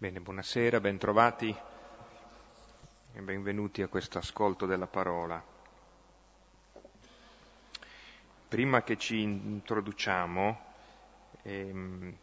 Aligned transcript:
Bene, 0.00 0.20
buonasera, 0.20 0.78
bentrovati 0.78 1.52
e 3.14 3.20
benvenuti 3.20 3.82
a 3.82 3.88
questo 3.88 4.18
ascolto 4.18 4.64
della 4.64 4.86
parola. 4.86 5.42
Prima 8.46 8.84
che 8.84 8.96
ci 8.96 9.22
introduciamo, 9.22 10.60
ehm, 11.42 12.16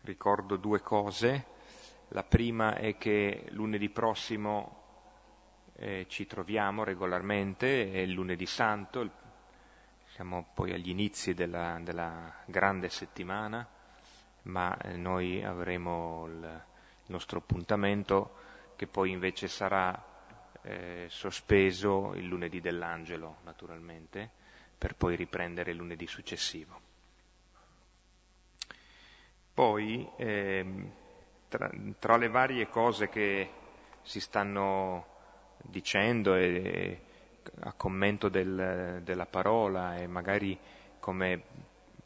ricordo 0.00 0.56
due 0.56 0.80
cose. 0.80 1.44
La 2.08 2.24
prima 2.24 2.74
è 2.74 2.96
che 2.96 3.44
lunedì 3.50 3.90
prossimo 3.90 4.82
eh, 5.74 6.06
ci 6.08 6.26
troviamo 6.26 6.84
regolarmente, 6.84 7.92
è 7.92 7.98
il 7.98 8.12
lunedì 8.12 8.46
santo, 8.46 9.10
siamo 10.06 10.48
poi 10.54 10.72
agli 10.72 10.88
inizi 10.88 11.34
della, 11.34 11.78
della 11.82 12.34
grande 12.46 12.88
settimana 12.88 13.68
ma 14.42 14.76
eh, 14.76 14.96
noi 14.96 15.42
avremo 15.44 16.26
il 16.26 16.62
nostro 17.06 17.38
appuntamento 17.38 18.36
che 18.76 18.86
poi 18.86 19.10
invece 19.10 19.48
sarà 19.48 20.10
eh, 20.62 21.06
sospeso 21.08 22.14
il 22.14 22.26
lunedì 22.26 22.60
dell'angelo, 22.60 23.38
naturalmente, 23.44 24.30
per 24.76 24.94
poi 24.94 25.16
riprendere 25.16 25.70
il 25.72 25.76
lunedì 25.76 26.06
successivo. 26.06 26.80
Poi, 29.52 30.08
eh, 30.16 30.90
tra, 31.48 31.70
tra, 31.98 32.16
le 32.16 32.28
varie 32.28 32.68
cose 32.68 33.08
che 33.08 33.50
si 34.02 34.20
stanno 34.20 35.06
dicendo 35.58 36.34
e, 36.36 37.00
a 37.60 37.72
commento 37.72 38.28
del, 38.28 39.00
della 39.02 39.26
parola 39.26 39.96
e 39.96 40.06
magari 40.06 40.58
come 40.98 41.42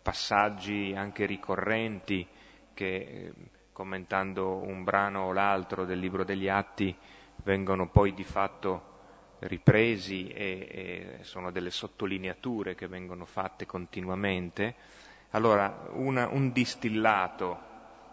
passaggi 0.03 0.95
anche 0.97 1.27
ricorrenti 1.27 2.27
che 2.75 2.97
eh, 2.97 3.33
commentando 3.73 4.57
un 4.57 4.85
brano 4.85 5.23
o 5.23 5.33
l'altro 5.33 5.85
del 5.85 5.99
libro 5.99 6.25
degli 6.25 6.49
atti 6.49 6.95
vengono 7.43 7.89
poi 7.89 8.13
di 8.13 8.25
fatto 8.25 8.93
ripresi 9.41 10.29
e, 10.29 10.69
e 10.71 11.19
sono 11.23 11.51
delle 11.51 11.71
sottolineature 11.71 12.75
che 12.75 12.87
vengono 12.87 13.25
fatte 13.25 13.67
continuamente. 13.67 14.75
Allora, 15.31 15.89
una, 15.93 16.29
un 16.29 16.53
distillato 16.53 17.73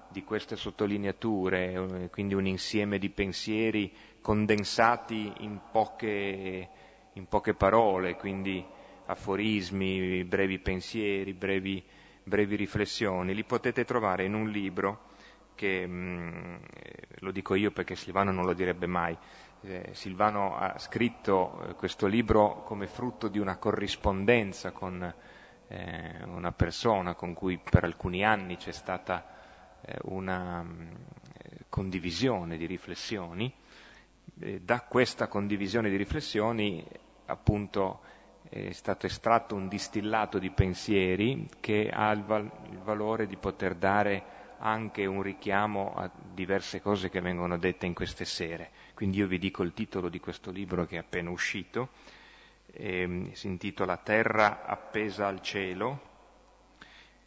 di 0.09 0.23
queste 0.23 0.55
sottolineature, 0.55 1.73
eh, 1.73 2.09
quindi 2.09 2.33
un 2.33 2.45
insieme 2.45 2.99
di 2.99 3.09
pensieri 3.09 3.91
condensati 4.21 5.31
in 5.39 5.59
poche, 5.71 6.69
in 7.13 7.27
poche 7.27 7.53
parole, 7.53 8.15
quindi 8.15 8.63
aforismi, 9.05 10.23
brevi 10.25 10.59
pensieri, 10.59 11.33
brevi, 11.33 11.83
brevi 12.23 12.55
riflessioni, 12.55 13.33
li 13.33 13.43
potete 13.43 13.85
trovare 13.85 14.25
in 14.25 14.33
un 14.33 14.49
libro 14.49 15.09
che, 15.55 15.85
mh, 15.85 15.91
mm, 15.91 16.55
lo 17.19 17.31
dico 17.31 17.55
io 17.55 17.71
perché 17.71 17.95
Silvano 17.95 18.31
non 18.31 18.45
lo 18.45 18.53
direbbe 18.53 18.87
mai, 18.87 19.17
eh, 19.61 19.89
Silvano 19.93 20.55
ha 20.57 20.77
scritto 20.79 21.67
eh, 21.67 21.73
questo 21.75 22.07
libro 22.07 22.63
come 22.63 22.87
frutto 22.87 23.27
di 23.27 23.39
una 23.39 23.57
corrispondenza 23.57 24.71
con 24.71 25.13
eh, 25.67 26.23
una 26.25 26.51
persona 26.51 27.13
con 27.13 27.33
cui 27.33 27.59
per 27.59 27.83
alcuni 27.83 28.25
anni 28.25 28.57
c'è 28.57 28.71
stata 28.71 29.25
eh, 29.81 29.97
una 30.03 30.63
mh, 30.63 30.67
mm, 30.67 30.89
condivisione 31.69 32.57
di 32.57 32.65
riflessioni. 32.65 33.53
da 34.33 34.81
questa 34.81 35.27
condivisione 35.27 35.89
di 35.89 35.97
riflessioni 35.97 36.85
appunto 37.25 38.01
è 38.53 38.73
stato 38.73 39.05
estratto 39.05 39.55
un 39.55 39.69
distillato 39.69 40.37
di 40.37 40.49
pensieri 40.49 41.47
che 41.61 41.89
ha 41.89 42.11
il, 42.11 42.21
val- 42.21 42.51
il 42.69 42.79
valore 42.79 43.25
di 43.25 43.37
poter 43.37 43.75
dare 43.75 44.39
anche 44.57 45.05
un 45.05 45.21
richiamo 45.21 45.93
a 45.95 46.11
diverse 46.33 46.81
cose 46.81 47.09
che 47.09 47.21
vengono 47.21 47.57
dette 47.57 47.85
in 47.85 47.93
queste 47.93 48.25
sere. 48.25 48.71
Quindi 48.93 49.19
io 49.19 49.27
vi 49.27 49.39
dico 49.39 49.63
il 49.63 49.73
titolo 49.73 50.09
di 50.09 50.19
questo 50.19 50.51
libro 50.51 50.85
che 50.85 50.97
è 50.97 50.99
appena 50.99 51.29
uscito, 51.29 51.91
eh, 52.73 53.29
si 53.31 53.47
intitola 53.47 53.95
Terra 53.95 54.65
appesa 54.65 55.27
al 55.27 55.41
cielo 55.41 56.09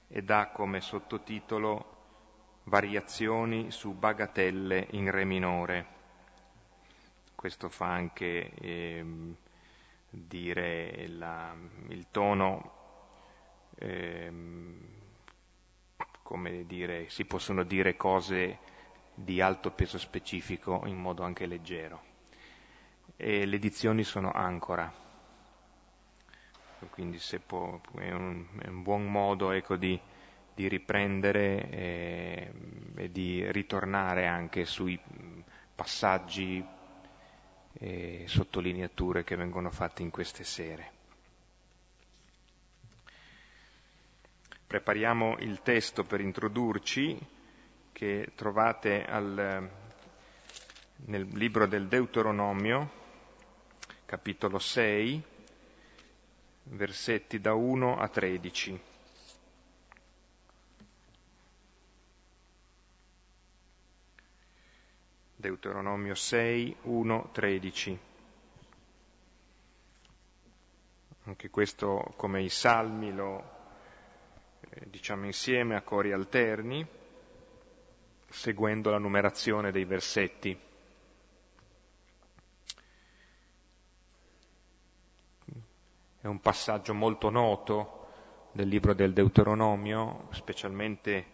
ed 0.08 0.28
ha 0.30 0.48
come 0.48 0.82
sottotitolo 0.82 1.92
Variazioni 2.66 3.70
su 3.70 3.92
bagatelle 3.92 4.88
in 4.92 5.10
re 5.10 5.24
minore. 5.24 5.86
Questo 7.34 7.68
fa 7.68 7.88
anche 7.88 8.50
eh, 8.54 9.04
dire 10.26 11.06
la, 11.08 11.54
il 11.88 12.06
tono, 12.10 12.72
ehm, 13.78 14.78
come 16.22 16.66
dire, 16.66 17.08
si 17.08 17.24
possono 17.24 17.64
dire 17.64 17.96
cose 17.96 18.58
di 19.14 19.40
alto 19.40 19.70
peso 19.70 19.98
specifico 19.98 20.82
in 20.86 20.96
modo 20.96 21.22
anche 21.22 21.46
leggero. 21.46 22.12
E 23.16 23.46
le 23.46 23.56
edizioni 23.56 24.02
sono 24.02 24.32
ancora, 24.32 24.92
quindi 26.90 27.18
può, 27.46 27.80
è, 27.98 28.10
un, 28.10 28.44
è, 28.60 28.68
un, 28.68 28.82
buon 28.82 29.10
modo 29.10 29.52
ecco, 29.52 29.76
di, 29.76 29.98
di, 30.54 30.68
riprendere 30.68 31.70
e, 31.70 32.52
e 32.96 33.12
di 33.12 33.50
ritornare 33.52 34.26
anche 34.26 34.64
sui 34.64 34.98
passaggi 35.74 36.64
e 37.78 38.24
sottolineature 38.26 39.24
che 39.24 39.36
vengono 39.36 39.70
fatte 39.70 40.02
in 40.02 40.10
queste 40.10 40.44
sere. 40.44 40.92
Prepariamo 44.66 45.36
il 45.38 45.60
testo 45.62 46.04
per 46.04 46.20
introdurci 46.20 47.18
che 47.92 48.32
trovate 48.34 49.04
al, 49.04 49.70
nel 51.06 51.28
libro 51.32 51.66
del 51.66 51.86
Deuteronomio, 51.86 52.90
capitolo 54.04 54.58
6, 54.58 55.22
versetti 56.64 57.40
da 57.40 57.54
1 57.54 57.98
a 57.98 58.08
13. 58.08 58.80
Deuteronomio 65.44 66.14
6, 66.14 66.74
1, 66.84 67.28
13. 67.30 67.98
Anche 71.24 71.50
questo 71.50 72.14
come 72.16 72.42
i 72.42 72.48
salmi 72.48 73.12
lo 73.12 73.50
eh, 74.60 74.88
diciamo 74.88 75.26
insieme 75.26 75.76
a 75.76 75.82
cori 75.82 76.12
alterni, 76.12 76.86
seguendo 78.30 78.88
la 78.90 78.96
numerazione 78.96 79.70
dei 79.70 79.84
versetti. 79.84 80.58
È 86.22 86.26
un 86.26 86.40
passaggio 86.40 86.94
molto 86.94 87.28
noto 87.28 88.06
del 88.52 88.68
libro 88.68 88.94
del 88.94 89.12
Deuteronomio, 89.12 90.28
specialmente 90.30 91.26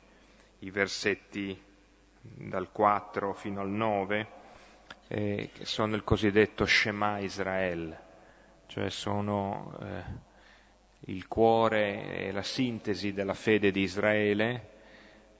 i 0.58 0.70
versetti 0.72 1.68
dal 2.20 2.70
4 2.70 3.32
fino 3.32 3.60
al 3.60 3.68
9, 3.68 4.26
eh, 5.08 5.50
che 5.52 5.64
sono 5.64 5.94
il 5.94 6.04
cosiddetto 6.04 6.66
Shema 6.66 7.18
Israel, 7.18 7.98
cioè 8.66 8.90
sono 8.90 9.76
eh, 9.80 10.02
il 11.12 11.26
cuore 11.26 12.26
e 12.26 12.32
la 12.32 12.42
sintesi 12.42 13.12
della 13.12 13.34
fede 13.34 13.70
di 13.70 13.82
Israele, 13.82 14.68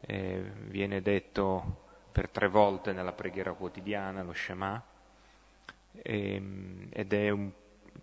eh, 0.00 0.42
viene 0.68 1.02
detto 1.02 1.88
per 2.10 2.28
tre 2.28 2.48
volte 2.48 2.92
nella 2.92 3.12
preghiera 3.12 3.52
quotidiana, 3.52 4.22
lo 4.22 4.32
Shema, 4.32 4.82
ehm, 6.02 6.88
ed 6.90 7.12
è 7.12 7.30
un 7.30 7.50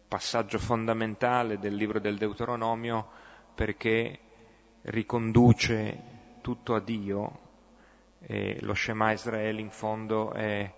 passaggio 0.08 0.60
fondamentale 0.60 1.60
del 1.60 1.76
libro 1.76 2.00
del 2.00 2.18
Deuteronomio 2.18 3.10
perché 3.54 4.20
riconduce 4.84 6.16
tutto 6.42 6.76
a 6.76 6.80
Dio 6.80 7.47
e 8.20 8.58
lo 8.62 8.74
Shema 8.74 9.12
Israele 9.12 9.62
in 9.62 9.70
fondo 9.70 10.32
è 10.34 10.72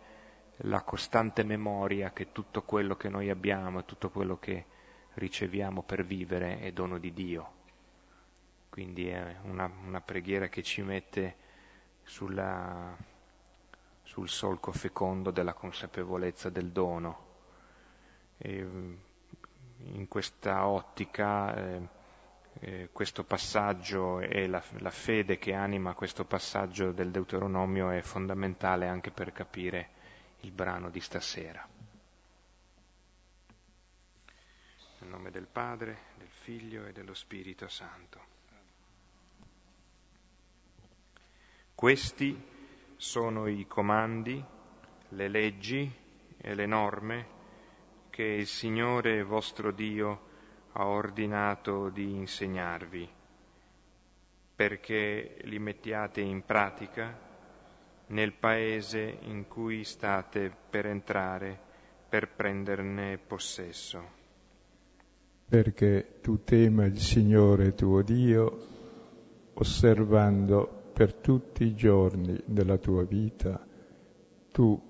la 0.64 0.82
costante 0.82 1.44
memoria 1.44 2.12
che 2.12 2.32
tutto 2.32 2.64
quello 2.64 2.96
che 2.96 3.10
noi 3.10 3.30
abbiamo 3.30 3.80
e 3.80 3.86
tutto 3.86 4.10
quello 4.10 4.38
che 4.38 4.66
riceviamo 5.14 5.84
per 5.84 6.06
vivere 6.06 6.60
è 6.60 6.72
dono 6.72 6.98
di 6.98 7.14
Dio. 7.14 7.58
Quindi 8.70 9.08
è 9.08 9.38
una, 9.44 9.72
una 9.86 10.02
preghiera 10.02 10.48
che 10.48 10.62
ci 10.64 10.82
mette 10.82 11.36
sulla, 12.04 12.96
sul 14.04 14.30
solco 14.30 14.72
fecondo 14.72 15.32
della 15.32 15.54
consapevolezza 15.54 16.50
del 16.50 16.72
dono. 16.72 17.28
E 18.38 18.58
in 19.84 20.08
questa 20.08 20.68
ottica 20.68 21.56
eh, 21.56 21.88
eh, 22.62 22.90
questo 22.92 23.24
passaggio 23.24 24.20
e 24.20 24.48
la, 24.48 24.62
la, 24.80 24.90
fede 24.90 25.38
che 25.38 25.54
anima 25.54 25.94
questo 25.94 26.26
passaggio 26.26 26.92
del 26.92 27.10
Deuteronomio 27.12 27.90
è 27.90 28.02
fondamentale 28.02 28.88
anche 28.88 29.12
per 29.12 29.32
capire 29.32 29.90
il 30.42 30.52
brano 30.52 30.90
di 30.90 31.00
stasera. 31.00 31.66
Nel 35.00 35.10
nome 35.10 35.32
del 35.32 35.48
Padre, 35.48 35.98
del 36.18 36.28
Figlio 36.28 36.86
e 36.86 36.92
dello 36.92 37.14
Spirito 37.14 37.70
Santo. 37.70 38.38
Questi 41.74 42.38
sono 42.98 43.48
i 43.48 43.66
comandi, 43.66 44.44
le 45.10 45.28
leggi 45.30 45.90
e 46.38 46.54
le 46.54 46.66
norme 46.66 47.38
che 48.10 48.24
il 48.24 48.48
Signore 48.48 49.24
vostro 49.24 49.72
Dio 49.72 50.28
ha 50.80 50.88
ordinato 50.88 51.90
di 51.90 52.16
insegnarvi, 52.16 53.06
perché 54.56 55.36
li 55.42 55.60
mettiate 55.60 56.22
in 56.22 56.42
pratica 56.46 57.20
nel 58.08 58.32
paese 58.32 59.18
in 59.24 59.46
cui 59.50 59.84
state 59.84 60.50
per 60.70 60.86
entrare 60.86 61.60
per 62.08 62.30
prenderne 62.34 63.18
possesso. 63.18 64.18
Perché 65.50 66.20
tu 66.22 66.46
tema 66.46 66.86
il 66.86 66.98
Signore 66.98 67.76
tuo 67.76 68.02
Dio, 68.02 68.68
osservando 69.56 70.92
per 70.94 71.14
tutti 71.14 71.66
i 71.66 71.76
giorni 71.76 72.42
della 72.46 72.78
tua 72.78 73.04
vita, 73.04 73.62
tu, 74.50 74.82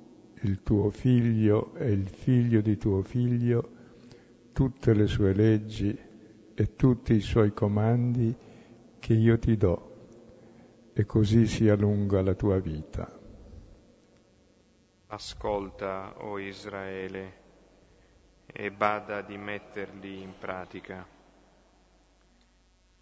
il 0.41 0.61
tuo 0.61 0.91
figlio 0.91 1.73
e 1.77 1.89
il 1.89 2.07
figlio 2.07 2.61
di 2.61 2.77
tuo 2.77 3.01
figlio, 3.01 3.77
tutte 4.59 4.93
le 4.93 5.07
sue 5.07 5.31
leggi 5.31 5.97
e 6.53 6.75
tutti 6.75 7.13
i 7.13 7.21
suoi 7.21 7.53
comandi 7.53 8.35
che 8.99 9.13
io 9.13 9.39
ti 9.39 9.55
do, 9.55 10.91
e 10.91 11.05
così 11.05 11.47
sia 11.47 11.77
lunga 11.77 12.21
la 12.21 12.33
tua 12.33 12.59
vita. 12.59 13.09
Ascolta, 15.07 16.13
o 16.17 16.31
oh 16.31 16.39
Israele, 16.39 17.37
e 18.47 18.69
bada 18.69 19.21
di 19.21 19.37
metterli 19.37 20.21
in 20.21 20.33
pratica, 20.37 21.07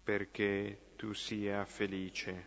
perché 0.04 0.92
tu 0.94 1.12
sia 1.12 1.64
felice 1.64 2.46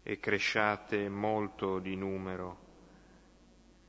e 0.00 0.20
cresciate 0.20 1.08
molto 1.08 1.80
di 1.80 1.96
numero 1.96 2.58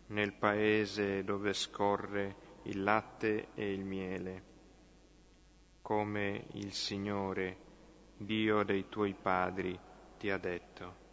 nel 0.07 0.33
paese 0.33 1.23
dove 1.23 1.53
scorre 1.53 2.44
il 2.65 2.81
latte 2.81 3.47
e 3.53 3.71
il 3.71 3.83
miele, 3.83 4.43
come 5.81 6.45
il 6.53 6.73
Signore, 6.73 7.57
Dio 8.17 8.63
dei 8.63 8.87
tuoi 8.89 9.13
padri, 9.13 9.77
ti 10.17 10.29
ha 10.29 10.37
detto. 10.37 11.03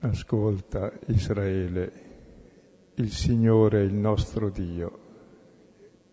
Ascolta 0.00 0.92
Israele, 1.06 2.92
il 2.96 3.10
Signore 3.10 3.80
è 3.80 3.84
il 3.84 3.94
nostro 3.94 4.50
Dio, 4.50 4.98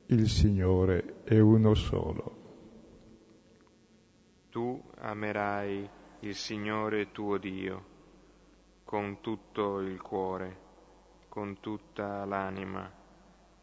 il 0.08 0.30
Signore 0.30 1.24
è 1.24 1.38
uno 1.40 1.74
solo. 1.74 2.42
Tu 4.50 4.82
amerai 5.00 5.90
il 6.22 6.36
Signore 6.36 7.12
tuo 7.12 7.38
Dio 7.38 7.92
con 8.86 9.20
tutto 9.20 9.80
il 9.80 10.00
cuore, 10.02 10.58
con 11.28 11.60
tutta 11.60 12.24
l'anima 12.24 13.02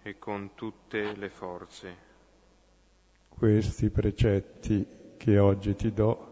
e 0.02 0.19
con 0.19 0.55
tutte 0.55 1.14
le 1.14 1.29
forze. 1.29 2.08
Questi 3.29 3.91
precetti 3.91 4.87
che 5.17 5.38
oggi 5.38 5.75
ti 5.75 5.93
do 5.93 6.29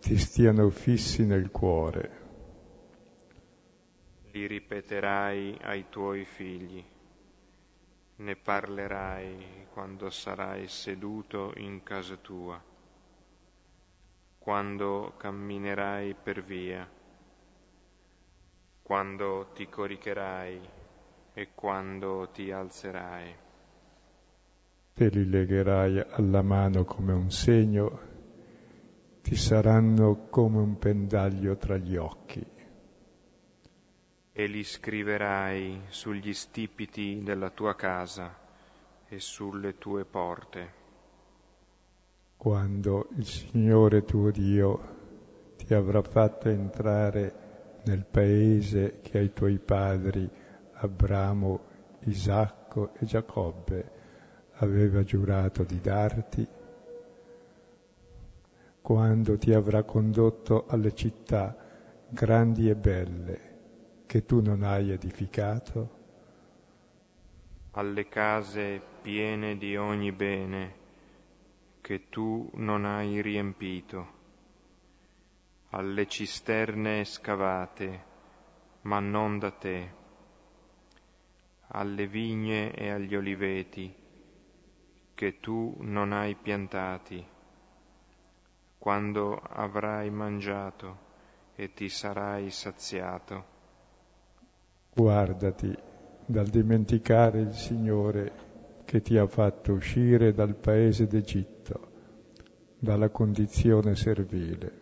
ti 0.00 0.16
stiano 0.16 0.70
fissi 0.70 1.24
nel 1.24 1.50
cuore. 1.50 2.18
Li 4.32 4.46
ripeterai 4.46 5.58
ai 5.62 5.88
tuoi 5.88 6.24
figli, 6.24 6.82
ne 8.16 8.36
parlerai 8.36 9.66
quando 9.72 10.08
sarai 10.08 10.68
seduto 10.68 11.52
in 11.56 11.82
casa 11.82 12.16
tua, 12.16 12.62
quando 14.38 15.14
camminerai 15.16 16.14
per 16.14 16.42
via, 16.42 16.88
quando 18.82 19.50
ti 19.52 19.68
coricherai 19.68 20.79
e 21.40 21.52
quando 21.54 22.28
ti 22.34 22.50
alzerai. 22.50 23.34
Te 24.92 25.08
li 25.08 25.26
legherai 25.26 25.98
alla 26.10 26.42
mano 26.42 26.84
come 26.84 27.14
un 27.14 27.30
segno, 27.30 28.00
ti 29.22 29.36
saranno 29.36 30.26
come 30.28 30.58
un 30.58 30.78
pendaglio 30.78 31.56
tra 31.56 31.78
gli 31.78 31.96
occhi. 31.96 32.46
E 34.32 34.46
li 34.48 34.62
scriverai 34.62 35.84
sugli 35.88 36.34
stipiti 36.34 37.22
della 37.22 37.48
tua 37.48 37.74
casa 37.74 38.36
e 39.08 39.18
sulle 39.18 39.78
tue 39.78 40.04
porte. 40.04 40.72
Quando 42.36 43.08
il 43.16 43.24
Signore 43.24 44.04
tuo 44.04 44.30
Dio 44.30 45.54
ti 45.56 45.72
avrà 45.72 46.02
fatto 46.02 46.50
entrare 46.50 47.80
nel 47.84 48.04
paese 48.04 49.00
che 49.00 49.16
ai 49.16 49.32
tuoi 49.32 49.58
padri 49.58 50.39
Abramo, 50.82 51.60
Isacco 52.04 52.94
e 52.94 53.04
Giacobbe 53.04 53.98
aveva 54.54 55.02
giurato 55.02 55.62
di 55.62 55.78
darti, 55.78 56.46
quando 58.80 59.36
ti 59.36 59.52
avrà 59.52 59.82
condotto 59.82 60.64
alle 60.66 60.94
città 60.94 61.54
grandi 62.08 62.70
e 62.70 62.76
belle 62.76 63.48
che 64.06 64.24
tu 64.24 64.40
non 64.40 64.62
hai 64.62 64.90
edificato, 64.90 65.98
alle 67.72 68.08
case 68.08 68.80
piene 69.02 69.58
di 69.58 69.76
ogni 69.76 70.12
bene 70.12 70.74
che 71.82 72.08
tu 72.08 72.50
non 72.54 72.86
hai 72.86 73.20
riempito, 73.20 74.08
alle 75.70 76.06
cisterne 76.06 77.04
scavate, 77.04 78.04
ma 78.82 78.98
non 78.98 79.38
da 79.38 79.50
te 79.50 79.98
alle 81.72 82.06
vigne 82.06 82.72
e 82.72 82.90
agli 82.90 83.14
oliveti 83.14 83.94
che 85.14 85.38
tu 85.38 85.76
non 85.80 86.12
hai 86.12 86.34
piantati, 86.34 87.22
quando 88.78 89.36
avrai 89.36 90.10
mangiato 90.10 91.08
e 91.54 91.74
ti 91.74 91.88
sarai 91.88 92.50
saziato. 92.50 93.44
Guardati 94.94 95.76
dal 96.24 96.46
dimenticare 96.46 97.40
il 97.40 97.52
Signore 97.52 98.48
che 98.86 99.02
ti 99.02 99.18
ha 99.18 99.26
fatto 99.26 99.72
uscire 99.72 100.32
dal 100.32 100.54
paese 100.54 101.06
d'Egitto, 101.06 101.90
dalla 102.78 103.10
condizione 103.10 103.94
servile. 103.94 104.78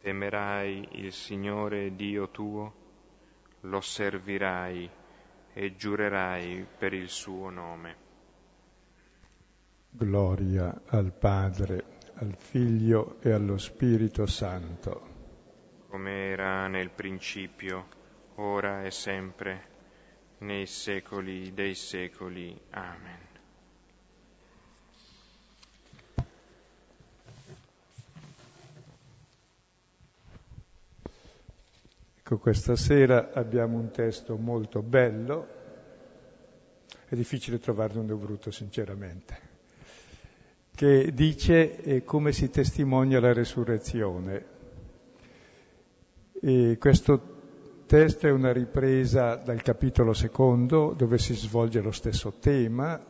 Temerai 0.00 0.88
il 0.92 1.12
Signore 1.12 1.94
Dio 1.96 2.28
tuo, 2.28 2.74
lo 3.60 3.80
servirai 3.80 4.90
e 5.52 5.76
giurerai 5.76 6.66
per 6.78 6.92
il 6.92 7.08
suo 7.08 7.50
nome. 7.50 7.96
Gloria 9.90 10.82
al 10.86 11.12
Padre, 11.12 11.84
al 12.14 12.34
Figlio 12.36 13.16
e 13.20 13.32
allo 13.32 13.58
Spirito 13.58 14.26
Santo. 14.26 15.06
Come 15.88 16.30
era 16.30 16.68
nel 16.68 16.90
principio, 16.90 17.86
ora 18.36 18.84
e 18.84 18.90
sempre, 18.90 19.62
nei 20.38 20.66
secoli 20.66 21.52
dei 21.54 21.74
secoli. 21.74 22.60
Amen. 22.70 23.27
Ecco, 32.30 32.40
questa 32.40 32.76
sera 32.76 33.30
abbiamo 33.32 33.78
un 33.78 33.90
testo 33.90 34.36
molto 34.36 34.82
bello, 34.82 35.46
è 37.06 37.14
difficile 37.14 37.58
trovarne 37.58 38.00
uno 38.00 38.16
brutto 38.16 38.50
sinceramente, 38.50 39.38
che 40.74 41.14
dice 41.14 42.02
come 42.04 42.32
si 42.32 42.50
testimonia 42.50 43.18
la 43.18 43.32
resurrezione. 43.32 44.44
E 46.38 46.76
questo 46.78 47.36
testo 47.86 48.26
è 48.26 48.30
una 48.30 48.52
ripresa 48.52 49.36
dal 49.36 49.62
capitolo 49.62 50.12
secondo 50.12 50.92
dove 50.92 51.16
si 51.16 51.32
svolge 51.32 51.80
lo 51.80 51.92
stesso 51.92 52.34
tema, 52.38 53.02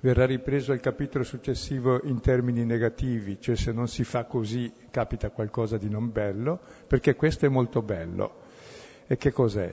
verrà 0.00 0.24
ripreso 0.24 0.72
il 0.72 0.80
capitolo 0.80 1.24
successivo 1.24 2.02
in 2.04 2.20
termini 2.20 2.64
negativi, 2.64 3.38
cioè 3.40 3.56
se 3.56 3.72
non 3.72 3.88
si 3.88 4.04
fa 4.04 4.24
così 4.24 4.72
capita 4.90 5.30
qualcosa 5.30 5.76
di 5.76 5.88
non 5.88 6.10
bello, 6.10 6.60
perché 6.86 7.14
questo 7.14 7.46
è 7.46 7.48
molto 7.48 7.82
bello. 7.82 8.48
E 9.06 9.16
che 9.16 9.32
cos'è? 9.32 9.72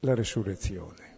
La 0.00 0.14
resurrezione. 0.14 1.10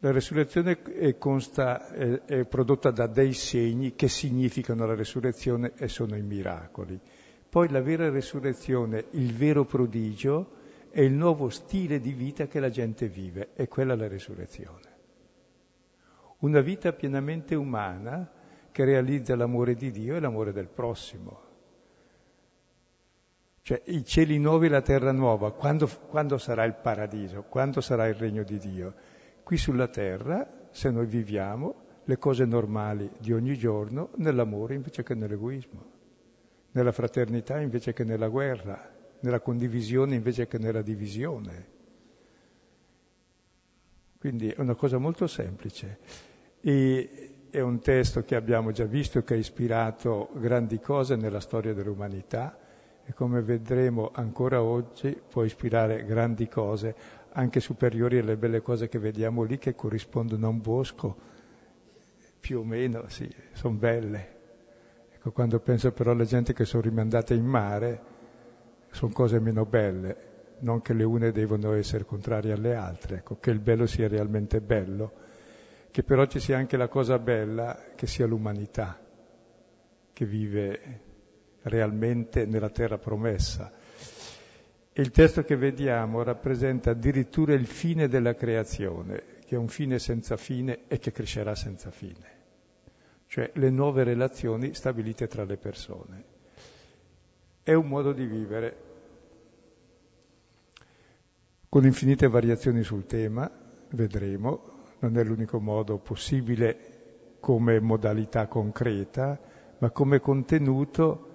La 0.00 0.12
resurrezione 0.12 0.80
è, 0.82 1.18
consta, 1.18 1.88
è, 1.88 2.22
è 2.22 2.44
prodotta 2.44 2.90
da 2.90 3.06
dei 3.06 3.32
segni 3.32 3.94
che 3.94 4.08
significano 4.08 4.86
la 4.86 4.94
resurrezione 4.94 5.72
e 5.76 5.88
sono 5.88 6.16
i 6.16 6.22
miracoli. 6.22 6.98
Poi 7.48 7.68
la 7.70 7.80
vera 7.80 8.08
resurrezione, 8.10 9.06
il 9.12 9.34
vero 9.34 9.64
prodigio, 9.64 10.56
è 10.90 11.00
il 11.00 11.12
nuovo 11.12 11.48
stile 11.48 12.00
di 12.00 12.12
vita 12.12 12.46
che 12.46 12.60
la 12.60 12.70
gente 12.70 13.08
vive, 13.08 13.50
è 13.54 13.66
quella 13.66 13.96
la 13.96 14.08
resurrezione 14.08 14.87
una 16.40 16.60
vita 16.60 16.92
pienamente 16.92 17.54
umana 17.54 18.30
che 18.70 18.84
realizza 18.84 19.34
l'amore 19.34 19.74
di 19.74 19.90
Dio 19.90 20.16
e 20.16 20.20
l'amore 20.20 20.52
del 20.52 20.68
prossimo. 20.68 21.46
Cioè 23.62 23.82
i 23.86 24.04
cieli 24.04 24.38
nuovi 24.38 24.66
e 24.66 24.70
la 24.70 24.80
terra 24.80 25.12
nuova, 25.12 25.52
quando, 25.52 25.88
quando 26.08 26.38
sarà 26.38 26.64
il 26.64 26.74
paradiso, 26.74 27.42
quando 27.42 27.80
sarà 27.80 28.06
il 28.06 28.14
regno 28.14 28.42
di 28.42 28.58
Dio? 28.58 28.94
Qui 29.42 29.56
sulla 29.56 29.88
terra, 29.88 30.68
se 30.70 30.90
noi 30.90 31.06
viviamo 31.06 31.86
le 32.04 32.18
cose 32.18 32.44
normali 32.46 33.10
di 33.18 33.32
ogni 33.32 33.58
giorno, 33.58 34.10
nell'amore 34.16 34.74
invece 34.74 35.02
che 35.02 35.14
nell'egoismo, 35.14 35.84
nella 36.70 36.92
fraternità 36.92 37.60
invece 37.60 37.92
che 37.92 38.04
nella 38.04 38.28
guerra, 38.28 38.90
nella 39.20 39.40
condivisione 39.40 40.14
invece 40.14 40.46
che 40.46 40.58
nella 40.58 40.82
divisione. 40.82 41.76
Quindi 44.18 44.48
è 44.48 44.60
una 44.60 44.74
cosa 44.74 44.98
molto 44.98 45.26
semplice. 45.26 45.98
E 46.60 47.28
è 47.50 47.60
un 47.60 47.80
testo 47.80 48.24
che 48.24 48.34
abbiamo 48.34 48.72
già 48.72 48.84
visto 48.84 49.22
che 49.22 49.34
ha 49.34 49.36
ispirato 49.36 50.28
grandi 50.34 50.80
cose 50.80 51.16
nella 51.16 51.40
storia 51.40 51.72
dell'umanità 51.72 52.58
e 53.04 53.14
come 53.14 53.40
vedremo 53.40 54.10
ancora 54.12 54.62
oggi 54.62 55.18
può 55.28 55.42
ispirare 55.42 56.04
grandi 56.04 56.46
cose, 56.46 56.94
anche 57.32 57.58
superiori 57.58 58.18
alle 58.18 58.36
belle 58.36 58.60
cose 58.60 58.88
che 58.88 58.98
vediamo 58.98 59.44
lì 59.44 59.56
che 59.56 59.74
corrispondono 59.74 60.44
a 60.44 60.50
un 60.50 60.60
bosco, 60.60 61.16
più 62.38 62.58
o 62.58 62.64
meno, 62.64 63.08
sì, 63.08 63.26
sono 63.52 63.76
belle. 63.76 64.36
Ecco, 65.10 65.32
quando 65.32 65.58
penso 65.58 65.90
però 65.92 66.10
alle 66.10 66.26
gente 66.26 66.52
che 66.52 66.66
sono 66.66 66.82
rimandate 66.82 67.32
in 67.32 67.46
mare, 67.46 68.00
sono 68.90 69.10
cose 69.12 69.40
meno 69.40 69.64
belle, 69.64 70.16
non 70.58 70.82
che 70.82 70.92
le 70.92 71.04
une 71.04 71.32
devono 71.32 71.72
essere 71.72 72.04
contrarie 72.04 72.52
alle 72.52 72.74
altre, 72.74 73.16
ecco, 73.16 73.38
che 73.40 73.50
il 73.50 73.60
bello 73.60 73.86
sia 73.86 74.06
realmente 74.06 74.60
bello, 74.60 75.12
che 75.90 76.02
però 76.02 76.26
ci 76.26 76.40
sia 76.40 76.56
anche 76.56 76.76
la 76.76 76.88
cosa 76.88 77.18
bella, 77.18 77.92
che 77.94 78.06
sia 78.06 78.26
l'umanità, 78.26 78.98
che 80.12 80.24
vive 80.24 81.00
realmente 81.62 82.46
nella 82.46 82.70
terra 82.70 82.98
promessa. 82.98 83.72
E 84.92 85.02
il 85.02 85.10
testo 85.10 85.44
che 85.44 85.56
vediamo 85.56 86.22
rappresenta 86.22 86.90
addirittura 86.90 87.54
il 87.54 87.66
fine 87.66 88.08
della 88.08 88.34
creazione, 88.34 89.36
che 89.44 89.54
è 89.54 89.58
un 89.58 89.68
fine 89.68 89.98
senza 89.98 90.36
fine 90.36 90.80
e 90.88 90.98
che 90.98 91.12
crescerà 91.12 91.54
senza 91.54 91.90
fine, 91.90 92.36
cioè 93.26 93.50
le 93.54 93.70
nuove 93.70 94.02
relazioni 94.02 94.74
stabilite 94.74 95.26
tra 95.26 95.44
le 95.44 95.56
persone. 95.56 96.24
È 97.62 97.72
un 97.72 97.86
modo 97.86 98.12
di 98.12 98.26
vivere 98.26 98.76
con 101.68 101.84
infinite 101.84 102.28
variazioni 102.28 102.82
sul 102.82 103.06
tema, 103.06 103.50
vedremo, 103.90 104.77
non 105.00 105.16
è 105.16 105.24
l'unico 105.24 105.60
modo 105.60 105.98
possibile 105.98 107.36
come 107.40 107.80
modalità 107.80 108.46
concreta, 108.46 109.38
ma 109.78 109.90
come 109.90 110.20
contenuto 110.20 111.26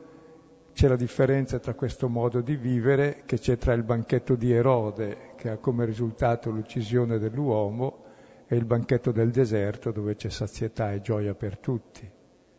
c'è 0.74 0.88
la 0.88 0.96
differenza 0.96 1.60
tra 1.60 1.76
questo 1.76 2.10
modo 2.10 2.42
di 2.42 2.56
vivere 2.56 3.24
che 3.26 3.38
c'è 3.38 3.58
tra 3.58 3.74
il 3.74 3.84
banchetto 3.84 4.36
di 4.36 4.52
Erode, 4.52 5.34
che 5.36 5.50
ha 5.50 5.58
come 5.58 5.86
risultato 5.86 6.50
l'uccisione 6.50 7.20
dell'uomo, 7.20 8.02
e 8.48 8.56
il 8.56 8.66
banchetto 8.66 9.12
del 9.12 9.32
deserto 9.32 9.92
dove 9.92 10.16
c'è 10.16 10.30
sazietà 10.30 10.92
e 10.92 11.02
gioia 11.02 11.34
per 11.34 11.58
tutti, 11.58 12.10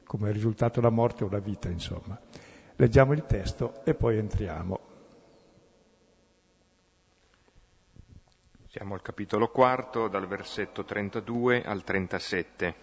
come 0.05 0.33
risultato 0.33 0.81
la 0.81 0.91
morte 0.91 1.25
o 1.25 1.29
la 1.29 1.41
vita, 1.41 1.69
insomma. 1.69 2.19
Leggiamo 2.77 3.13
il 3.13 3.25
testo 3.27 3.85
e 3.85 3.95
poi 3.95 4.19
entriamo. 4.19 4.84
Siamo 8.75 8.95
al 8.95 9.03
capitolo 9.03 9.51
quarto, 9.51 10.09
dal 10.09 10.27
versetto 10.27 10.85
32 10.85 11.63
al 11.63 11.85
37. 11.85 12.75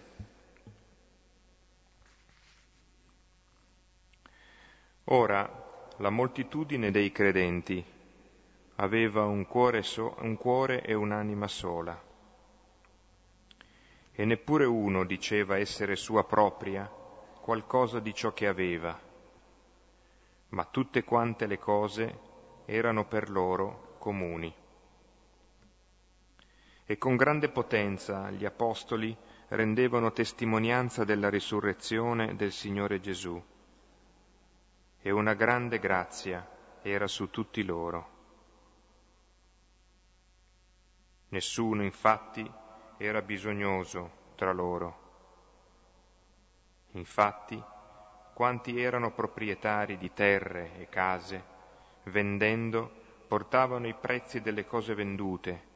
Ora 5.04 5.90
la 5.98 6.08
moltitudine 6.08 6.90
dei 6.90 7.12
credenti 7.12 7.84
aveva 8.76 9.26
un 9.26 9.46
cuore, 9.46 9.82
so, 9.82 10.16
un 10.20 10.38
cuore 10.38 10.80
e 10.80 10.94
un'anima 10.94 11.46
sola, 11.46 12.02
e 14.12 14.24
neppure 14.24 14.64
uno 14.64 15.04
diceva 15.04 15.58
essere 15.58 15.96
sua 15.96 16.24
propria 16.24 16.90
qualcosa 17.42 18.00
di 18.00 18.14
ciò 18.14 18.32
che 18.32 18.46
aveva, 18.46 18.98
ma 20.48 20.64
tutte 20.64 21.04
quante 21.04 21.44
le 21.44 21.58
cose 21.58 22.18
erano 22.64 23.04
per 23.04 23.28
loro 23.28 23.96
comuni. 23.98 24.60
E 26.92 26.98
con 26.98 27.16
grande 27.16 27.48
potenza 27.48 28.30
gli 28.30 28.44
apostoli 28.44 29.16
rendevano 29.48 30.12
testimonianza 30.12 31.04
della 31.04 31.30
risurrezione 31.30 32.36
del 32.36 32.52
Signore 32.52 33.00
Gesù 33.00 33.42
e 35.00 35.10
una 35.10 35.32
grande 35.32 35.78
grazia 35.78 36.46
era 36.82 37.06
su 37.06 37.30
tutti 37.30 37.62
loro. 37.64 38.10
Nessuno 41.28 41.82
infatti 41.82 42.46
era 42.98 43.22
bisognoso 43.22 44.10
tra 44.34 44.52
loro. 44.52 44.98
Infatti, 46.90 47.58
quanti 48.34 48.78
erano 48.78 49.12
proprietari 49.12 49.96
di 49.96 50.12
terre 50.12 50.78
e 50.78 50.90
case, 50.90 51.42
vendendo, 52.02 52.92
portavano 53.26 53.86
i 53.86 53.94
prezzi 53.94 54.42
delle 54.42 54.66
cose 54.66 54.94
vendute 54.94 55.70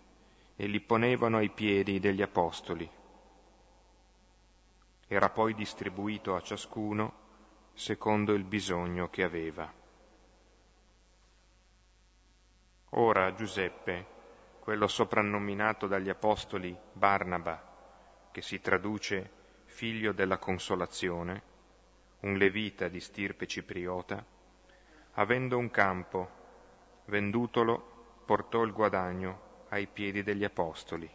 e 0.57 0.67
li 0.67 0.81
ponevano 0.81 1.37
ai 1.37 1.51
piedi 1.51 2.01
degli 2.01 2.23
apostoli. 2.23 2.91
Era 5.07 5.29
poi 5.29 5.55
distribuito 5.55 6.35
a 6.35 6.41
ciascuno 6.41 7.25
secondo 7.75 8.33
il 8.33 8.45
bisogno 8.45 9.11
che 9.11 9.23
aveva. 9.23 9.71
Ora 12.91 13.35
Giuseppe, 13.35 14.07
quello 14.61 14.89
soprannominato 14.89 15.87
dagli 15.87 16.09
apostoli 16.09 16.77
Barnaba, 16.93 18.31
che 18.33 18.41
si 18.41 18.61
traduce 18.61 19.31
figlio 19.65 20.13
della 20.13 20.39
consolazione, 20.39 21.43
un 22.21 22.39
levita 22.39 22.89
di 22.89 22.99
stirpe 22.99 23.47
cipriota, 23.47 24.25
avendo 25.13 25.59
un 25.59 25.71
campo, 25.71 26.31
vendutolo, 27.05 28.23
portò 28.25 28.63
il 28.63 28.73
guadagno 28.73 29.46
ai 29.68 29.87
piedi 29.87 30.23
degli 30.23 30.44
apostoli. 30.44 31.08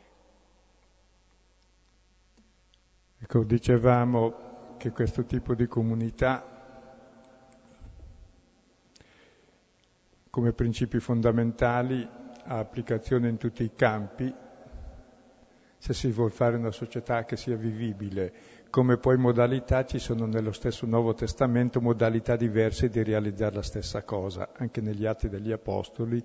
Ecco, 3.20 3.44
dicevamo 3.44 4.76
che 4.78 4.92
questo 4.92 5.24
tipo 5.26 5.54
di 5.54 5.68
comunità 5.68 6.52
come 10.32 10.54
principi 10.54 11.00
fondamentali 11.00 12.08
ha 12.46 12.58
applicazione 12.58 13.28
in 13.28 13.38
tutti 13.38 13.64
i 13.64 13.74
campi, 13.76 14.34
se 15.78 15.94
si 15.94 16.10
vuole 16.10 16.32
fare 16.32 16.56
una 16.56 16.72
società 16.72 17.26
che 17.26 17.36
sia 17.36 17.56
vivibile, 17.58 18.34
come 18.70 18.98
poi 18.98 19.18
modalità 19.18 19.84
ci 19.86 20.00
sono 20.00 20.26
nello 20.26 20.54
stesso 20.54 20.86
Nuovo 20.86 21.14
Testamento 21.14 21.82
modalità 21.82 22.38
diverse 22.38 22.88
di 22.88 23.04
realizzare 23.04 23.56
la 23.56 23.62
stessa 23.62 24.04
cosa. 24.04 24.50
Anche 24.54 24.80
negli 24.80 25.06
Atti 25.06 25.28
degli 25.28 25.52
Apostoli 25.52 26.24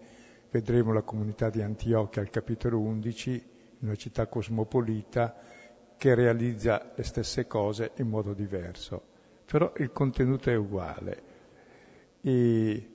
vedremo 0.50 0.92
la 0.92 1.02
comunità 1.02 1.50
di 1.50 1.62
Antiochia 1.62 2.22
al 2.22 2.30
capitolo 2.30 2.78
11, 2.80 3.44
una 3.80 3.94
città 3.94 4.26
cosmopolita 4.26 5.34
che 5.96 6.14
realizza 6.14 6.92
le 6.94 7.02
stesse 7.02 7.46
cose 7.46 7.92
in 7.96 8.08
modo 8.08 8.32
diverso. 8.32 9.14
Però 9.44 9.72
il 9.76 9.92
contenuto 9.92 10.50
è 10.50 10.54
uguale. 10.54 11.22
E 12.20 12.90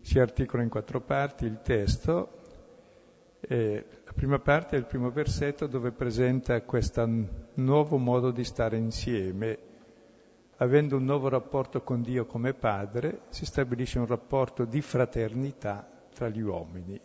si 0.00 0.18
articola 0.18 0.62
in 0.62 0.68
quattro 0.68 1.00
parti 1.00 1.44
il 1.44 1.60
testo. 1.62 2.32
Eh, 3.40 3.84
la 4.04 4.12
prima 4.12 4.38
parte 4.38 4.76
è 4.76 4.78
il 4.78 4.86
primo 4.86 5.10
versetto 5.10 5.66
dove 5.66 5.90
presenta 5.92 6.60
questo 6.62 7.06
nuovo 7.54 7.98
modo 7.98 8.30
di 8.30 8.44
stare 8.44 8.76
insieme. 8.76 9.58
Avendo 10.58 10.96
un 10.96 11.04
nuovo 11.04 11.28
rapporto 11.28 11.82
con 11.82 12.00
Dio 12.00 12.24
come 12.24 12.54
Padre, 12.54 13.22
si 13.28 13.44
stabilisce 13.44 13.98
un 13.98 14.06
rapporto 14.06 14.64
di 14.64 14.80
fraternità 14.80 15.95
tra 16.16 16.30
gli 16.30 16.40
uomini. 16.40 16.98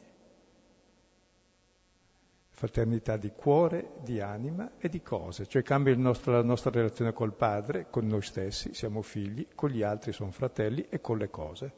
Fraternità 2.47 3.17
di 3.17 3.31
cuore, 3.35 3.95
di 4.03 4.21
anima 4.21 4.77
e 4.77 4.87
di 4.87 5.01
cose, 5.01 5.47
cioè 5.47 5.63
cambia 5.63 5.93
nostro, 5.97 6.31
la 6.31 6.43
nostra 6.43 6.71
relazione 6.71 7.11
col 7.11 7.33
Padre, 7.33 7.87
con 7.89 8.07
noi 8.07 8.21
stessi, 8.21 8.73
siamo 8.73 9.01
figli, 9.01 9.47
con 9.53 9.69
gli 9.69 9.83
altri 9.83 10.13
sono 10.13 10.31
fratelli 10.31 10.85
e 10.87 11.01
con 11.01 11.17
le 11.17 11.29
cose. 11.29 11.73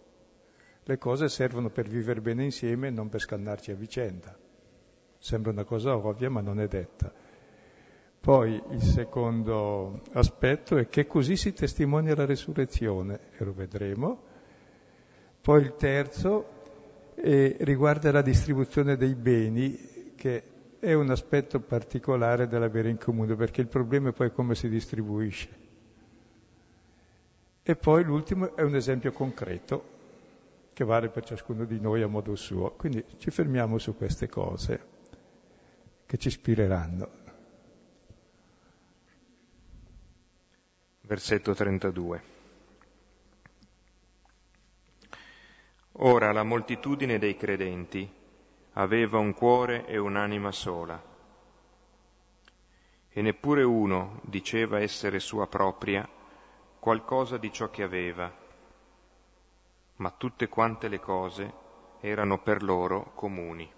Le 0.84 0.98
cose 1.00 1.28
servono 1.28 1.70
per 1.72 1.88
vivere 1.88 2.22
bene 2.22 2.44
insieme 2.44 2.90
e 2.90 2.92
non 2.92 3.10
per 3.10 3.22
scannarci 3.22 3.72
a 3.72 3.76
vicenda. 3.76 4.38
Sembra 5.18 5.52
una 5.52 5.64
cosa 5.64 5.96
ovvia, 5.96 6.30
ma 6.30 6.42
non 6.42 6.60
è 6.60 6.68
detta. 6.68 7.12
Poi 8.20 8.62
il 8.70 8.82
secondo 8.82 10.02
aspetto 10.12 10.78
è 10.78 10.88
che 10.88 11.08
così 11.08 11.36
si 11.36 11.54
testimonia 11.54 12.16
la 12.16 12.26
resurrezione, 12.26 13.32
e 13.38 13.44
lo 13.44 13.54
vedremo. 13.54 14.22
Poi 15.42 15.62
il 15.62 15.76
terzo 15.76 16.62
eh, 17.16 17.58
riguarda 17.62 18.12
la 18.12 18.22
distribuzione 18.22 18.98
dei 18.98 19.16
beni, 19.16 20.14
che 20.16 20.44
è 20.80 20.94
un 20.94 21.10
aspetto 21.10 21.60
particolare 21.60 22.48
dell'avere 22.48 22.90
in 22.90 22.98
comune, 22.98 23.36
perché 23.36 23.62
il 23.62 23.68
problema 23.68 24.10
è 24.10 24.14
poi 24.14 24.32
come 24.32 24.56
si 24.56 24.68
distribuisce. 24.70 25.62
E 27.64 27.76
poi 27.76 28.04
l'ultimo 28.04 28.56
è 28.56 28.62
un 28.62 28.76
esempio 28.76 29.12
concreto, 29.12 29.92
che 30.74 30.84
vale 30.84 31.10
per 31.10 31.24
ciascuno 31.24 31.66
di 31.66 31.80
noi 31.80 32.02
a 32.02 32.08
modo 32.08 32.36
suo. 32.36 32.72
Quindi 32.72 33.04
ci 33.18 33.32
fermiamo 33.32 33.78
su 33.78 33.96
queste 33.96 34.28
cose 34.28 34.92
che 36.06 36.18
ci 36.18 36.28
ispireranno. 36.28 37.22
Versetto 41.02 41.54
32. 41.54 42.33
Ora 45.98 46.32
la 46.32 46.44
moltitudine 46.44 47.20
dei 47.20 47.38
credenti 47.38 48.12
aveva 48.74 49.20
un 49.20 49.34
cuore 49.34 49.86
e 49.86 49.98
un'anima 49.98 50.52
sola, 50.52 51.02
e 53.10 53.22
neppure 53.22 53.62
uno 53.62 54.20
diceva 54.24 54.80
essere 54.80 55.20
sua 55.20 55.48
propria 55.48 56.08
qualcosa 56.80 57.38
di 57.38 57.52
ciò 57.52 57.70
che 57.70 57.84
aveva, 57.84 58.32
ma 59.98 60.10
tutte 60.18 60.50
quante 60.50 60.88
le 60.88 61.00
cose 61.00 61.54
erano 62.02 62.42
per 62.42 62.64
loro 62.64 63.12
comuni. 63.14 63.72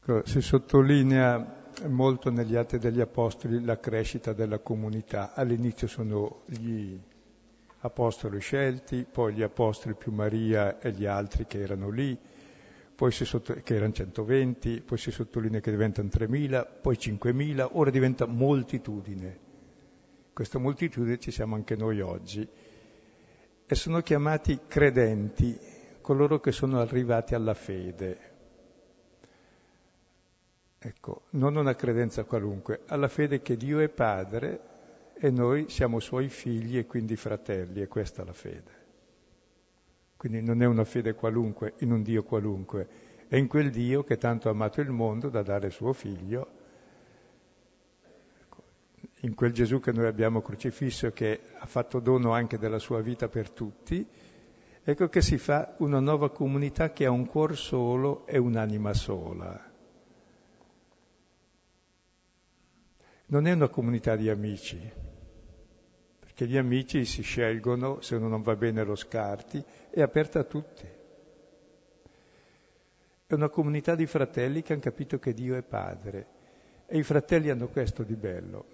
Ecco, 0.00 0.24
si 0.26 0.40
sottolinea 0.40 1.70
molto 1.88 2.30
negli 2.30 2.54
Atti 2.54 2.78
degli 2.78 3.00
Apostoli 3.00 3.64
la 3.64 3.80
crescita 3.80 4.32
della 4.32 4.60
comunità. 4.60 5.34
All'inizio 5.34 5.88
sono 5.88 6.42
gli 6.46 6.96
apostoli 7.82 8.40
scelti, 8.40 9.06
poi 9.10 9.34
gli 9.34 9.42
apostoli 9.42 9.94
più 9.94 10.12
Maria 10.12 10.78
e 10.78 10.92
gli 10.92 11.04
altri 11.04 11.46
che 11.46 11.60
erano 11.60 11.90
lì, 11.90 12.16
sotto, 13.10 13.54
che 13.64 13.74
erano 13.74 13.92
120, 13.92 14.82
poi 14.82 14.98
si 14.98 15.10
sottolinea 15.10 15.60
che 15.60 15.70
diventano 15.70 16.08
3.000, 16.08 16.66
poi 16.80 16.96
5.000, 16.96 17.68
ora 17.72 17.90
diventa 17.90 18.26
moltitudine. 18.26 19.50
Questa 20.32 20.58
moltitudine 20.58 21.18
ci 21.18 21.32
siamo 21.32 21.56
anche 21.56 21.74
noi 21.74 22.00
oggi. 22.00 22.48
E 23.66 23.74
sono 23.74 24.00
chiamati 24.00 24.60
credenti, 24.68 25.58
coloro 26.00 26.38
che 26.38 26.52
sono 26.52 26.78
arrivati 26.78 27.34
alla 27.34 27.54
fede. 27.54 28.30
Ecco, 30.78 31.22
non 31.30 31.56
una 31.56 31.74
credenza 31.74 32.24
qualunque, 32.24 32.82
alla 32.86 33.08
fede 33.08 33.42
che 33.42 33.56
Dio 33.56 33.80
è 33.80 33.88
Padre 33.88 34.70
e 35.14 35.30
noi 35.30 35.68
siamo 35.68 36.00
suoi 36.00 36.28
figli 36.28 36.78
e 36.78 36.86
quindi 36.86 37.16
fratelli, 37.16 37.80
e 37.80 37.88
questa 37.88 38.22
è 38.22 38.24
la 38.24 38.32
fede. 38.32 38.80
Quindi 40.16 40.42
non 40.42 40.62
è 40.62 40.66
una 40.66 40.84
fede 40.84 41.14
qualunque 41.14 41.74
in 41.78 41.92
un 41.92 42.02
Dio 42.02 42.22
qualunque, 42.22 42.88
è 43.26 43.36
in 43.36 43.48
quel 43.48 43.70
Dio 43.70 44.04
che 44.04 44.18
tanto 44.18 44.48
ha 44.48 44.52
amato 44.52 44.80
il 44.80 44.90
mondo 44.90 45.28
da 45.28 45.42
dare 45.42 45.70
suo 45.70 45.92
figlio, 45.92 46.50
ecco, 48.40 48.62
in 49.20 49.34
quel 49.34 49.52
Gesù 49.52 49.80
che 49.80 49.92
noi 49.92 50.06
abbiamo 50.06 50.40
crocifisso 50.42 51.10
che 51.12 51.40
ha 51.58 51.66
fatto 51.66 51.98
dono 51.98 52.32
anche 52.32 52.58
della 52.58 52.78
sua 52.78 53.00
vita 53.00 53.28
per 53.28 53.50
tutti, 53.50 54.06
ecco 54.84 55.08
che 55.08 55.22
si 55.22 55.38
fa 55.38 55.74
una 55.78 55.98
nuova 55.98 56.30
comunità 56.30 56.92
che 56.92 57.04
ha 57.04 57.10
un 57.10 57.26
cuore 57.26 57.54
solo 57.54 58.26
e 58.26 58.38
un'anima 58.38 58.92
sola. 58.94 59.71
Non 63.32 63.46
è 63.46 63.52
una 63.52 63.68
comunità 63.68 64.14
di 64.14 64.28
amici, 64.28 64.78
che 66.34 66.46
gli 66.46 66.58
amici 66.58 67.06
si 67.06 67.22
scelgono, 67.22 68.02
se 68.02 68.16
uno 68.16 68.28
non 68.28 68.42
va 68.42 68.54
bene 68.56 68.84
lo 68.84 68.94
scarti, 68.94 69.64
è 69.88 70.02
aperta 70.02 70.40
a 70.40 70.44
tutti. 70.44 70.86
È 73.26 73.32
una 73.32 73.48
comunità 73.48 73.94
di 73.94 74.04
fratelli 74.04 74.60
che 74.60 74.74
hanno 74.74 74.82
capito 74.82 75.18
che 75.18 75.32
Dio 75.32 75.56
è 75.56 75.62
padre 75.62 76.26
e 76.84 76.98
i 76.98 77.02
fratelli 77.02 77.48
hanno 77.48 77.68
questo 77.68 78.02
di 78.02 78.16
bello, 78.16 78.66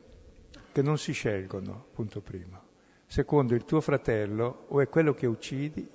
che 0.72 0.82
non 0.82 0.98
si 0.98 1.12
scelgono, 1.12 1.86
punto 1.92 2.20
primo. 2.20 2.60
Secondo, 3.06 3.54
il 3.54 3.64
tuo 3.64 3.80
fratello 3.80 4.64
o 4.70 4.80
è 4.80 4.88
quello 4.88 5.14
che 5.14 5.26
uccidi, 5.26 5.88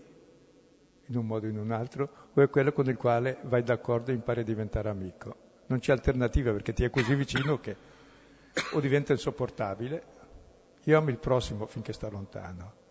in 1.08 1.18
un 1.18 1.26
modo 1.26 1.48
o 1.48 1.50
in 1.50 1.58
un 1.58 1.72
altro, 1.72 2.30
o 2.34 2.42
è 2.42 2.50
quello 2.50 2.72
con 2.72 2.88
il 2.88 2.96
quale 2.96 3.40
vai 3.42 3.62
d'accordo 3.62 4.12
e 4.12 4.14
impari 4.14 4.40
a 4.40 4.46
diventare 4.46 4.88
amico. 4.88 5.36
Non 5.66 5.80
c'è 5.80 5.92
alternativa 5.92 6.54
perché 6.54 6.72
ti 6.72 6.86
è 6.86 6.90
così 6.90 7.14
vicino 7.14 7.60
che 7.60 7.92
o 8.74 8.80
diventa 8.80 9.14
insopportabile 9.14 10.14
io 10.86 10.98
amo 10.98 11.10
il 11.10 11.18
prossimo 11.18 11.66
finché 11.66 11.94
sta 11.94 12.10
lontano. 12.10 12.82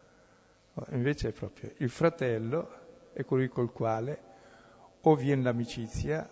Invece 0.93 1.29
è 1.29 1.33
proprio 1.33 1.73
il 1.79 1.91
fratello 1.91 2.81
è 3.13 3.25
colui 3.25 3.49
col 3.49 3.71
quale 3.71 4.31
o 5.03 5.15
viene 5.15 5.43
l'amicizia 5.43 6.27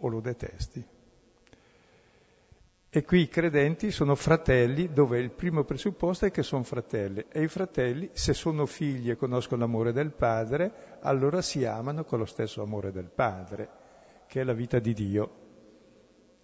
o 0.00 0.08
lo 0.08 0.20
detesti. 0.20 0.86
E 2.92 3.04
qui 3.04 3.20
i 3.20 3.28
credenti 3.28 3.90
sono 3.92 4.14
fratelli 4.14 4.92
dove 4.92 5.20
il 5.20 5.30
primo 5.30 5.62
presupposto 5.64 6.26
è 6.26 6.30
che 6.30 6.42
sono 6.42 6.64
fratelli 6.64 7.24
e 7.30 7.42
i 7.42 7.48
fratelli 7.48 8.10
se 8.12 8.34
sono 8.34 8.66
figli 8.66 9.10
e 9.10 9.16
conoscono 9.16 9.60
l'amore 9.60 9.92
del 9.92 10.10
padre 10.10 10.98
allora 11.00 11.40
si 11.40 11.64
amano 11.64 12.04
con 12.04 12.18
lo 12.18 12.24
stesso 12.26 12.62
amore 12.62 12.90
del 12.90 13.08
padre 13.08 13.78
che 14.26 14.40
è 14.40 14.44
la 14.44 14.52
vita 14.52 14.80
di 14.80 14.92
Dio, 14.92 15.30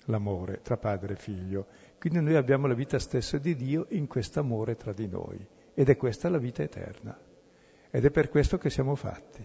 l'amore 0.05 0.61
tra 0.63 0.77
padre 0.77 1.15
e 1.15 1.17
figlio. 1.17 1.67
Quindi 2.09 2.25
noi 2.25 2.37
abbiamo 2.37 2.69
la 2.69 2.75
vita 2.75 3.01
stessa 3.01 3.37
di 3.37 3.57
Dio 3.57 3.87
in 3.89 4.07
questo 4.07 4.39
amore 4.39 4.77
tra 4.77 4.93
di 4.93 5.09
noi 5.09 5.45
ed 5.75 5.89
è 5.89 5.97
questa 5.97 6.29
la 6.29 6.39
vita 6.39 6.63
eterna. 6.63 7.19
Ed 7.91 8.05
è 8.05 8.13
per 8.13 8.29
questo 8.29 8.59
che 8.59 8.71
siamo 8.71 8.95
fatti. 8.95 9.45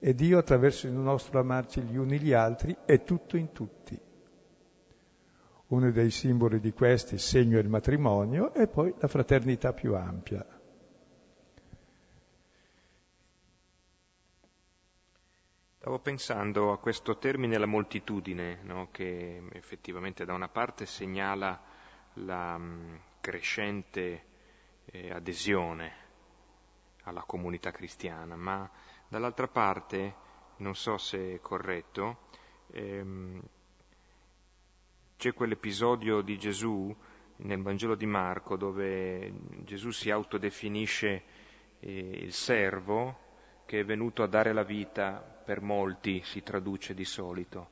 E 0.00 0.12
Dio 0.12 0.38
attraverso 0.38 0.88
il 0.88 0.94
nostro 0.94 1.38
amarci 1.38 1.82
gli 1.82 1.96
uni 1.96 2.18
gli 2.18 2.32
altri 2.32 2.76
è 2.84 3.04
tutto 3.04 3.36
in 3.36 3.52
tutti. 3.52 3.96
Uno 5.68 5.90
dei 5.92 6.10
simboli 6.10 6.58
di 6.58 6.72
questi, 6.72 7.14
il 7.14 7.20
segno 7.20 7.58
è 7.58 7.62
il 7.62 7.68
matrimonio 7.68 8.52
e 8.54 8.66
poi 8.66 8.92
la 8.98 9.06
fraternità 9.06 9.72
più 9.72 9.94
ampia. 9.94 10.44
Stavo 15.78 16.00
pensando 16.00 16.72
a 16.72 16.78
questo 16.78 17.18
termine 17.18 17.56
la 17.56 17.66
moltitudine, 17.66 18.64
no? 18.64 18.88
che 18.90 19.44
effettivamente 19.52 20.24
da 20.24 20.34
una 20.34 20.48
parte 20.48 20.84
segnala 20.86 21.67
la 22.24 22.56
mh, 22.56 23.00
crescente 23.20 24.24
eh, 24.86 25.10
adesione 25.10 26.06
alla 27.04 27.22
comunità 27.22 27.70
cristiana, 27.70 28.36
ma 28.36 28.70
dall'altra 29.08 29.48
parte, 29.48 30.14
non 30.58 30.74
so 30.74 30.98
se 30.98 31.34
è 31.34 31.40
corretto, 31.40 32.26
ehm, 32.72 33.40
c'è 35.16 35.32
quell'episodio 35.32 36.20
di 36.20 36.38
Gesù 36.38 36.94
nel 37.38 37.62
Vangelo 37.62 37.94
di 37.94 38.06
Marco 38.06 38.56
dove 38.56 39.32
Gesù 39.64 39.90
si 39.90 40.10
autodefinisce 40.10 41.22
eh, 41.80 41.90
il 41.90 42.32
servo 42.32 43.26
che 43.66 43.80
è 43.80 43.84
venuto 43.84 44.22
a 44.22 44.28
dare 44.28 44.52
la 44.52 44.62
vita 44.62 45.18
per 45.18 45.60
molti 45.60 46.22
si 46.24 46.42
traduce 46.42 46.94
di 46.94 47.04
solito, 47.04 47.70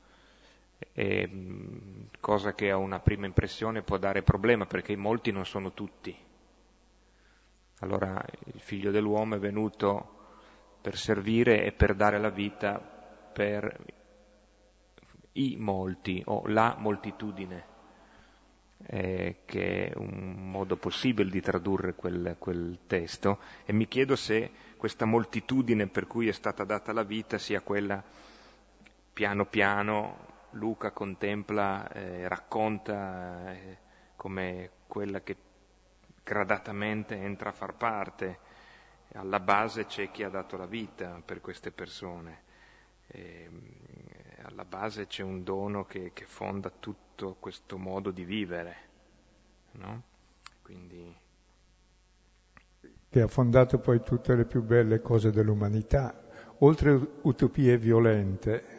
e, 0.93 1.29
cosa 2.19 2.53
che 2.53 2.69
a 2.71 2.77
una 2.77 2.99
prima 2.99 3.25
impressione 3.25 3.81
può 3.81 3.97
dare 3.97 4.21
problema 4.21 4.65
perché 4.65 4.95
molti 4.95 5.31
non 5.31 5.45
sono 5.45 5.73
tutti. 5.73 6.15
Allora 7.79 8.23
il 8.53 8.59
figlio 8.59 8.91
dell'uomo 8.91 9.35
è 9.35 9.39
venuto 9.39 10.15
per 10.81 10.97
servire 10.97 11.63
e 11.65 11.71
per 11.71 11.93
dare 11.95 12.19
la 12.19 12.29
vita 12.29 12.79
per 12.79 13.77
i 15.33 15.55
molti 15.57 16.21
o 16.25 16.47
la 16.47 16.75
moltitudine, 16.77 17.65
eh, 18.87 19.37
che 19.45 19.89
è 19.89 19.97
un 19.97 20.49
modo 20.49 20.75
possibile 20.77 21.29
di 21.29 21.41
tradurre 21.41 21.93
quel, 21.93 22.35
quel 22.39 22.79
testo 22.87 23.39
e 23.65 23.73
mi 23.73 23.87
chiedo 23.87 24.15
se 24.15 24.49
questa 24.75 25.05
moltitudine 25.05 25.87
per 25.87 26.07
cui 26.07 26.27
è 26.27 26.31
stata 26.31 26.63
data 26.63 26.91
la 26.93 27.03
vita 27.03 27.37
sia 27.37 27.61
quella 27.61 28.03
piano 29.13 29.45
piano 29.45 30.35
Luca 30.51 30.91
contempla, 30.91 31.91
eh, 31.91 32.27
racconta 32.27 33.53
eh, 33.53 33.77
come 34.15 34.71
quella 34.87 35.21
che 35.21 35.35
gradatamente 36.23 37.15
entra 37.15 37.49
a 37.49 37.53
far 37.53 37.75
parte. 37.75 38.39
Alla 39.13 39.39
base 39.39 39.85
c'è 39.85 40.11
chi 40.11 40.23
ha 40.23 40.29
dato 40.29 40.57
la 40.57 40.65
vita 40.65 41.21
per 41.23 41.41
queste 41.41 41.71
persone, 41.71 42.41
e, 43.07 43.49
alla 44.43 44.65
base 44.65 45.07
c'è 45.07 45.23
un 45.23 45.43
dono 45.43 45.85
che, 45.85 46.11
che 46.13 46.25
fonda 46.25 46.69
tutto 46.69 47.35
questo 47.39 47.77
modo 47.77 48.11
di 48.11 48.23
vivere. 48.23 48.75
No? 49.71 50.03
Quindi 50.61 51.25
che 53.09 53.21
ha 53.21 53.27
fondato 53.27 53.79
poi 53.79 54.03
tutte 54.03 54.35
le 54.35 54.45
più 54.45 54.61
belle 54.61 55.01
cose 55.01 55.31
dell'umanità, 55.31 56.23
oltre 56.59 56.91
utopie 57.21 57.77
violente, 57.77 58.76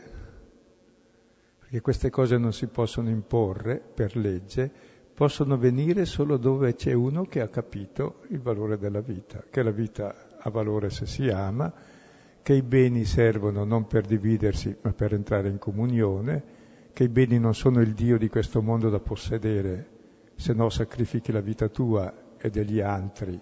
perché 1.69 1.83
queste 1.83 2.09
cose 2.09 2.39
non 2.39 2.55
si 2.55 2.67
possono 2.69 3.11
imporre 3.11 3.79
per 3.79 4.17
legge, 4.17 4.73
possono 5.13 5.59
venire 5.59 6.07
solo 6.07 6.39
dove 6.39 6.75
c'è 6.75 6.95
uno 6.95 7.25
che 7.25 7.43
ha 7.43 7.49
capito 7.49 8.23
il 8.29 8.41
valore 8.41 8.79
della 8.79 9.03
vita, 9.03 9.45
che 9.51 9.63
la 9.63 9.71
vita 9.71 10.39
ha 10.39 10.49
valore 10.49 10.89
se 10.89 11.05
si 11.05 11.29
ama, 11.29 11.71
che 12.41 12.55
i 12.55 12.63
beni 12.63 13.05
servono 13.05 13.65
non 13.65 13.87
per 13.87 14.07
dividersi 14.07 14.75
ma 14.81 14.95
per 14.95 15.13
entrare 15.13 15.51
in 15.51 15.59
comunione, 15.59 16.43
che 16.95 17.05
i 17.05 17.09
beni 17.11 17.39
non 17.39 17.55
sono 17.55 17.83
il 17.83 17.93
Dio 17.93 18.17
di 18.17 18.31
questo 18.31 18.63
mondo 18.63 18.89
da 18.89 19.01
possedere, 19.01 19.89
se 20.37 20.55
no 20.55 20.71
sacrifichi 20.71 21.33
la 21.33 21.43
vita 21.43 21.69
tua 21.69 22.39
e 22.39 22.49
degli 22.49 22.81
altri 22.81 23.39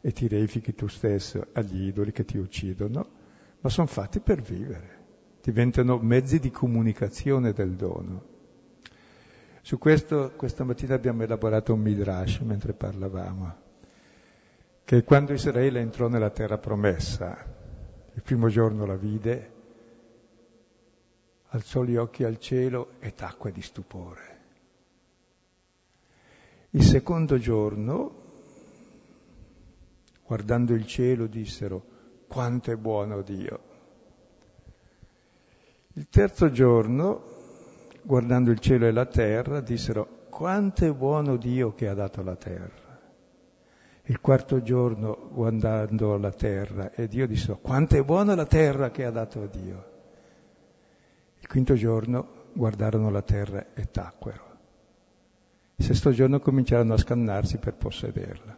e 0.00 0.10
ti 0.10 0.26
reifichi 0.26 0.74
tu 0.74 0.88
stesso 0.88 1.46
agli 1.52 1.86
idoli 1.86 2.10
che 2.10 2.24
ti 2.24 2.36
uccidono, 2.36 3.08
ma 3.60 3.68
sono 3.68 3.86
fatti 3.86 4.18
per 4.18 4.42
vivere, 4.42 5.03
diventano 5.44 5.98
mezzi 5.98 6.38
di 6.38 6.50
comunicazione 6.50 7.52
del 7.52 7.72
dono. 7.72 8.32
Su 9.60 9.76
questo 9.76 10.32
questa 10.36 10.64
mattina 10.64 10.94
abbiamo 10.94 11.22
elaborato 11.22 11.74
un 11.74 11.80
midrash 11.80 12.38
mentre 12.38 12.72
parlavamo, 12.72 13.54
che 14.84 15.04
quando 15.04 15.34
Israele 15.34 15.80
entrò 15.80 16.08
nella 16.08 16.30
terra 16.30 16.56
promessa, 16.56 17.44
il 18.14 18.22
primo 18.22 18.48
giorno 18.48 18.86
la 18.86 18.96
vide, 18.96 19.52
alzò 21.48 21.82
gli 21.82 21.96
occhi 21.96 22.24
al 22.24 22.38
cielo 22.38 22.92
e 23.00 23.12
tacque 23.12 23.52
di 23.52 23.60
stupore. 23.60 24.38
Il 26.70 26.82
secondo 26.82 27.36
giorno, 27.36 28.22
guardando 30.24 30.72
il 30.72 30.86
cielo, 30.86 31.26
dissero, 31.26 31.84
quanto 32.28 32.70
è 32.70 32.76
buono 32.76 33.20
Dio. 33.20 33.72
Il 35.96 36.08
terzo 36.08 36.50
giorno, 36.50 37.22
guardando 38.02 38.50
il 38.50 38.58
cielo 38.58 38.86
e 38.86 38.90
la 38.90 39.06
terra, 39.06 39.60
dissero, 39.60 40.26
quanto 40.28 40.84
è 40.84 40.92
buono 40.92 41.36
Dio 41.36 41.72
che 41.74 41.86
ha 41.86 41.94
dato 41.94 42.20
la 42.24 42.34
terra. 42.34 42.98
Il 44.02 44.20
quarto 44.20 44.60
giorno, 44.60 45.30
guardando 45.30 46.16
la 46.16 46.32
terra, 46.32 46.90
e 46.90 47.06
Dio 47.06 47.28
disse, 47.28 47.56
quanto 47.62 47.96
è 47.96 48.02
buona 48.02 48.34
la 48.34 48.44
terra 48.44 48.90
che 48.90 49.04
ha 49.04 49.12
dato 49.12 49.46
Dio. 49.46 49.92
Il 51.38 51.46
quinto 51.46 51.74
giorno 51.74 52.46
guardarono 52.54 53.08
la 53.10 53.22
terra 53.22 53.66
e 53.72 53.88
tacquero. 53.88 54.52
Il 55.76 55.84
sesto 55.84 56.10
giorno 56.10 56.40
cominciarono 56.40 56.94
a 56.94 56.98
scannarsi 56.98 57.58
per 57.58 57.74
possederla. 57.74 58.56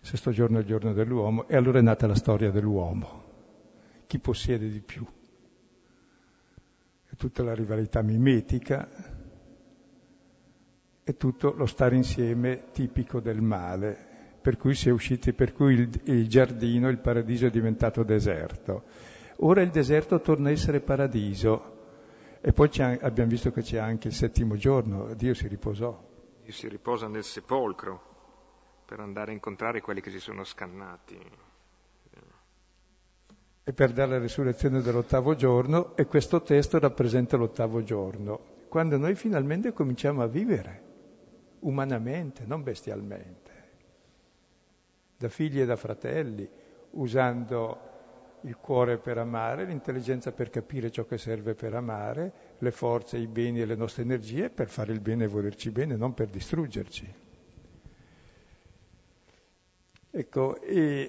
Il 0.00 0.06
sesto 0.06 0.30
giorno 0.30 0.56
è 0.56 0.60
il 0.60 0.66
giorno 0.66 0.94
dell'uomo 0.94 1.46
e 1.48 1.56
allora 1.56 1.80
è 1.80 1.82
nata 1.82 2.06
la 2.06 2.14
storia 2.14 2.50
dell'uomo. 2.50 3.27
Chi 4.08 4.18
possiede 4.20 4.70
di 4.70 4.80
più? 4.80 5.04
È 7.04 7.14
tutta 7.14 7.42
la 7.42 7.54
rivalità 7.54 8.00
mimetica, 8.00 8.88
è 11.04 11.14
tutto 11.18 11.52
lo 11.52 11.66
stare 11.66 11.94
insieme 11.94 12.70
tipico 12.72 13.20
del 13.20 13.42
male, 13.42 14.38
per 14.40 14.56
cui 14.56 14.74
si 14.74 14.88
è 14.88 14.92
usciti, 14.92 15.34
per 15.34 15.52
cui 15.52 15.74
il, 15.74 16.00
il 16.04 16.26
giardino, 16.26 16.88
il 16.88 17.00
paradiso 17.00 17.44
è 17.44 17.50
diventato 17.50 18.02
deserto. 18.02 18.84
Ora 19.40 19.60
il 19.60 19.68
deserto 19.68 20.22
torna 20.22 20.48
a 20.48 20.52
essere 20.52 20.80
paradiso, 20.80 21.76
e 22.40 22.50
poi 22.54 22.70
abbiamo 22.78 23.28
visto 23.28 23.50
che 23.50 23.60
c'è 23.60 23.76
anche 23.76 24.08
il 24.08 24.14
settimo 24.14 24.56
giorno, 24.56 25.12
Dio 25.12 25.34
si 25.34 25.48
riposò. 25.48 26.02
Dio 26.42 26.52
si 26.54 26.66
riposa 26.66 27.08
nel 27.08 27.24
sepolcro 27.24 28.80
per 28.86 29.00
andare 29.00 29.32
a 29.32 29.34
incontrare 29.34 29.82
quelli 29.82 30.00
che 30.00 30.10
si 30.10 30.18
sono 30.18 30.44
scannati. 30.44 31.18
E 33.68 33.74
per 33.74 33.92
dare 33.92 34.12
la 34.12 34.18
risurrezione 34.18 34.80
dell'ottavo 34.80 35.34
giorno, 35.34 35.94
e 35.94 36.06
questo 36.06 36.40
testo 36.40 36.78
rappresenta 36.78 37.36
l'ottavo 37.36 37.82
giorno, 37.82 38.40
quando 38.66 38.96
noi 38.96 39.14
finalmente 39.14 39.74
cominciamo 39.74 40.22
a 40.22 40.26
vivere, 40.26 40.82
umanamente, 41.58 42.44
non 42.46 42.62
bestialmente, 42.62 43.50
da 45.18 45.28
figli 45.28 45.60
e 45.60 45.66
da 45.66 45.76
fratelli, 45.76 46.48
usando 46.92 47.78
il 48.44 48.56
cuore 48.56 48.96
per 48.96 49.18
amare, 49.18 49.66
l'intelligenza 49.66 50.32
per 50.32 50.48
capire 50.48 50.90
ciò 50.90 51.04
che 51.04 51.18
serve 51.18 51.54
per 51.54 51.74
amare, 51.74 52.32
le 52.60 52.70
forze, 52.70 53.18
i 53.18 53.26
beni 53.26 53.60
e 53.60 53.66
le 53.66 53.76
nostre 53.76 54.02
energie 54.02 54.48
per 54.48 54.70
fare 54.70 54.94
il 54.94 55.00
bene 55.00 55.24
e 55.24 55.28
volerci 55.28 55.70
bene, 55.70 55.94
non 55.94 56.14
per 56.14 56.28
distruggerci. 56.28 57.14
Ecco, 60.10 60.58
e 60.62 61.08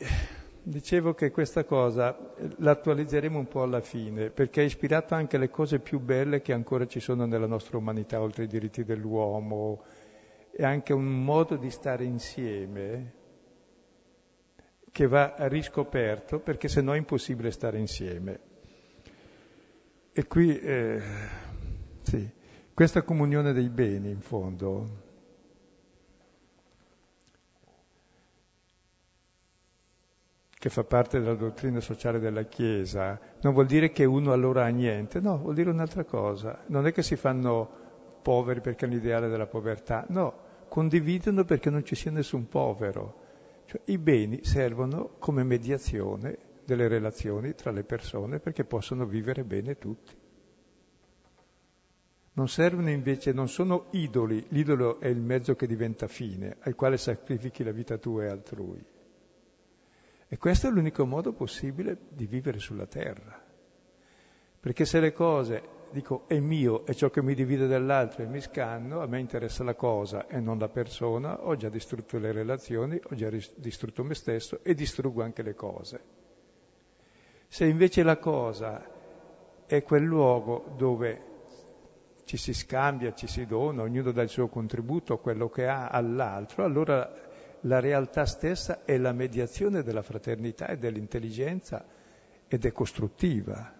dicevo 0.63 1.13
che 1.13 1.31
questa 1.31 1.63
cosa 1.63 2.33
l'attualizzeremo 2.57 3.37
un 3.37 3.47
po' 3.47 3.63
alla 3.63 3.81
fine, 3.81 4.29
perché 4.29 4.61
ha 4.61 4.63
ispirato 4.63 5.15
anche 5.15 5.37
le 5.37 5.49
cose 5.49 5.79
più 5.79 5.99
belle 5.99 6.41
che 6.41 6.53
ancora 6.53 6.85
ci 6.85 6.99
sono 6.99 7.25
nella 7.25 7.47
nostra 7.47 7.77
umanità, 7.77 8.21
oltre 8.21 8.43
ai 8.43 8.49
diritti 8.49 8.83
dell'uomo, 8.83 9.83
e 10.51 10.63
anche 10.63 10.93
un 10.93 11.23
modo 11.23 11.55
di 11.55 11.69
stare 11.69 12.03
insieme 12.03 13.13
che 14.91 15.07
va 15.07 15.35
riscoperto 15.47 16.39
perché 16.39 16.67
se 16.67 16.81
no 16.81 16.93
è 16.93 16.97
impossibile 16.97 17.51
stare 17.51 17.77
insieme. 17.77 18.39
E 20.11 20.27
qui, 20.27 20.59
eh, 20.59 21.01
sì, 22.01 22.29
questa 22.73 23.03
comunione 23.03 23.53
dei 23.53 23.69
beni 23.69 24.09
in 24.09 24.19
fondo, 24.19 25.07
che 30.59 30.69
fa 30.69 30.83
parte 30.83 31.21
della 31.21 31.35
dottrina 31.35 31.79
sociale 31.79 32.19
della 32.19 32.43
Chiesa, 32.43 33.17
non 33.39 33.53
vuol 33.53 33.65
dire 33.65 33.91
che 33.91 34.03
uno 34.03 34.33
allora 34.33 34.65
ha 34.65 34.67
niente, 34.67 35.21
no, 35.21 35.37
vuol 35.37 35.55
dire 35.55 35.69
un'altra 35.69 36.03
cosa. 36.03 36.63
Non 36.65 36.85
è 36.85 36.91
che 36.91 37.01
si 37.01 37.15
fanno 37.15 38.19
poveri 38.21 38.59
perché 38.59 38.85
è 38.85 38.89
l'ideale 38.89 39.29
della 39.29 39.47
povertà, 39.47 40.05
no, 40.09 40.47
condividono 40.67 41.45
perché 41.45 41.69
non 41.69 41.85
ci 41.85 41.95
sia 41.95 42.11
nessun 42.11 42.49
povero. 42.49 43.27
Cioè, 43.67 43.79
I 43.85 43.97
beni 43.97 44.43
servono 44.43 45.11
come 45.17 45.43
mediazione 45.43 46.37
delle 46.65 46.89
relazioni 46.89 47.55
tra 47.55 47.71
le 47.71 47.85
persone 47.85 48.39
perché 48.39 48.65
possono 48.65 49.05
vivere 49.05 49.45
bene 49.45 49.77
tutti. 49.77 50.13
Non 52.33 52.49
servono 52.49 52.89
invece, 52.89 53.31
non 53.31 53.47
sono 53.47 53.85
idoli, 53.91 54.45
l'idolo 54.49 54.99
è 54.99 55.07
il 55.07 55.21
mezzo 55.21 55.55
che 55.55 55.67
diventa 55.67 56.07
fine, 56.07 56.57
al 56.59 56.75
quale 56.75 56.97
sacrifichi 56.97 57.63
la 57.63 57.71
vita 57.71 57.97
tua 57.97 58.25
e 58.25 58.27
altrui. 58.27 58.85
E 60.31 60.37
questo 60.37 60.67
è 60.67 60.69
l'unico 60.69 61.07
modo 61.07 61.33
possibile 61.33 61.97
di 62.07 62.27
vivere 62.27 62.59
sulla 62.59 62.85
terra. 62.85 63.43
Perché 64.59 64.85
se 64.85 64.99
le 64.99 65.11
cose 65.11 65.77
dico 65.89 66.25
è 66.27 66.39
mio, 66.39 66.85
è 66.85 66.93
ciò 66.93 67.09
che 67.09 67.23
mi 67.23 67.33
divide 67.33 67.65
dall'altro 67.65 68.21
e 68.21 68.27
mi 68.27 68.39
scanno, 68.39 69.01
a 69.01 69.07
me 69.07 69.19
interessa 69.19 69.63
la 69.63 69.73
cosa 69.73 70.27
e 70.27 70.39
non 70.39 70.59
la 70.59 70.69
persona, 70.69 71.47
ho 71.47 71.55
già 71.55 71.69
distrutto 71.69 72.19
le 72.19 72.31
relazioni, 72.31 72.99
ho 73.01 73.15
già 73.15 73.29
distrutto 73.55 74.03
me 74.03 74.13
stesso 74.13 74.59
e 74.61 74.75
distruggo 74.75 75.23
anche 75.23 75.41
le 75.41 75.55
cose. 75.55 76.03
Se 77.47 77.65
invece 77.65 78.03
la 78.03 78.17
cosa 78.17 78.85
è 79.65 79.81
quel 79.81 80.03
luogo 80.03 80.75
dove 80.77 81.23
ci 82.25 82.37
si 82.37 82.53
scambia, 82.53 83.15
ci 83.15 83.25
si 83.25 83.47
dona, 83.47 83.81
ognuno 83.81 84.11
dà 84.11 84.21
il 84.21 84.29
suo 84.29 84.47
contributo, 84.47 85.17
quello 85.17 85.49
che 85.49 85.67
ha 85.67 85.87
all'altro, 85.87 86.63
allora 86.63 87.28
la 87.61 87.79
realtà 87.79 88.25
stessa 88.25 88.83
è 88.85 88.97
la 88.97 89.11
mediazione 89.11 89.83
della 89.83 90.01
fraternità 90.01 90.67
e 90.67 90.77
dell'intelligenza 90.77 91.85
ed 92.47 92.65
è 92.65 92.71
costruttiva. 92.71 93.75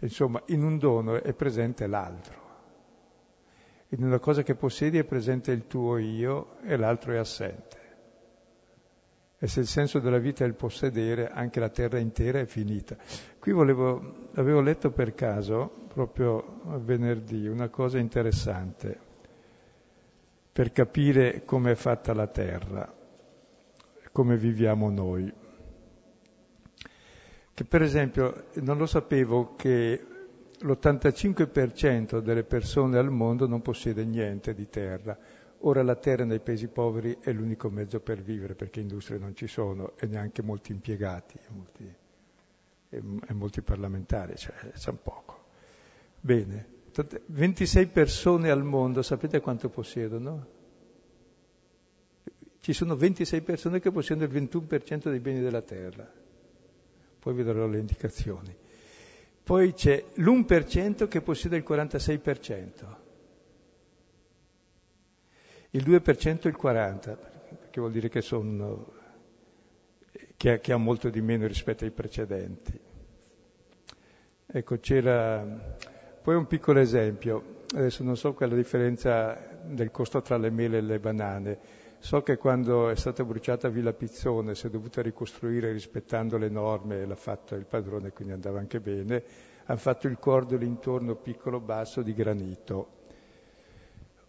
Insomma, 0.00 0.42
in 0.46 0.64
un 0.64 0.78
dono 0.78 1.22
è 1.22 1.32
presente 1.32 1.86
l'altro. 1.86 2.40
In 3.90 4.02
una 4.02 4.18
cosa 4.18 4.42
che 4.42 4.56
possiedi 4.56 4.98
è 4.98 5.04
presente 5.04 5.52
il 5.52 5.68
tuo 5.68 5.96
io 5.98 6.58
e 6.62 6.76
l'altro 6.76 7.12
è 7.12 7.18
assente. 7.18 7.80
E 9.38 9.46
se 9.46 9.60
il 9.60 9.66
senso 9.66 10.00
della 10.00 10.18
vita 10.18 10.44
è 10.44 10.46
il 10.46 10.54
possedere, 10.54 11.28
anche 11.28 11.60
la 11.60 11.68
terra 11.68 11.98
intera 11.98 12.40
è 12.40 12.46
finita. 12.46 12.96
Qui 13.38 13.52
volevo, 13.52 14.28
avevo 14.34 14.60
letto 14.60 14.90
per 14.90 15.14
caso, 15.14 15.86
proprio 15.88 16.60
venerdì, 16.80 17.46
una 17.46 17.68
cosa 17.68 17.98
interessante 17.98 19.10
per 20.52 20.72
capire 20.72 21.44
come 21.44 21.72
è 21.72 21.74
fatta 21.74 22.12
la 22.12 22.26
terra, 22.26 22.94
come 24.12 24.36
viviamo 24.36 24.90
noi 24.90 25.32
che 27.54 27.64
per 27.64 27.82
esempio 27.82 28.46
non 28.54 28.78
lo 28.78 28.86
sapevo 28.86 29.54
che 29.56 30.06
l'85% 30.58 32.18
delle 32.20 32.44
persone 32.44 32.98
al 32.98 33.10
mondo 33.10 33.46
non 33.46 33.60
possiede 33.62 34.04
niente 34.04 34.54
di 34.54 34.68
terra. 34.68 35.16
Ora 35.64 35.82
la 35.82 35.96
terra 35.96 36.24
nei 36.24 36.40
paesi 36.40 36.68
poveri 36.68 37.18
è 37.20 37.30
l'unico 37.32 37.68
mezzo 37.70 38.00
per 38.00 38.20
vivere 38.22 38.54
perché 38.54 38.80
industrie 38.80 39.18
non 39.18 39.34
ci 39.36 39.46
sono 39.46 39.92
e 39.96 40.06
neanche 40.06 40.42
molti 40.42 40.72
impiegati 40.72 41.38
molti, 41.50 41.94
e, 42.88 43.02
e, 43.28 43.32
molti 43.32 43.60
parlamentari, 43.62 44.34
cioè 44.36 44.54
c'è 44.72 44.90
un 44.90 45.02
poco. 45.02 45.44
Bene, 46.20 46.66
26 47.26 47.86
persone 47.86 48.50
al 48.50 48.62
mondo, 48.64 49.02
sapete 49.02 49.40
quanto 49.40 49.68
possiedono? 49.68 50.46
Ci 52.60 52.72
sono 52.72 52.94
26 52.96 53.40
persone 53.40 53.80
che 53.80 53.90
possiedono 53.90 54.30
il 54.30 54.42
21% 54.48 55.08
dei 55.10 55.18
beni 55.20 55.40
della 55.40 55.62
terra 55.62 56.20
poi 57.22 57.34
vi 57.34 57.44
darò 57.44 57.68
le 57.68 57.78
indicazioni. 57.78 58.52
Poi 59.44 59.74
c'è 59.74 60.04
l'1% 60.14 61.06
che 61.06 61.20
possiede 61.20 61.56
il 61.56 61.64
46%, 61.66 62.96
il 65.70 65.84
2% 65.84 66.46
il 66.48 66.58
40%, 66.60 67.16
perché 67.60 67.80
vuol 67.80 67.92
dire 67.92 68.08
che, 68.08 68.20
sono, 68.22 68.92
che, 70.36 70.58
che 70.58 70.72
ha 70.72 70.76
molto 70.76 71.10
di 71.10 71.20
meno 71.20 71.46
rispetto 71.46 71.84
ai 71.84 71.92
precedenti. 71.92 72.80
Ecco, 74.46 74.78
c'era 74.80 75.76
poi 76.22 76.36
un 76.36 76.46
piccolo 76.46 76.78
esempio, 76.78 77.64
adesso 77.74 78.02
non 78.02 78.16
so 78.16 78.32
qual 78.32 78.48
è 78.48 78.52
la 78.52 78.58
differenza 78.58 79.36
del 79.64 79.90
costo 79.90 80.22
tra 80.22 80.36
le 80.36 80.50
mele 80.50 80.78
e 80.78 80.82
le 80.82 80.98
banane, 80.98 81.58
So 82.02 82.20
che 82.22 82.36
quando 82.36 82.88
è 82.88 82.96
stata 82.96 83.22
bruciata 83.24 83.68
Villa 83.68 83.92
Pizzone 83.92 84.56
si 84.56 84.66
è 84.66 84.70
dovuta 84.70 85.00
ricostruire 85.00 85.70
rispettando 85.70 86.36
le 86.36 86.48
norme 86.48 87.06
l'ha 87.06 87.14
fatto 87.14 87.54
il 87.54 87.64
padrone, 87.64 88.10
quindi 88.10 88.34
andava 88.34 88.58
anche 88.58 88.80
bene. 88.80 89.22
Hanno 89.66 89.78
fatto 89.78 90.08
il 90.08 90.18
cordolo 90.18 90.64
intorno 90.64 91.14
piccolo 91.14 91.60
basso 91.60 92.02
di 92.02 92.12
granito. 92.12 92.88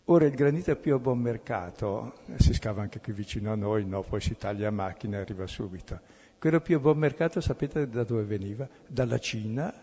Ora 0.06 0.26
il 0.26 0.36
granito 0.36 0.70
è 0.70 0.76
più 0.76 0.94
a 0.94 1.00
buon 1.00 1.18
mercato, 1.18 2.14
si 2.36 2.54
scava 2.54 2.84
anche 2.84 3.00
qui 3.00 3.12
vicino 3.12 3.52
a 3.52 3.56
noi, 3.56 3.86
no? 3.88 4.04
poi 4.04 4.22
si 4.22 4.38
taglia 4.38 4.68
a 4.68 4.72
macchina 4.72 5.18
e 5.18 5.22
arriva 5.22 5.48
subito. 5.48 6.00
Quello 6.38 6.62
più 6.62 6.76
a 6.76 6.80
buon 6.80 7.00
mercato 7.00 7.42
sapete 7.42 7.90
da 7.90 8.04
dove 8.04 8.22
veniva? 8.22 8.70
Dalla 8.86 9.18
Cina, 9.18 9.74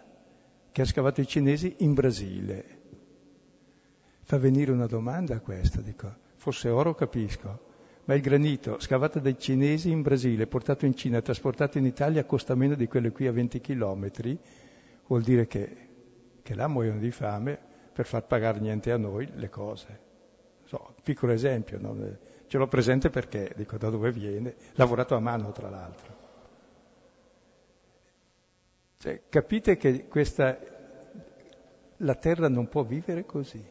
che 0.73 0.83
ha 0.83 0.85
scavato 0.85 1.21
i 1.21 1.27
cinesi 1.27 1.77
in 1.79 1.95
Brasile. 1.95 2.79
Fa 4.23 4.39
venire 4.39 4.71
una 4.71 4.87
domanda 4.87 5.41
questa, 5.41 5.81
dico, 5.81 6.15
fosse 6.37 6.69
oro 6.69 6.95
capisco, 6.95 7.69
ma 8.05 8.15
il 8.15 8.21
granito 8.21 8.79
scavato 8.81 9.19
dai 9.19 9.39
cinesi 9.39 9.91
in 9.91 10.03
Brasile, 10.03 10.47
portato 10.47 10.87
in 10.87 10.95
Cina, 10.95 11.21
trasportato 11.21 11.79
in 11.79 11.87
Italia, 11.87 12.25
costa 12.25 12.55
meno 12.55 12.75
di 12.75 12.87
quello 12.87 13.11
qui 13.11 13.27
a 13.27 13.33
20 13.33 13.61
km, 13.61 14.39
vuol 15.07 15.23
dire 15.23 15.47
che, 15.47 15.89
che 16.43 16.55
là 16.55 16.69
muoiono 16.69 16.99
di 16.99 17.11
fame 17.11 17.59
per 17.93 18.07
far 18.07 18.27
pagare 18.27 18.61
niente 18.61 18.93
a 18.93 18.97
noi 18.97 19.29
le 19.35 19.49
cose. 19.49 20.09
So, 20.65 20.95
piccolo 21.03 21.33
esempio, 21.33 21.79
no? 21.81 21.97
ce 22.47 22.59
l'ho 22.59 22.69
presente 22.69 23.11
perché, 23.11 23.53
dico, 23.57 23.77
da 23.77 23.91
dove 23.91 24.13
viene, 24.13 24.55
lavorato 24.75 25.17
a 25.17 25.21
mano 25.21 25.51
tra 25.51 25.69
l'altro. 25.69 26.20
Cioè, 29.03 29.23
capite 29.31 29.79
che 29.79 30.09
questa, 30.09 30.59
la 31.97 32.15
terra 32.17 32.51
non 32.51 32.69
può 32.69 32.85
vivere 32.85 33.25
così. 33.25 33.65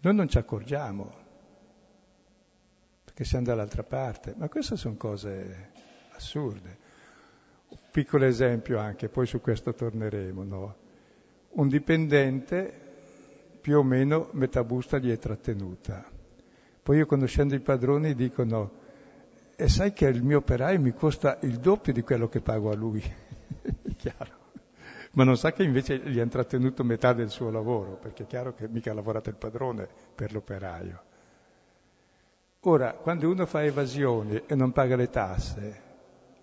Noi 0.00 0.14
non 0.16 0.28
ci 0.28 0.36
accorgiamo, 0.36 1.14
perché 3.04 3.22
siamo 3.22 3.44
dall'altra 3.44 3.84
parte, 3.84 4.34
ma 4.36 4.48
queste 4.48 4.74
sono 4.74 4.96
cose 4.96 5.70
assurde. 6.14 6.78
Un 7.68 7.78
piccolo 7.92 8.24
esempio 8.24 8.80
anche, 8.80 9.08
poi 9.08 9.26
su 9.26 9.40
questo 9.40 9.72
torneremo, 9.72 10.42
no? 10.42 10.76
Un 11.50 11.68
dipendente 11.68 12.80
più 13.60 13.78
o 13.78 13.84
meno 13.84 14.30
metà 14.32 14.64
busta 14.64 14.98
gli 14.98 15.12
è 15.12 15.18
trattenuta. 15.18 16.04
Poi 16.82 16.96
io 16.96 17.06
conoscendo 17.06 17.54
i 17.54 17.60
padroni 17.60 18.12
dicono, 18.16 18.85
e 19.56 19.68
sai 19.68 19.92
che 19.92 20.06
il 20.06 20.22
mio 20.22 20.38
operaio 20.38 20.78
mi 20.78 20.92
costa 20.92 21.38
il 21.42 21.58
doppio 21.58 21.92
di 21.92 22.02
quello 22.02 22.28
che 22.28 22.40
pago 22.40 22.70
a 22.70 22.74
lui. 22.74 23.02
Chiaro 23.96 24.44
ma 25.16 25.24
non 25.24 25.36
sa 25.36 25.52
che 25.52 25.62
invece 25.62 25.98
gli 25.98 26.18
ha 26.18 26.22
intrattenuto 26.22 26.84
metà 26.84 27.14
del 27.14 27.30
suo 27.30 27.50
lavoro, 27.50 27.96
perché 27.96 28.24
è 28.24 28.26
chiaro 28.26 28.54
che 28.54 28.68
mica 28.68 28.90
ha 28.90 28.94
lavorato 28.94 29.30
il 29.30 29.36
padrone 29.36 29.88
per 30.14 30.32
l'operaio. 30.32 31.02
Ora, 32.60 32.92
quando 32.92 33.30
uno 33.30 33.46
fa 33.46 33.64
evasioni 33.64 34.42
e 34.46 34.54
non 34.54 34.72
paga 34.72 34.94
le 34.94 35.08
tasse, 35.08 35.82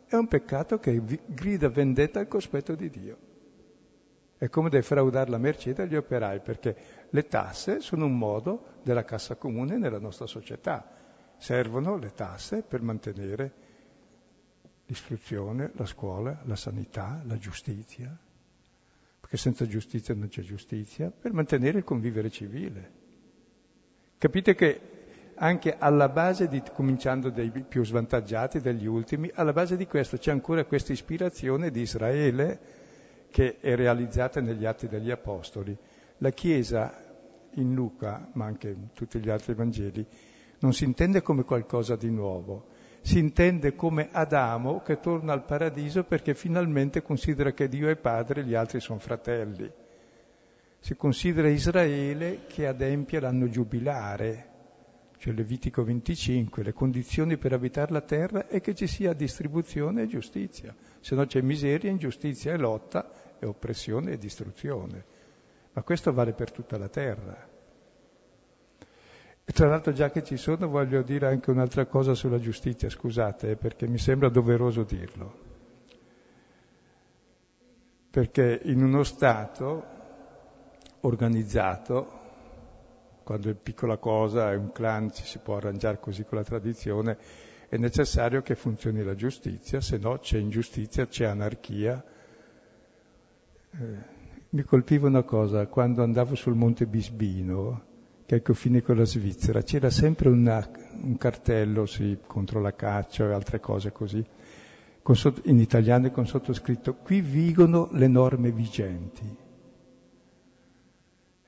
è 0.07 0.15
un 0.15 0.27
peccato 0.27 0.79
che 0.79 0.99
grida 1.25 1.69
vendetta 1.69 2.19
al 2.19 2.27
cospetto 2.27 2.73
di 2.73 2.89
Dio. 2.89 3.17
È 4.39 4.49
come 4.49 4.69
defraudare 4.69 5.29
la 5.29 5.37
mercede 5.37 5.83
agli 5.83 5.95
operai, 5.95 6.39
perché 6.39 6.75
le 7.09 7.27
tasse 7.27 7.79
sono 7.79 8.05
un 8.05 8.17
modo 8.17 8.79
della 8.81 9.03
cassa 9.03 9.35
comune 9.35 9.77
nella 9.77 9.99
nostra 9.99 10.25
società. 10.25 10.83
Servono 11.43 11.97
le 11.97 12.13
tasse 12.13 12.61
per 12.61 12.81
mantenere 12.81 13.51
l'istruzione, 14.85 15.71
la 15.75 15.85
scuola, 15.85 16.39
la 16.45 16.55
sanità, 16.55 17.21
la 17.25 17.37
giustizia, 17.37 18.17
perché 19.19 19.35
senza 19.35 19.67
giustizia 19.67 20.15
non 20.15 20.29
c'è 20.29 20.41
giustizia, 20.41 21.11
per 21.11 21.33
mantenere 21.33 21.79
il 21.79 21.83
convivere 21.83 22.29
civile. 22.29 22.91
Capite 24.17 24.55
che 24.55 24.81
anche 25.35 25.75
alla 25.77 26.07
base, 26.07 26.47
di, 26.47 26.63
cominciando 26.73 27.29
dai 27.29 27.51
più 27.51 27.83
svantaggiati, 27.83 28.61
dagli 28.61 28.85
ultimi, 28.85 29.29
alla 29.33 29.51
base 29.51 29.75
di 29.75 29.85
questo 29.85 30.15
c'è 30.15 30.31
ancora 30.31 30.63
questa 30.63 30.93
ispirazione 30.93 31.71
di 31.71 31.81
Israele 31.81 32.59
che 33.29 33.59
è 33.59 33.75
realizzata 33.75 34.39
negli 34.39 34.63
atti 34.63 34.87
degli 34.87 35.11
Apostoli. 35.11 35.77
La 36.19 36.29
Chiesa 36.29 37.03
in 37.55 37.73
Luca, 37.73 38.29
ma 38.31 38.45
anche 38.45 38.69
in 38.69 38.93
tutti 38.93 39.19
gli 39.19 39.29
altri 39.29 39.53
Vangeli, 39.55 40.07
non 40.63 40.71
si 40.71 40.85
intende 40.85 41.21
come 41.21 41.43
qualcosa 41.43 41.97
di 41.97 42.09
nuovo, 42.09 42.67
si 43.01 43.19
intende 43.19 43.75
come 43.75 44.07
Adamo 44.13 44.81
che 44.81 45.01
torna 45.01 45.33
al 45.33 45.43
paradiso 45.43 46.05
perché 46.05 46.33
finalmente 46.33 47.01
considera 47.01 47.51
che 47.51 47.67
Dio 47.67 47.89
è 47.89 47.97
padre 47.97 48.41
e 48.41 48.43
gli 48.45 48.55
altri 48.55 48.79
sono 48.79 48.99
fratelli. 48.99 49.69
Si 50.79 50.95
considera 50.95 51.49
Israele 51.49 52.45
che 52.47 52.65
adempie 52.65 53.19
l'anno 53.19 53.49
giubilare, 53.49 54.51
cioè 55.17 55.33
Levitico 55.33 55.83
25, 55.83 56.63
le 56.63 56.73
condizioni 56.73 57.37
per 57.37 57.51
abitare 57.51 57.91
la 57.91 58.01
terra 58.01 58.47
e 58.47 58.61
che 58.61 58.73
ci 58.73 58.87
sia 58.87 59.11
distribuzione 59.11 60.03
e 60.03 60.07
giustizia, 60.07 60.73
se 61.01 61.13
no 61.13 61.25
c'è 61.25 61.41
miseria, 61.41 61.91
ingiustizia 61.91 62.53
e 62.53 62.57
lotta 62.57 63.37
e 63.37 63.45
oppressione 63.45 64.13
e 64.13 64.17
distruzione. 64.17 65.03
Ma 65.73 65.83
questo 65.83 66.13
vale 66.13 66.31
per 66.31 66.51
tutta 66.51 66.77
la 66.77 66.87
terra. 66.87 67.51
E 69.45 69.51
tra 69.51 69.67
l'altro 69.67 69.91
già 69.91 70.09
che 70.09 70.23
ci 70.23 70.37
sono 70.37 70.69
voglio 70.69 71.01
dire 71.01 71.27
anche 71.27 71.51
un'altra 71.51 71.85
cosa 71.85 72.13
sulla 72.13 72.39
giustizia, 72.39 72.89
scusate, 72.89 73.51
eh, 73.51 73.55
perché 73.57 73.87
mi 73.87 73.97
sembra 73.97 74.29
doveroso 74.29 74.83
dirlo. 74.83 75.51
Perché 78.09 78.61
in 78.63 78.81
uno 78.81 79.03
Stato 79.03 79.85
organizzato, 81.01 82.21
quando 83.23 83.49
è 83.49 83.53
piccola 83.53 83.97
cosa, 83.97 84.51
è 84.51 84.55
un 84.55 84.71
clan, 84.71 85.11
ci 85.11 85.25
si 85.25 85.39
può 85.39 85.57
arrangiare 85.57 85.99
così 85.99 86.23
con 86.23 86.37
la 86.37 86.43
tradizione, 86.43 87.17
è 87.67 87.75
necessario 87.75 88.41
che 88.41 88.55
funzioni 88.55 89.03
la 89.03 89.15
giustizia, 89.15 89.81
se 89.81 89.97
no 89.97 90.19
c'è 90.19 90.37
ingiustizia, 90.37 91.07
c'è 91.07 91.25
anarchia. 91.25 92.01
Eh, 93.71 94.11
mi 94.49 94.61
colpiva 94.61 95.07
una 95.07 95.23
cosa, 95.23 95.67
quando 95.67 96.01
andavo 96.01 96.35
sul 96.35 96.53
Monte 96.53 96.85
Bisbino, 96.85 97.91
che 98.25 98.35
è 98.35 98.37
il 98.37 98.43
confine 98.43 98.81
con 98.81 98.97
la 98.97 99.05
Svizzera, 99.05 99.61
c'era 99.61 99.89
sempre 99.89 100.29
una, 100.29 100.67
un 101.01 101.17
cartello 101.17 101.85
sì, 101.85 102.17
contro 102.25 102.61
la 102.61 102.73
caccia 102.73 103.27
e 103.27 103.33
altre 103.33 103.59
cose 103.59 103.91
così, 103.91 104.25
sotto, 105.11 105.41
in 105.49 105.59
italiano 105.59 106.09
con 106.11 106.25
sottoscritto, 106.25 106.95
qui 106.95 107.19
vigono 107.19 107.89
le 107.91 108.07
norme 108.07 108.51
vigenti. 108.51 109.41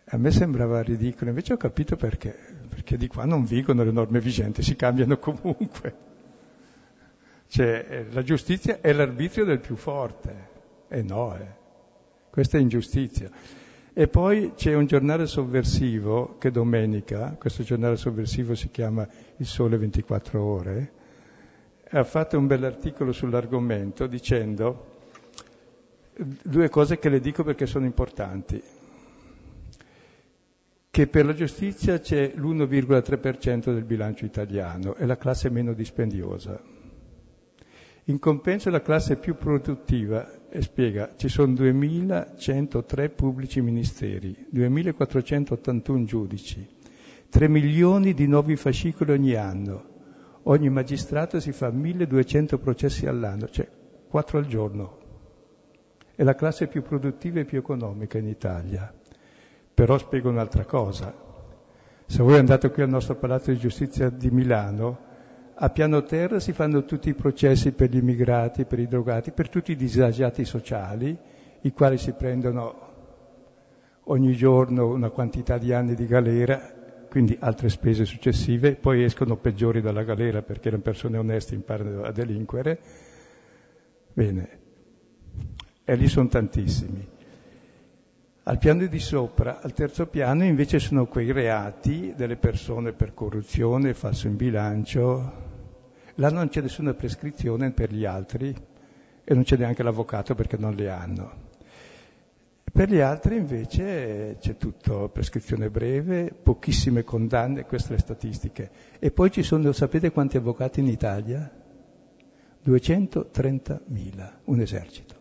A 0.08 0.18
me 0.18 0.32
sembrava 0.32 0.82
ridicolo, 0.82 1.30
invece 1.30 1.54
ho 1.54 1.58
capito 1.58 1.96
perché, 1.96 2.38
perché 2.70 2.98
di 2.98 3.08
qua 3.08 3.26
non 3.26 3.46
vigono 3.46 3.84
le 3.84 3.92
norme 3.92 4.20
vigenti, 4.20 4.62
si 4.62 4.76
cambiano 4.76 5.18
comunque. 5.18 6.14
Cioè, 7.48 7.86
eh, 7.90 8.06
la 8.12 8.22
giustizia 8.22 8.82
è 8.82 8.92
l'arbitrio 8.92 9.46
del 9.46 9.60
più 9.60 9.76
forte, 9.76 10.50
e 10.90 11.02
no, 11.02 11.36
eh. 11.36 11.48
questa 12.30 12.58
è 12.58 12.62
ingiustizia. 12.62 13.30
E 13.98 14.10
poi 14.10 14.52
c'è 14.58 14.74
un 14.74 14.88
giornale 14.88 15.26
sovversivo 15.26 16.36
che 16.38 16.52
domenica, 16.52 17.38
questo 17.40 17.64
giornale 17.64 17.96
sovversivo 17.96 18.54
si 18.54 18.70
chiama 18.70 19.08
Il 19.38 19.46
Sole 19.46 19.78
24 19.78 20.44
Ore, 20.44 20.92
ha 21.92 22.04
fatto 22.04 22.38
un 22.38 22.46
bell'articolo 22.46 23.14
sull'argomento 23.14 24.06
dicendo 24.06 24.98
due 26.44 26.68
cose 26.68 27.00
che 27.00 27.08
le 27.08 27.22
dico 27.22 27.46
perché 27.46 27.66
sono 27.66 27.86
importanti. 27.86 28.62
Che 30.90 31.08
per 31.08 31.26
la 31.26 31.34
giustizia 31.34 31.98
c'è 31.98 32.34
l'1,3% 32.36 33.74
del 33.74 33.86
bilancio 33.86 34.26
italiano, 34.26 34.96
è 34.96 35.06
la 35.06 35.16
classe 35.16 35.50
meno 35.50 35.72
dispendiosa. 35.72 36.62
In 38.04 38.20
compenso 38.20 38.70
la 38.70 38.82
classe 38.82 39.16
più 39.16 39.36
produttiva 39.36 40.30
e 40.56 40.62
spiega, 40.62 41.16
ci 41.18 41.28
sono 41.28 41.52
2.103 41.52 43.10
pubblici 43.14 43.60
ministeri, 43.60 44.48
2.481 44.54 46.06
giudici, 46.06 46.66
3 47.28 47.48
milioni 47.50 48.14
di 48.14 48.26
nuovi 48.26 48.56
fascicoli 48.56 49.12
ogni 49.12 49.34
anno, 49.34 49.84
ogni 50.44 50.70
magistrato 50.70 51.42
si 51.42 51.52
fa 51.52 51.68
1.200 51.68 52.58
processi 52.58 53.06
all'anno, 53.06 53.50
cioè 53.50 53.68
4 54.08 54.38
al 54.38 54.46
giorno. 54.46 54.98
È 56.16 56.24
la 56.24 56.36
classe 56.36 56.68
più 56.68 56.82
produttiva 56.84 57.42
e 57.42 57.46
più 57.46 57.58
economica 57.58 58.18
in 58.18 58.28
Italia. 58.28 58.94
Però 59.74 59.98
spiego 59.98 60.30
un'altra 60.30 60.64
cosa. 60.64 61.14
Se 62.06 62.24
voi 62.24 62.38
andate 62.38 62.72
qui 62.72 62.82
al 62.82 62.88
nostro 62.88 63.16
Palazzo 63.16 63.52
di 63.52 63.58
Giustizia 63.58 64.10
di 64.10 64.32
Milano, 64.32 65.00
a 65.58 65.70
piano 65.70 66.04
terra 66.04 66.40
si 66.40 66.52
fanno 66.52 66.84
tutti 66.84 67.10
i 67.10 67.14
processi 67.14 67.72
per 67.72 67.90
gli 67.90 67.98
immigrati, 67.98 68.66
per 68.66 68.80
i 68.80 68.88
drogati, 68.88 69.32
per 69.32 69.48
tutti 69.48 69.72
i 69.72 69.76
disagiati 69.76 70.44
sociali, 70.44 71.18
i 71.62 71.72
quali 71.72 71.98
si 71.98 72.12
prendono 72.12 72.86
ogni 74.04 74.34
giorno 74.34 74.88
una 74.90 75.10
quantità 75.10 75.58
di 75.58 75.72
anni 75.72 75.96
di 75.96 76.06
galera, 76.08 76.74
quindi 77.10 77.38
altre 77.40 77.70
spese 77.70 78.04
successive, 78.04 78.76
poi 78.76 79.04
escono 79.04 79.38
peggiori 79.38 79.80
dalla 79.80 80.04
galera 80.04 80.42
perché 80.42 80.70
le 80.70 80.80
persone 80.80 81.18
oneste 81.18 81.56
imparano 81.56 82.04
a 82.04 82.12
delinquere. 82.12 82.80
Bene, 84.12 84.50
e 85.86 85.96
lì 85.96 86.08
sono 86.08 86.28
tantissimi. 86.28 87.14
Al 88.44 88.58
piano 88.60 88.86
di 88.86 89.00
sopra, 89.00 89.62
al 89.62 89.74
terzo 89.74 90.06
piano, 90.08 90.44
invece 90.44 90.80
sono 90.80 91.08
quei 91.08 91.32
reati 91.32 92.14
delle 92.16 92.36
persone 92.36 92.92
per 92.92 93.14
corruzione, 93.14 93.94
falso 93.94 94.28
in 94.28 94.36
bilancio. 94.36 95.45
Là 96.16 96.30
non 96.30 96.48
c'è 96.48 96.62
nessuna 96.62 96.94
prescrizione 96.94 97.72
per 97.72 97.92
gli 97.92 98.06
altri 98.06 98.56
e 99.24 99.34
non 99.34 99.44
c'è 99.44 99.58
neanche 99.58 99.84
l'avvocato 99.84 100.34
perché 100.34 100.56
non 100.58 100.74
le 100.74 100.90
hanno. 100.90 101.44
Per 102.72 102.90
gli 102.90 103.00
altri 103.00 103.38
invece 103.38 104.38
c'è 104.40 104.58
tutto 104.58 105.10
prescrizione 105.10 105.70
breve, 105.70 106.34
pochissime 106.34 107.04
condanne, 107.04 107.66
queste 107.66 107.94
le 107.94 108.00
statistiche. 108.00 108.72
E 109.00 109.12
poi 109.12 109.32
ci 109.32 109.44
sono, 109.44 109.72
sapete 109.72 110.12
quanti 110.12 110.38
avvocati 110.38 110.80
in 110.80 110.88
Italia? 110.88 111.52
230.000, 112.66 114.32
un 114.46 114.60
esercito. 114.60 115.16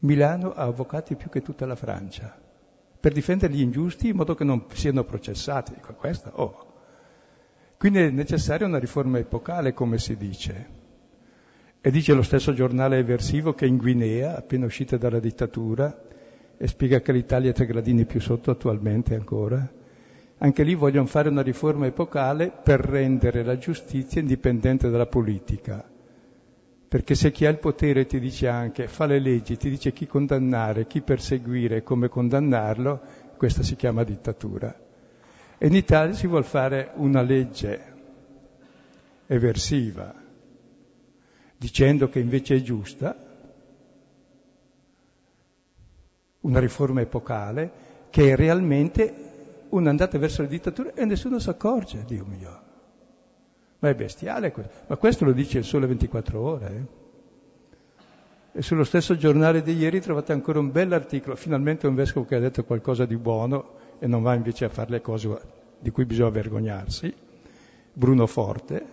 Milano 0.00 0.52
ha 0.52 0.64
avvocati 0.64 1.14
più 1.14 1.30
che 1.30 1.42
tutta 1.42 1.64
la 1.64 1.76
Francia, 1.76 2.36
per 2.98 3.12
difendere 3.12 3.52
gli 3.52 3.60
ingiusti 3.60 4.08
in 4.08 4.16
modo 4.16 4.34
che 4.34 4.44
non 4.44 4.66
siano 4.72 5.04
processati. 5.04 5.74
Dico, 5.74 5.94
questo, 5.94 6.30
oh. 6.34 6.71
Quindi 7.82 7.98
è 7.98 8.10
necessaria 8.10 8.64
una 8.64 8.78
riforma 8.78 9.18
epocale, 9.18 9.74
come 9.74 9.98
si 9.98 10.16
dice. 10.16 10.66
E 11.80 11.90
dice 11.90 12.12
lo 12.12 12.22
stesso 12.22 12.54
giornale 12.54 12.96
eversivo 12.96 13.54
che 13.54 13.66
in 13.66 13.76
Guinea, 13.76 14.36
appena 14.36 14.66
uscita 14.66 14.96
dalla 14.96 15.18
dittatura, 15.18 16.00
e 16.56 16.68
spiega 16.68 17.00
che 17.00 17.10
l'Italia 17.10 17.50
è 17.50 17.52
tre 17.52 17.66
gradini 17.66 18.04
più 18.04 18.20
sotto 18.20 18.52
attualmente 18.52 19.16
ancora, 19.16 19.68
anche 20.38 20.62
lì 20.62 20.76
vogliono 20.76 21.08
fare 21.08 21.28
una 21.28 21.42
riforma 21.42 21.86
epocale 21.86 22.52
per 22.62 22.78
rendere 22.78 23.42
la 23.42 23.58
giustizia 23.58 24.20
indipendente 24.20 24.88
dalla 24.88 25.06
politica. 25.06 25.84
Perché 26.86 27.16
se 27.16 27.32
chi 27.32 27.46
ha 27.46 27.50
il 27.50 27.58
potere 27.58 28.06
ti 28.06 28.20
dice 28.20 28.46
anche, 28.46 28.86
fa 28.86 29.06
le 29.06 29.18
leggi, 29.18 29.56
ti 29.56 29.68
dice 29.68 29.92
chi 29.92 30.06
condannare, 30.06 30.86
chi 30.86 31.00
perseguire 31.00 31.78
e 31.78 31.82
come 31.82 32.08
condannarlo, 32.08 33.00
questa 33.36 33.64
si 33.64 33.74
chiama 33.74 34.04
dittatura. 34.04 34.81
E 35.62 35.68
in 35.68 35.76
Italia 35.76 36.12
si 36.12 36.26
vuole 36.26 36.42
fare 36.42 36.90
una 36.94 37.22
legge 37.22 37.80
eversiva, 39.28 40.12
dicendo 41.56 42.08
che 42.08 42.18
invece 42.18 42.56
è 42.56 42.62
giusta, 42.62 43.16
una 46.40 46.58
riforma 46.58 47.00
epocale, 47.02 47.70
che 48.10 48.32
è 48.32 48.34
realmente 48.34 49.14
un'andata 49.68 50.18
verso 50.18 50.42
la 50.42 50.48
dittatura 50.48 50.94
e 50.94 51.04
nessuno 51.04 51.38
si 51.38 51.48
accorge, 51.48 52.02
Dio 52.06 52.24
mio. 52.24 52.62
Ma 53.78 53.88
è 53.88 53.94
bestiale 53.94 54.50
questo. 54.50 54.72
Ma 54.88 54.96
questo 54.96 55.24
lo 55.24 55.32
dice 55.32 55.58
il 55.58 55.64
Sole 55.64 55.86
24 55.86 56.40
Ore. 56.40 56.66
Eh? 56.66 58.58
E 58.58 58.62
sullo 58.62 58.82
stesso 58.82 59.16
giornale 59.16 59.62
di 59.62 59.76
ieri 59.76 60.00
trovate 60.00 60.32
ancora 60.32 60.58
un 60.58 60.72
bell'articolo, 60.72 61.36
finalmente 61.36 61.86
un 61.86 61.94
vescovo 61.94 62.26
che 62.26 62.34
ha 62.34 62.40
detto 62.40 62.64
qualcosa 62.64 63.04
di 63.04 63.16
buono 63.16 63.81
e 64.02 64.08
non 64.08 64.20
va 64.20 64.34
invece 64.34 64.64
a 64.64 64.68
fare 64.68 64.90
le 64.90 65.00
cose 65.00 65.40
di 65.78 65.90
cui 65.90 66.04
bisogna 66.04 66.30
vergognarsi, 66.30 67.14
Bruno 67.92 68.26
Forte, 68.26 68.86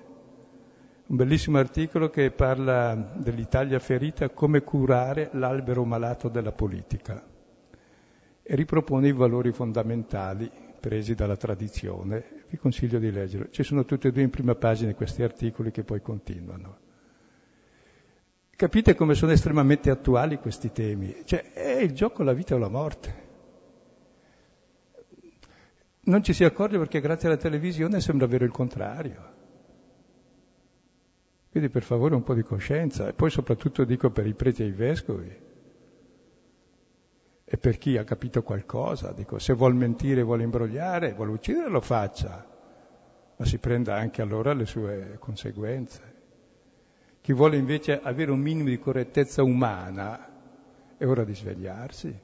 un 1.07 1.15
bellissimo 1.15 1.57
articolo 1.57 2.11
che 2.11 2.29
parla 2.29 2.93
dell'Italia 3.15 3.79
ferita, 3.79 4.29
come 4.29 4.61
curare 4.61 5.31
l'albero 5.33 5.83
malato 5.83 6.29
della 6.29 6.51
politica 6.51 7.25
e 8.43 8.55
ripropone 8.55 9.07
i 9.07 9.11
valori 9.11 9.51
fondamentali 9.51 10.47
presi 10.79 11.15
dalla 11.15 11.37
tradizione. 11.37 12.43
Vi 12.47 12.57
consiglio 12.57 12.99
di 12.99 13.11
leggerlo. 13.11 13.49
Ci 13.49 13.63
sono 13.63 13.85
tutti 13.85 14.05
e 14.05 14.11
due 14.11 14.21
in 14.21 14.29
prima 14.29 14.53
pagina 14.53 14.93
questi 14.93 15.23
articoli 15.23 15.71
che 15.71 15.83
poi 15.83 16.03
continuano. 16.03 16.77
Capite 18.55 18.93
come 18.93 19.15
sono 19.15 19.31
estremamente 19.31 19.89
attuali 19.89 20.37
questi 20.37 20.71
temi? 20.71 21.23
Cioè, 21.25 21.51
è 21.51 21.79
il 21.81 21.93
gioco 21.93 22.21
la 22.21 22.33
vita 22.33 22.53
o 22.53 22.59
la 22.59 22.69
morte. 22.69 23.28
Non 26.09 26.23
ci 26.23 26.33
si 26.33 26.43
accorge 26.43 26.79
perché 26.79 27.01
grazie 27.01 27.27
alla 27.27 27.37
televisione 27.37 28.01
sembra 28.01 28.25
vero 28.25 28.43
il 28.43 28.49
contrario. 28.49 29.37
Quindi 31.51 31.69
per 31.69 31.83
favore 31.83 32.15
un 32.15 32.23
po' 32.23 32.33
di 32.33 32.41
coscienza 32.41 33.07
e 33.07 33.13
poi 33.13 33.29
soprattutto 33.29 33.83
dico 33.83 34.09
per 34.09 34.25
i 34.25 34.33
preti 34.33 34.63
e 34.63 34.65
i 34.65 34.71
vescovi 34.71 35.47
e 37.45 37.57
per 37.57 37.77
chi 37.77 37.95
ha 37.97 38.03
capito 38.03 38.41
qualcosa, 38.41 39.11
dico, 39.11 39.37
se 39.37 39.53
vuol 39.53 39.75
mentire, 39.75 40.23
vuole 40.23 40.41
imbrogliare, 40.41 41.13
vuole 41.13 41.31
uccidere, 41.31 41.69
lo 41.69 41.81
faccia, 41.81 42.43
ma 43.35 43.45
si 43.45 43.59
prenda 43.59 43.95
anche 43.95 44.23
allora 44.23 44.53
le 44.53 44.65
sue 44.65 45.17
conseguenze. 45.19 46.13
Chi 47.21 47.33
vuole 47.33 47.57
invece 47.57 47.99
avere 48.01 48.31
un 48.31 48.39
minimo 48.39 48.69
di 48.69 48.79
correttezza 48.79 49.43
umana 49.43 50.27
è 50.97 51.05
ora 51.05 51.23
di 51.23 51.35
svegliarsi, 51.35 52.19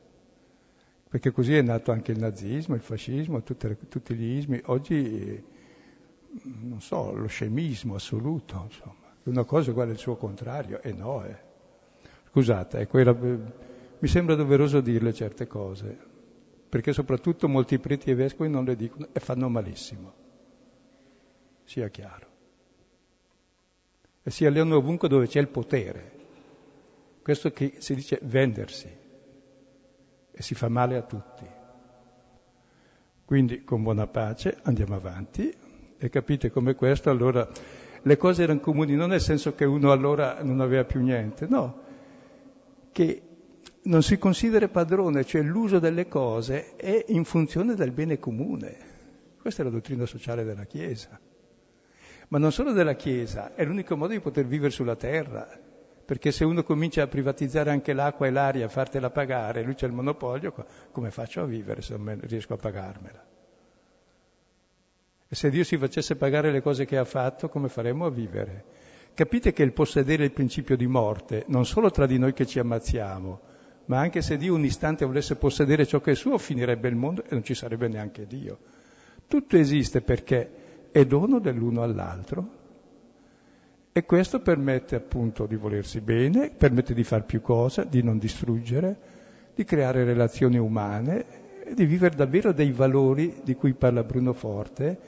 perché 1.16 1.32
così 1.32 1.56
è 1.56 1.62
nato 1.62 1.94
anche 1.94 2.12
il 2.12 2.20
nazismo, 2.20 2.76
il 2.76 2.82
fascismo, 2.82 3.42
tutte, 3.42 3.78
tutti 3.88 4.14
gli 4.16 4.36
ismi. 4.36 4.62
Oggi, 4.66 5.42
non 6.42 6.82
so, 6.82 7.16
lo 7.16 7.28
scemismo 7.28 7.96
assoluto, 7.96 8.64
insomma, 8.66 9.14
una 9.24 9.46
cosa 9.46 9.72
uguale 9.72 9.92
al 9.92 9.98
suo 9.98 10.18
contrario, 10.18 10.82
e 10.82 10.92
no, 10.92 11.24
eh. 11.24 11.38
Scusate, 12.32 12.80
ecco, 12.80 12.98
era 12.98 13.14
mi 13.14 14.08
sembra 14.10 14.36
doveroso 14.36 14.82
dirle 14.82 15.14
certe 15.14 15.48
cose, 15.48 15.98
perché 16.68 16.92
soprattutto 16.92 17.48
molti 17.48 17.80
preti 17.80 18.12
e 18.12 18.16
vescovi 18.16 18.50
non 18.50 18.66
le 18.66 18.76
dicono 18.76 19.08
e 19.14 19.20
fanno 19.22 19.48
malissimo, 19.48 20.14
sia 21.64 21.88
chiaro. 21.88 22.28
E 24.22 24.30
si 24.32 24.46
alleano 24.46 24.76
ovunque 24.76 25.08
dove 25.08 25.28
c'è 25.28 25.40
il 25.40 25.48
potere. 25.48 26.12
Questo 27.22 27.52
che 27.52 27.76
si 27.78 27.96
dice 27.96 28.20
vendersi 28.22 29.04
e 30.38 30.42
si 30.42 30.54
fa 30.54 30.68
male 30.68 30.98
a 30.98 31.02
tutti. 31.02 31.46
Quindi 33.24 33.64
con 33.64 33.82
buona 33.84 34.06
pace 34.06 34.58
andiamo 34.64 34.96
avanti 34.96 35.52
e 35.98 36.10
capite 36.10 36.52
come 36.52 36.76
questo 36.76 37.10
allora 37.10 37.48
le 38.02 38.18
cose 38.18 38.44
erano 38.44 38.60
comuni 38.60 38.96
non 38.96 39.10
nel 39.10 39.22
senso 39.22 39.56
che 39.56 39.66
uno 39.66 39.92
allora 39.92 40.44
non 40.44 40.60
aveva 40.60 40.84
più 40.84 41.02
niente, 41.02 41.48
no, 41.48 41.82
che 42.92 43.22
non 43.84 44.04
si 44.04 44.18
considera 44.18 44.68
padrone, 44.68 45.24
cioè 45.24 45.42
l'uso 45.42 45.80
delle 45.80 46.08
cose 46.08 46.76
è 46.76 47.06
in 47.08 47.24
funzione 47.24 47.74
del 47.74 47.92
bene 47.92 48.20
comune. 48.20 48.94
Questa 49.40 49.62
è 49.62 49.66
la 49.66 49.72
dottrina 49.72 50.06
sociale 50.06 50.44
della 50.44 50.66
Chiesa. 50.66 51.20
Ma 52.28 52.38
non 52.38 52.52
solo 52.52 52.74
della 52.74 52.96
Chiesa, 52.96 53.56
è 53.56 53.64
l'unico 53.64 53.96
modo 53.96 54.14
di 54.14 54.20
poter 54.20 54.46
vivere 54.46 54.72
sulla 54.72 54.96
terra, 54.96 55.48
perché 56.06 56.32
se 56.32 56.46
uno 56.46 56.64
comincia 56.64 57.02
a 57.02 57.08
privatizzare 57.08 57.72
anche 57.72 57.92
l'acqua 57.92 58.28
e 58.28 58.30
l'aria, 58.30 58.66
a 58.66 58.70
fartela 58.70 59.10
pagare, 59.10 59.64
lui 59.64 59.74
c'è 59.74 59.88
il 59.88 59.92
monopolio, 59.92 60.54
come 60.92 61.10
faccio 61.10 61.42
a 61.42 61.46
vivere 61.46 61.82
se 61.82 61.98
non 61.98 62.20
riesco 62.22 62.54
a 62.54 62.58
pagarmela? 62.58 63.26
E 65.28 65.36
se 65.36 65.50
Dio 65.50 65.64
si 65.64 65.78
facesse 65.78 66.16
pagare 66.16 66.52
le 66.52 66.62
cose 66.62 66.86
che 66.86 66.98
ha 66.98 67.06
fatto, 67.06 67.50
come 67.50 67.70
faremmo 67.70 68.06
a 68.06 68.12
vivere? 68.12 68.64
Capite 69.16 69.52
che 69.52 69.64
il 69.64 69.74
possedere 69.74 70.26
il 70.26 70.32
principio 70.32 70.78
di 70.78 70.86
morte, 70.86 71.46
non 71.48 71.66
solo 71.66 71.90
tra 71.90 72.06
di 72.06 72.20
noi 72.20 72.34
che 72.34 72.46
ci 72.46 72.60
ammazziamo, 72.60 73.40
ma 73.86 74.00
anche 74.00 74.22
se 74.22 74.38
Dio 74.38 74.54
un 74.54 74.64
istante 74.64 75.06
volesse 75.06 75.38
possedere 75.38 75.88
ciò 75.88 76.02
che 76.02 76.12
è 76.12 76.16
suo, 76.16 76.38
finirebbe 76.38 76.88
il 76.88 76.96
mondo 76.96 77.24
e 77.24 77.30
non 77.32 77.44
ci 77.44 77.56
sarebbe 77.56 77.88
neanche 77.88 78.28
Dio. 78.28 78.60
Tutto 79.28 79.58
esiste 79.58 80.02
perché 80.02 80.90
è 80.92 81.04
dono 81.06 81.40
dell'uno 81.40 81.82
all'altro 81.82 82.64
e 83.98 84.04
questo 84.04 84.42
permette 84.42 84.98
appunto 84.98 85.46
di 85.46 85.56
volersi 85.56 86.02
bene, 86.02 86.50
permette 86.50 86.94
di 86.94 87.06
fare 87.06 87.24
più 87.24 87.40
cose, 87.40 87.88
di 87.88 88.04
non 88.04 88.18
distruggere, 88.18 88.98
di 89.56 89.64
creare 89.64 90.04
relazioni 90.04 90.58
umane 90.58 91.64
e 91.64 91.74
di 91.74 91.86
vivere 91.86 92.14
davvero 92.14 92.52
dei 92.52 92.74
valori 92.74 93.40
di 93.42 93.56
cui 93.56 93.74
parla 93.74 94.04
Bruno 94.04 94.34
Forte, 94.34 95.00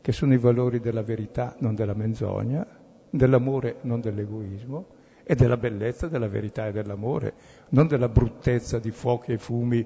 che 0.00 0.12
sono 0.12 0.34
i 0.34 0.38
valori 0.38 0.78
della 0.78 1.02
verità, 1.02 1.56
non 1.58 1.74
della 1.74 1.94
menzogna, 1.94 2.64
dell'amore, 3.10 3.78
non 3.80 4.00
dell'egoismo, 4.00 4.86
e 5.24 5.34
della 5.34 5.56
bellezza 5.56 6.06
della 6.06 6.28
verità 6.28 6.68
e 6.68 6.72
dell'amore, 6.72 7.34
non 7.70 7.88
della 7.88 8.08
bruttezza 8.08 8.78
di 8.78 8.92
fuochi 8.92 9.32
e 9.32 9.38
fumi 9.38 9.84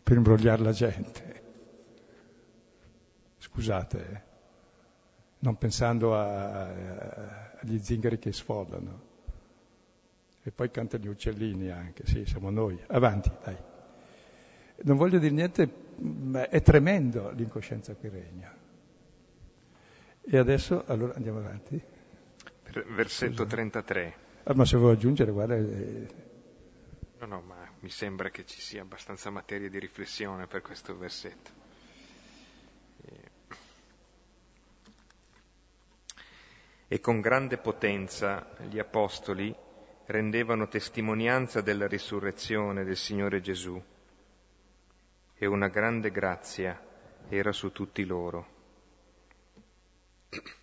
per 0.00 0.16
imbrogliare 0.16 0.62
la 0.62 0.70
gente. 0.70 1.42
Scusate, 3.38 3.98
eh? 3.98 4.33
Non 5.44 5.56
pensando 5.58 6.16
a, 6.16 6.62
a, 6.64 7.58
agli 7.60 7.78
zingari 7.78 8.18
che 8.18 8.32
sfodano. 8.32 9.12
E 10.42 10.50
poi 10.50 10.70
cantano 10.70 11.04
gli 11.04 11.08
uccellini 11.08 11.70
anche, 11.70 12.06
sì, 12.06 12.24
siamo 12.26 12.50
noi. 12.50 12.78
Avanti, 12.88 13.30
dai. 13.42 13.56
Non 14.82 14.96
voglio 14.96 15.18
dire 15.18 15.32
niente, 15.32 15.68
ma 15.96 16.48
è 16.48 16.60
tremendo 16.62 17.30
l'incoscienza 17.30 17.94
che 17.94 18.08
regna. 18.08 18.54
E 20.26 20.36
adesso, 20.36 20.84
allora 20.86 21.14
andiamo 21.14 21.38
avanti 21.38 21.82
versetto 22.82 23.44
Scusa. 23.44 23.46
33. 23.46 24.14
Ah, 24.44 24.54
ma 24.54 24.64
se 24.64 24.76
vuoi 24.76 24.92
aggiungere, 24.92 25.30
guarda... 25.30 25.56
Eh... 25.56 26.06
No, 27.20 27.26
no, 27.26 27.40
ma 27.42 27.68
mi 27.80 27.90
sembra 27.90 28.30
che 28.30 28.44
ci 28.44 28.60
sia 28.60 28.82
abbastanza 28.82 29.30
materia 29.30 29.68
di 29.68 29.78
riflessione 29.78 30.46
per 30.46 30.62
questo 30.62 30.96
versetto. 30.96 31.62
E 36.86 37.00
con 37.00 37.20
grande 37.20 37.58
potenza 37.58 38.46
gli 38.68 38.78
apostoli 38.78 39.54
rendevano 40.06 40.68
testimonianza 40.68 41.60
della 41.60 41.86
risurrezione 41.86 42.84
del 42.84 42.96
Signore 42.96 43.40
Gesù 43.40 43.82
e 45.36 45.46
una 45.46 45.68
grande 45.68 46.10
grazia 46.10 46.78
era 47.28 47.52
su 47.52 47.72
tutti 47.72 48.04
loro. 48.04 48.46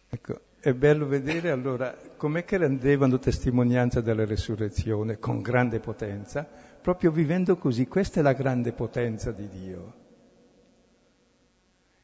Ecco, 0.09 0.39
è 0.59 0.73
bello 0.73 1.07
vedere 1.07 1.49
allora 1.49 1.95
com'è 2.17 2.43
che 2.45 2.57
rendevano 2.57 3.17
testimonianza 3.17 4.01
della 4.01 4.25
resurrezione 4.25 5.17
con 5.17 5.41
grande 5.41 5.79
potenza, 5.79 6.47
proprio 6.81 7.11
vivendo 7.11 7.57
così. 7.57 7.87
Questa 7.87 8.19
è 8.19 8.23
la 8.23 8.33
grande 8.33 8.71
potenza 8.73 9.31
di 9.31 9.47
Dio. 9.47 9.93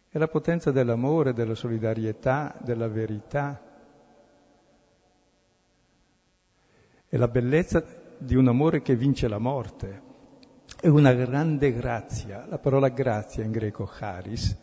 È 0.09 0.17
la 0.17 0.27
potenza 0.27 0.71
dell'amore, 0.71 1.33
della 1.33 1.53
solidarietà, 1.53 2.55
della 2.61 2.87
verità. 2.87 3.61
È 7.09 7.15
la 7.15 7.29
bellezza 7.29 7.85
di 8.17 8.35
un 8.35 8.49
amore 8.49 8.81
che 8.81 8.95
vince 8.97 9.29
la 9.29 9.37
morte. 9.37 10.01
È 10.79 10.87
una 10.87 11.13
grande 11.13 11.73
grazia. 11.73 12.45
La 12.49 12.57
parola 12.57 12.89
grazia 12.89 13.45
in 13.45 13.51
greco 13.51 13.85
charis. 13.85 14.57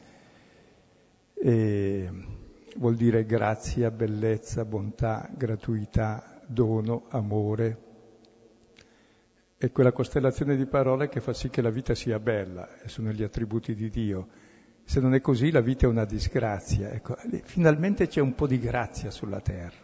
Vuol 2.76 2.96
dire 2.96 3.24
grazia, 3.24 3.90
bellezza, 3.90 4.66
bontà, 4.66 5.26
gratuità, 5.34 6.42
dono, 6.46 7.06
amore. 7.08 7.78
È 9.56 9.70
quella 9.72 9.92
costellazione 9.92 10.56
di 10.56 10.66
parole 10.66 11.08
che 11.08 11.20
fa 11.20 11.32
sì 11.32 11.48
che 11.48 11.62
la 11.62 11.70
vita 11.70 11.94
sia 11.94 12.18
bella, 12.18 12.78
e 12.82 12.88
sono 12.88 13.10
gli 13.10 13.22
attributi 13.22 13.74
di 13.74 13.88
Dio. 13.88 14.28
Se 14.84 15.00
non 15.00 15.14
è 15.14 15.22
così 15.22 15.50
la 15.50 15.62
vita 15.62 15.86
è 15.86 15.88
una 15.88 16.04
disgrazia. 16.04 16.90
Ecco, 16.90 17.16
finalmente 17.44 18.06
c'è 18.06 18.20
un 18.20 18.34
po' 18.34 18.46
di 18.46 18.58
grazia 18.58 19.10
sulla 19.10 19.40
terra. 19.40 19.83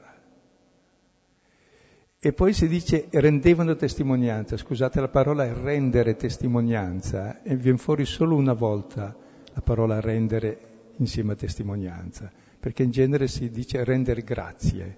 E 2.23 2.33
poi 2.35 2.53
si 2.53 2.69
dice 2.69 3.09
rendevano 3.13 3.75
testimonianza, 3.77 4.59
scusate 4.59 5.01
la 5.01 5.09
parola 5.09 5.51
rendere 5.53 6.17
testimonianza 6.17 7.43
e 7.43 7.57
viene 7.57 7.79
fuori 7.79 8.05
solo 8.05 8.37
una 8.37 8.53
volta 8.53 9.17
la 9.55 9.61
parola 9.63 10.01
rendere 10.01 10.93
insieme 10.97 11.33
a 11.33 11.37
testimonianza 11.37 12.31
perché 12.61 12.83
in 12.83 12.91
genere 12.91 13.27
si 13.27 13.51
dice 13.51 13.83
rendere 13.85 14.23
grazie. 14.23 14.97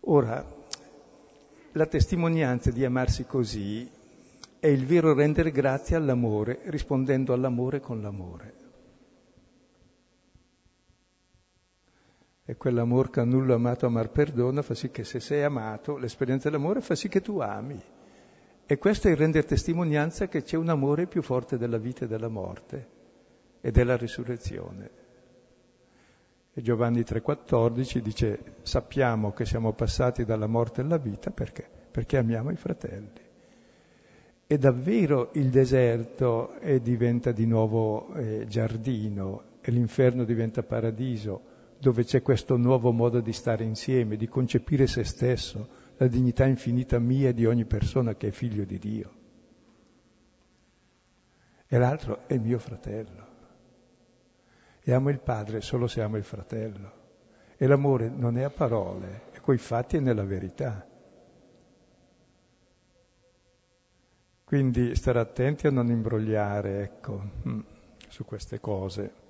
Ora, 0.00 0.44
la 1.72 1.86
testimonianza 1.86 2.70
di 2.70 2.84
amarsi 2.84 3.24
così 3.24 3.88
è 4.60 4.66
il 4.66 4.84
vero 4.84 5.14
rendere 5.14 5.50
grazie 5.50 5.96
all'amore, 5.96 6.60
rispondendo 6.64 7.32
all'amore 7.32 7.80
con 7.80 8.02
l'amore. 8.02 8.61
E 12.44 12.56
quell'amor 12.56 13.10
che 13.10 13.20
a 13.20 13.24
nulla 13.24 13.54
amato 13.54 13.86
amar 13.86 14.10
perdona 14.10 14.62
fa 14.62 14.74
sì 14.74 14.90
che 14.90 15.04
se 15.04 15.20
sei 15.20 15.44
amato, 15.44 15.96
l'esperienza 15.96 16.50
dell'amore 16.50 16.80
fa 16.80 16.96
sì 16.96 17.08
che 17.08 17.20
tu 17.20 17.38
ami. 17.38 17.80
E 18.66 18.78
questo 18.78 19.08
è 19.08 19.12
il 19.12 19.16
rendere 19.16 19.46
testimonianza 19.46 20.26
che 20.26 20.42
c'è 20.42 20.56
un 20.56 20.68
amore 20.68 21.06
più 21.06 21.22
forte 21.22 21.56
della 21.56 21.78
vita 21.78 22.04
e 22.04 22.08
della 22.08 22.28
morte 22.28 22.88
e 23.60 23.70
della 23.70 23.96
risurrezione. 23.96 24.90
E 26.52 26.60
Giovanni 26.60 27.00
3,14 27.00 27.98
dice 27.98 28.38
sappiamo 28.62 29.32
che 29.32 29.46
siamo 29.46 29.72
passati 29.72 30.24
dalla 30.24 30.46
morte 30.46 30.80
alla 30.80 30.98
vita 30.98 31.30
perché? 31.30 31.66
Perché 31.90 32.18
amiamo 32.18 32.50
i 32.50 32.56
fratelli. 32.56 33.20
E 34.46 34.58
davvero 34.58 35.30
il 35.34 35.48
deserto 35.48 36.54
diventa 36.82 37.30
di 37.32 37.46
nuovo 37.46 38.12
eh, 38.14 38.44
giardino 38.48 39.44
e 39.60 39.70
l'inferno 39.70 40.24
diventa 40.24 40.62
paradiso, 40.62 41.51
dove 41.82 42.04
c'è 42.04 42.22
questo 42.22 42.56
nuovo 42.56 42.92
modo 42.92 43.18
di 43.18 43.32
stare 43.32 43.64
insieme, 43.64 44.14
di 44.14 44.28
concepire 44.28 44.86
se 44.86 45.02
stesso, 45.02 45.68
la 45.96 46.06
dignità 46.06 46.46
infinita 46.46 47.00
mia 47.00 47.30
e 47.30 47.34
di 47.34 47.44
ogni 47.44 47.64
persona 47.64 48.14
che 48.14 48.28
è 48.28 48.30
figlio 48.30 48.62
di 48.62 48.78
Dio. 48.78 49.12
E 51.66 51.78
l'altro 51.78 52.28
è 52.28 52.38
mio 52.38 52.60
fratello. 52.60 53.26
E 54.80 54.92
amo 54.92 55.10
il 55.10 55.18
padre 55.18 55.60
solo 55.60 55.88
se 55.88 56.00
amo 56.02 56.16
il 56.18 56.22
fratello. 56.22 56.92
E 57.56 57.66
l'amore 57.66 58.08
non 58.10 58.38
è 58.38 58.44
a 58.44 58.50
parole, 58.50 59.22
è 59.32 59.40
coi 59.40 59.58
fatti 59.58 59.96
e 59.96 60.00
nella 60.00 60.24
verità. 60.24 60.86
Quindi 64.44 64.94
stare 64.94 65.18
attenti 65.18 65.66
a 65.66 65.72
non 65.72 65.88
imbrogliare, 65.88 66.82
ecco, 66.82 67.30
mm, 67.48 67.60
su 68.06 68.24
queste 68.24 68.60
cose. 68.60 69.21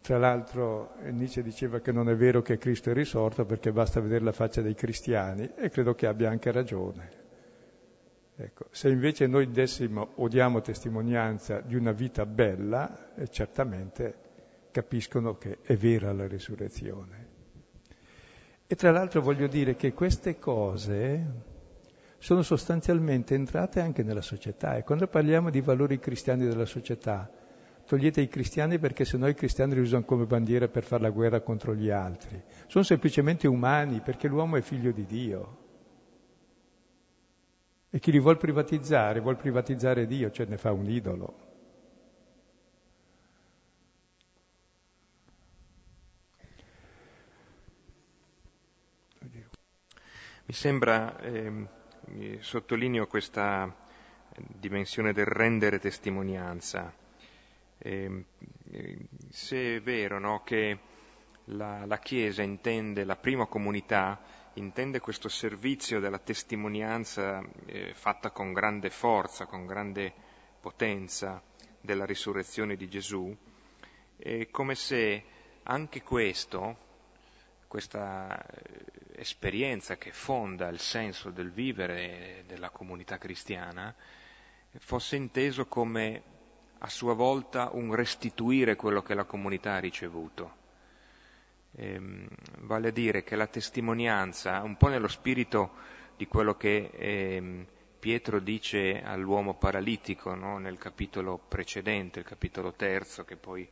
Tra 0.00 0.18
l'altro 0.18 0.94
Nietzsche 1.10 1.42
diceva 1.42 1.80
che 1.80 1.92
non 1.92 2.08
è 2.08 2.16
vero 2.16 2.42
che 2.42 2.58
Cristo 2.58 2.90
è 2.90 2.94
risorto 2.94 3.44
perché 3.44 3.72
basta 3.72 4.00
vedere 4.00 4.24
la 4.24 4.32
faccia 4.32 4.62
dei 4.62 4.74
cristiani 4.74 5.50
e 5.54 5.68
credo 5.68 5.94
che 5.94 6.06
abbia 6.06 6.30
anche 6.30 6.50
ragione. 6.50 7.20
Ecco, 8.34 8.66
se 8.70 8.88
invece 8.88 9.26
noi 9.26 9.50
dessimo 9.50 10.12
o 10.16 10.26
diamo 10.26 10.60
testimonianza 10.62 11.60
di 11.60 11.76
una 11.76 11.92
vita 11.92 12.24
bella, 12.24 13.14
eh, 13.14 13.28
certamente 13.28 14.14
capiscono 14.70 15.36
che 15.36 15.58
è 15.62 15.76
vera 15.76 16.12
la 16.12 16.26
risurrezione. 16.26 17.28
E 18.66 18.74
tra 18.74 18.90
l'altro 18.90 19.20
voglio 19.20 19.46
dire 19.46 19.76
che 19.76 19.92
queste 19.92 20.38
cose 20.38 21.50
sono 22.18 22.42
sostanzialmente 22.42 23.34
entrate 23.34 23.80
anche 23.80 24.02
nella 24.02 24.22
società 24.22 24.76
e 24.76 24.82
quando 24.82 25.06
parliamo 25.06 25.50
di 25.50 25.60
valori 25.60 25.98
cristiani 25.98 26.46
della 26.46 26.64
società, 26.64 27.30
togliete 27.86 28.20
i 28.20 28.28
cristiani 28.28 28.78
perché 28.78 29.04
sennò 29.04 29.28
i 29.28 29.34
cristiani 29.34 29.74
li 29.74 29.80
usano 29.80 30.04
come 30.04 30.24
bandiera 30.26 30.68
per 30.68 30.84
fare 30.84 31.02
la 31.02 31.10
guerra 31.10 31.40
contro 31.40 31.74
gli 31.74 31.90
altri. 31.90 32.42
Sono 32.66 32.84
semplicemente 32.84 33.48
umani 33.48 34.00
perché 34.00 34.28
l'uomo 34.28 34.56
è 34.56 34.60
figlio 34.62 34.92
di 34.92 35.04
Dio. 35.04 35.58
E 37.90 37.98
chi 37.98 38.10
li 38.10 38.18
vuol 38.20 38.38
privatizzare, 38.38 39.20
vuol 39.20 39.36
privatizzare 39.36 40.06
Dio, 40.06 40.30
cioè 40.30 40.46
ne 40.46 40.56
fa 40.56 40.72
un 40.72 40.88
idolo. 40.88 41.50
Mi 50.44 50.54
sembra, 50.54 51.18
eh, 51.20 51.68
sottolineo 52.40 53.06
questa 53.06 53.74
dimensione 54.58 55.12
del 55.12 55.26
rendere 55.26 55.78
testimonianza. 55.78 57.01
Eh, 57.84 58.26
se 59.30 59.76
è 59.76 59.80
vero 59.82 60.20
no, 60.20 60.42
che 60.44 60.78
la, 61.46 61.84
la, 61.84 61.98
Chiesa 61.98 62.42
intende, 62.42 63.02
la 63.02 63.16
prima 63.16 63.46
comunità, 63.46 64.20
intende 64.54 65.00
questo 65.00 65.28
servizio 65.28 65.98
della 65.98 66.20
testimonianza 66.20 67.42
eh, 67.66 67.92
fatta 67.92 68.30
con 68.30 68.52
grande 68.52 68.88
forza, 68.88 69.46
con 69.46 69.66
grande 69.66 70.12
potenza 70.60 71.42
della 71.80 72.04
risurrezione 72.04 72.76
di 72.76 72.88
Gesù, 72.88 73.36
è 74.16 74.48
come 74.50 74.76
se 74.76 75.24
anche 75.64 76.02
questo, 76.02 76.76
questa 77.66 78.46
eh, 78.46 78.84
esperienza 79.16 79.96
che 79.96 80.12
fonda 80.12 80.68
il 80.68 80.78
senso 80.78 81.30
del 81.30 81.50
vivere 81.50 82.44
della 82.46 82.70
comunità 82.70 83.18
cristiana, 83.18 83.92
fosse 84.78 85.16
inteso 85.16 85.66
come 85.66 86.31
a 86.84 86.88
sua 86.88 87.14
volta 87.14 87.70
un 87.72 87.94
restituire 87.94 88.74
quello 88.74 89.02
che 89.02 89.14
la 89.14 89.24
comunità 89.24 89.74
ha 89.74 89.78
ricevuto. 89.78 90.60
Ehm, 91.76 92.26
vale 92.60 92.88
a 92.88 92.92
dire 92.92 93.22
che 93.22 93.36
la 93.36 93.46
testimonianza, 93.46 94.60
un 94.62 94.76
po' 94.76 94.88
nello 94.88 95.08
spirito 95.08 95.72
di 96.16 96.26
quello 96.26 96.56
che 96.56 96.90
ehm, 96.92 97.66
Pietro 97.98 98.40
dice 98.40 99.00
all'uomo 99.00 99.54
paralitico 99.54 100.34
no? 100.34 100.58
nel 100.58 100.76
capitolo 100.76 101.38
precedente, 101.38 102.18
il 102.18 102.24
capitolo 102.24 102.72
terzo, 102.72 103.24
che 103.24 103.36
poi 103.36 103.68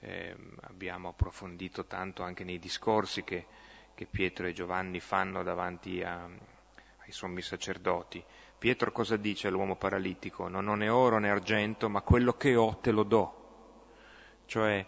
eh, 0.00 0.36
abbiamo 0.62 1.08
approfondito 1.08 1.84
tanto 1.84 2.22
anche 2.22 2.44
nei 2.44 2.60
discorsi 2.60 3.24
che, 3.24 3.46
che 3.92 4.06
Pietro 4.06 4.46
e 4.46 4.52
Giovanni 4.52 5.00
fanno 5.00 5.42
davanti 5.42 6.00
a, 6.00 6.22
ai 6.24 7.10
sommi 7.10 7.42
sacerdoti. 7.42 8.22
Pietro 8.58 8.90
cosa 8.90 9.16
dice 9.16 9.48
all'uomo 9.48 9.76
paralitico? 9.76 10.48
Non 10.48 10.68
ho 10.68 10.74
né 10.74 10.88
oro 10.88 11.18
né 11.18 11.30
argento, 11.30 11.88
ma 11.88 12.00
quello 12.00 12.34
che 12.34 12.56
ho 12.56 12.76
te 12.78 12.90
lo 12.90 13.02
do. 13.02 13.44
Cioè, 14.46 14.86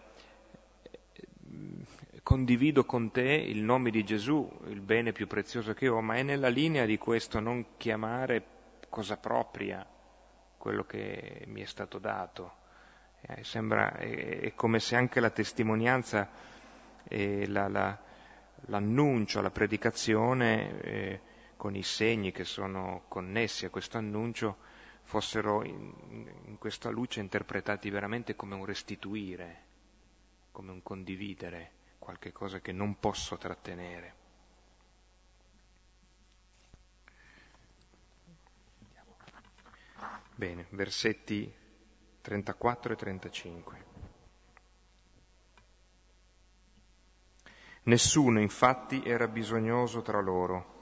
condivido 2.23 2.85
con 2.85 3.11
te 3.11 3.21
il 3.21 3.61
nome 3.61 3.91
di 3.91 4.03
Gesù, 4.03 4.49
il 4.67 4.81
bene 4.81 5.11
più 5.11 5.27
prezioso 5.27 5.73
che 5.73 5.87
ho, 5.87 6.01
ma 6.01 6.15
è 6.15 6.23
nella 6.23 6.47
linea 6.47 6.85
di 6.85 6.97
questo 6.97 7.39
non 7.39 7.77
chiamare 7.77 8.43
cosa 8.89 9.17
propria 9.17 9.85
quello 10.57 10.83
che 10.83 11.43
mi 11.47 11.61
è 11.61 11.65
stato 11.65 11.97
dato. 11.97 12.57
Eh, 13.21 13.43
sembra, 13.43 13.93
è, 13.95 14.41
è, 14.41 14.53
come 14.53 14.79
se 14.79 14.95
anche 14.95 15.19
la 15.19 15.29
testimonianza 15.29 16.29
e 17.07 17.47
la, 17.47 17.67
la, 17.67 17.97
l'annuncio, 18.67 19.41
la 19.41 19.51
predicazione, 19.51 20.81
eh, 20.81 21.19
con 21.59 21.75
i 21.75 21.83
segni 21.83 22.31
che 22.31 22.45
sono 22.45 23.03
connessi 23.09 23.65
a 23.65 23.69
questo 23.69 23.97
annuncio, 23.97 24.59
fossero 25.03 25.61
in, 25.65 25.91
in 26.45 26.57
questa 26.57 26.89
luce 26.89 27.19
interpretati 27.19 27.89
veramente 27.89 28.33
come 28.33 28.55
un 28.55 28.63
restituire, 28.63 29.63
come 30.53 30.71
un 30.71 30.81
condividere 30.81 31.71
qualche 31.99 32.31
cosa 32.31 32.61
che 32.61 32.71
non 32.71 32.97
posso 32.97 33.35
trattenere. 33.37 34.13
Bene, 40.35 40.65
versetti 40.69 41.53
34 42.21 42.93
e 42.93 42.95
35. 42.95 43.85
Nessuno 47.83 48.39
infatti 48.39 49.03
era 49.03 49.27
bisognoso 49.27 50.01
tra 50.01 50.21
loro. 50.21 50.77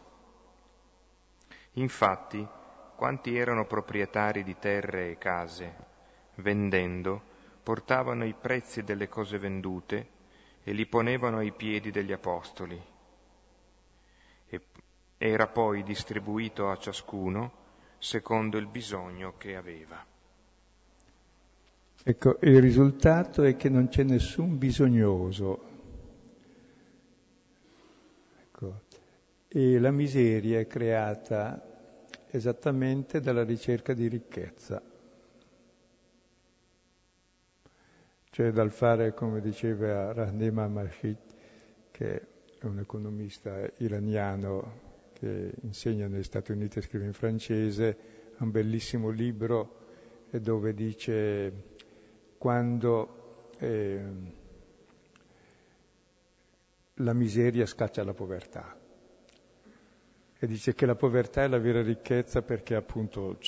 Infatti, 1.78 2.46
quanti 2.96 3.38
erano 3.38 3.66
proprietari 3.66 4.44
di 4.44 4.58
terre 4.58 5.12
e 5.12 5.18
case, 5.20 5.76
vendendo, 6.36 7.22
portavano 7.62 8.26
i 8.26 8.34
prezzi 8.34 8.84
delle 8.84 9.08
cose 9.08 9.38
vendute 9.38 10.08
e 10.64 10.72
li 10.72 10.88
ponevano 10.88 11.38
ai 11.38 11.52
piedi 11.52 11.92
degli 11.92 12.12
apostoli. 12.12 12.82
E 14.48 14.62
era 15.18 15.48
poi 15.48 15.84
distribuito 15.84 16.70
a 16.70 16.78
ciascuno 16.78 17.66
secondo 18.00 18.58
il 18.58 18.68
bisogno 18.68 19.36
che 19.38 19.56
aveva. 19.56 20.04
Ecco, 22.04 22.38
il 22.42 22.60
risultato 22.60 23.44
è 23.44 23.56
che 23.56 23.70
non 23.70 23.88
c'è 23.90 24.02
nessun 24.02 24.58
bisognoso. 24.58 25.62
Ecco. 28.40 28.82
E 29.48 29.78
la 29.78 29.92
miseria 29.92 30.60
è 30.60 30.68
creata 30.68 31.67
esattamente 32.32 33.20
dalla 33.20 33.44
ricerca 33.44 33.94
di 33.94 34.08
ricchezza. 34.08 34.82
Cioè 38.30 38.52
dal 38.52 38.72
fare, 38.72 39.14
come 39.14 39.42
diceva 39.42 40.14
Rahnema 40.14 40.68
Mashid, 40.68 41.18
che 41.92 42.22
è 42.60 42.66
un 42.66 42.80
economista 42.80 43.68
iraniano 43.78 44.86
che 45.14 45.52
insegna 45.62 46.08
negli 46.08 46.24
Stati 46.24 46.52
Uniti 46.52 46.78
e 46.78 46.82
scrive 46.84 47.06
in 47.06 47.14
francese, 47.14 47.98
ha 48.38 48.44
un 48.44 48.52
bellissimo 48.52 49.10
libro 49.10 49.86
dove 50.30 50.74
dice 50.74 51.52
quando 52.38 53.50
eh, 53.58 54.02
la 56.96 57.14
miseria 57.14 57.66
scaccia 57.66 58.04
la 58.04 58.14
povertà. 58.14 58.78
E 60.40 60.46
dice 60.46 60.76
che 60.76 60.86
la 60.86 60.96
povertà 60.96 61.44
è 61.44 61.48
la 61.48 61.58
vera 61.58 61.82
ricchezza 61.82 62.44
perché 62.44 62.76
appunto 62.76 63.40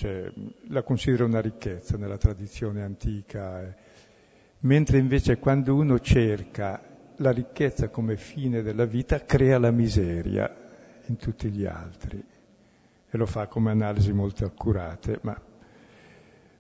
la 0.70 0.82
considera 0.82 1.24
una 1.24 1.40
ricchezza 1.40 1.98
nella 1.98 2.18
tradizione 2.18 2.82
antica. 2.82 3.62
Eh. 3.62 3.74
Mentre 4.62 4.98
invece 4.98 5.38
quando 5.38 5.76
uno 5.76 6.00
cerca 6.00 6.82
la 7.18 7.32
ricchezza 7.32 7.90
come 7.90 8.18
fine 8.18 8.64
della 8.64 8.86
vita, 8.86 9.24
crea 9.24 9.60
la 9.60 9.72
miseria 9.72 10.52
in 11.06 11.18
tutti 11.18 11.50
gli 11.50 11.66
altri. 11.66 12.24
E 13.12 13.18
lo 13.18 13.26
fa 13.26 13.48
come 13.48 13.70
analisi 13.70 14.12
molto 14.12 14.46
accurate, 14.46 15.20
ma 15.22 15.40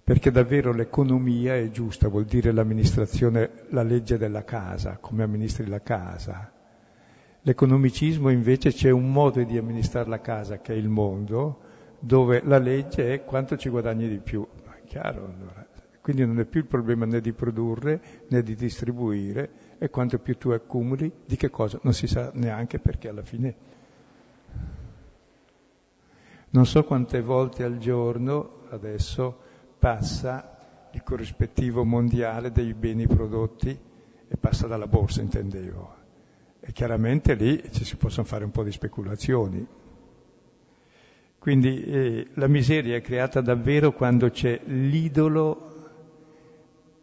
perché 0.03 0.31
davvero 0.31 0.73
l'economia 0.73 1.55
è 1.55 1.69
giusta, 1.69 2.07
vuol 2.07 2.25
dire 2.25 2.51
l'amministrazione, 2.51 3.65
la 3.69 3.83
legge 3.83 4.17
della 4.17 4.43
casa, 4.43 4.97
come 4.97 5.23
amministri 5.23 5.67
la 5.67 5.81
casa. 5.81 6.51
L'economicismo 7.41 8.29
invece 8.29 8.71
c'è 8.71 8.89
un 8.89 9.11
modo 9.11 9.41
di 9.43 9.57
amministrare 9.57 10.09
la 10.09 10.19
casa 10.19 10.59
che 10.59 10.73
è 10.73 10.77
il 10.77 10.89
mondo, 10.89 11.59
dove 11.99 12.41
la 12.43 12.57
legge 12.57 13.13
è 13.13 13.23
quanto 13.23 13.57
ci 13.57 13.69
guadagni 13.69 14.07
di 14.07 14.19
più. 14.19 14.45
Ma 14.65 14.75
è 14.75 14.83
chiaro 14.85 15.25
allora. 15.25 15.67
Quindi 16.01 16.25
non 16.25 16.39
è 16.39 16.45
più 16.45 16.61
il 16.61 16.65
problema 16.65 17.05
né 17.05 17.21
di 17.21 17.33
produrre 17.33 18.01
né 18.27 18.41
di 18.41 18.55
distribuire, 18.55 19.49
e 19.77 19.89
quanto 19.89 20.17
più 20.19 20.37
tu 20.37 20.49
accumuli, 20.49 21.11
di 21.25 21.35
che 21.35 21.49
cosa? 21.49 21.79
Non 21.83 21.93
si 21.93 22.07
sa 22.07 22.31
neanche 22.33 22.79
perché 22.79 23.07
alla 23.07 23.23
fine 23.23 23.55
non 26.51 26.65
so 26.65 26.83
quante 26.83 27.21
volte 27.21 27.63
al 27.63 27.77
giorno 27.77 28.61
adesso 28.69 29.37
passa 29.77 30.57
il 30.91 31.03
corrispettivo 31.03 31.85
mondiale 31.85 32.51
dei 32.51 32.73
beni 32.73 33.05
prodotti 33.05 33.69
e 34.27 34.37
passa 34.37 34.65
dalla 34.65 34.87
borsa, 34.87 35.21
intendevo. 35.21 35.98
E 36.69 36.71
chiaramente 36.71 37.33
lì 37.33 37.63
ci 37.71 37.83
si 37.83 37.95
possono 37.95 38.27
fare 38.27 38.43
un 38.43 38.51
po' 38.51 38.61
di 38.61 38.71
speculazioni. 38.71 39.65
Quindi 41.39 41.83
eh, 41.83 42.27
la 42.35 42.47
miseria 42.47 42.95
è 42.95 43.01
creata 43.01 43.41
davvero 43.41 43.91
quando 43.91 44.29
c'è 44.29 44.61
l'idolo 44.65 45.89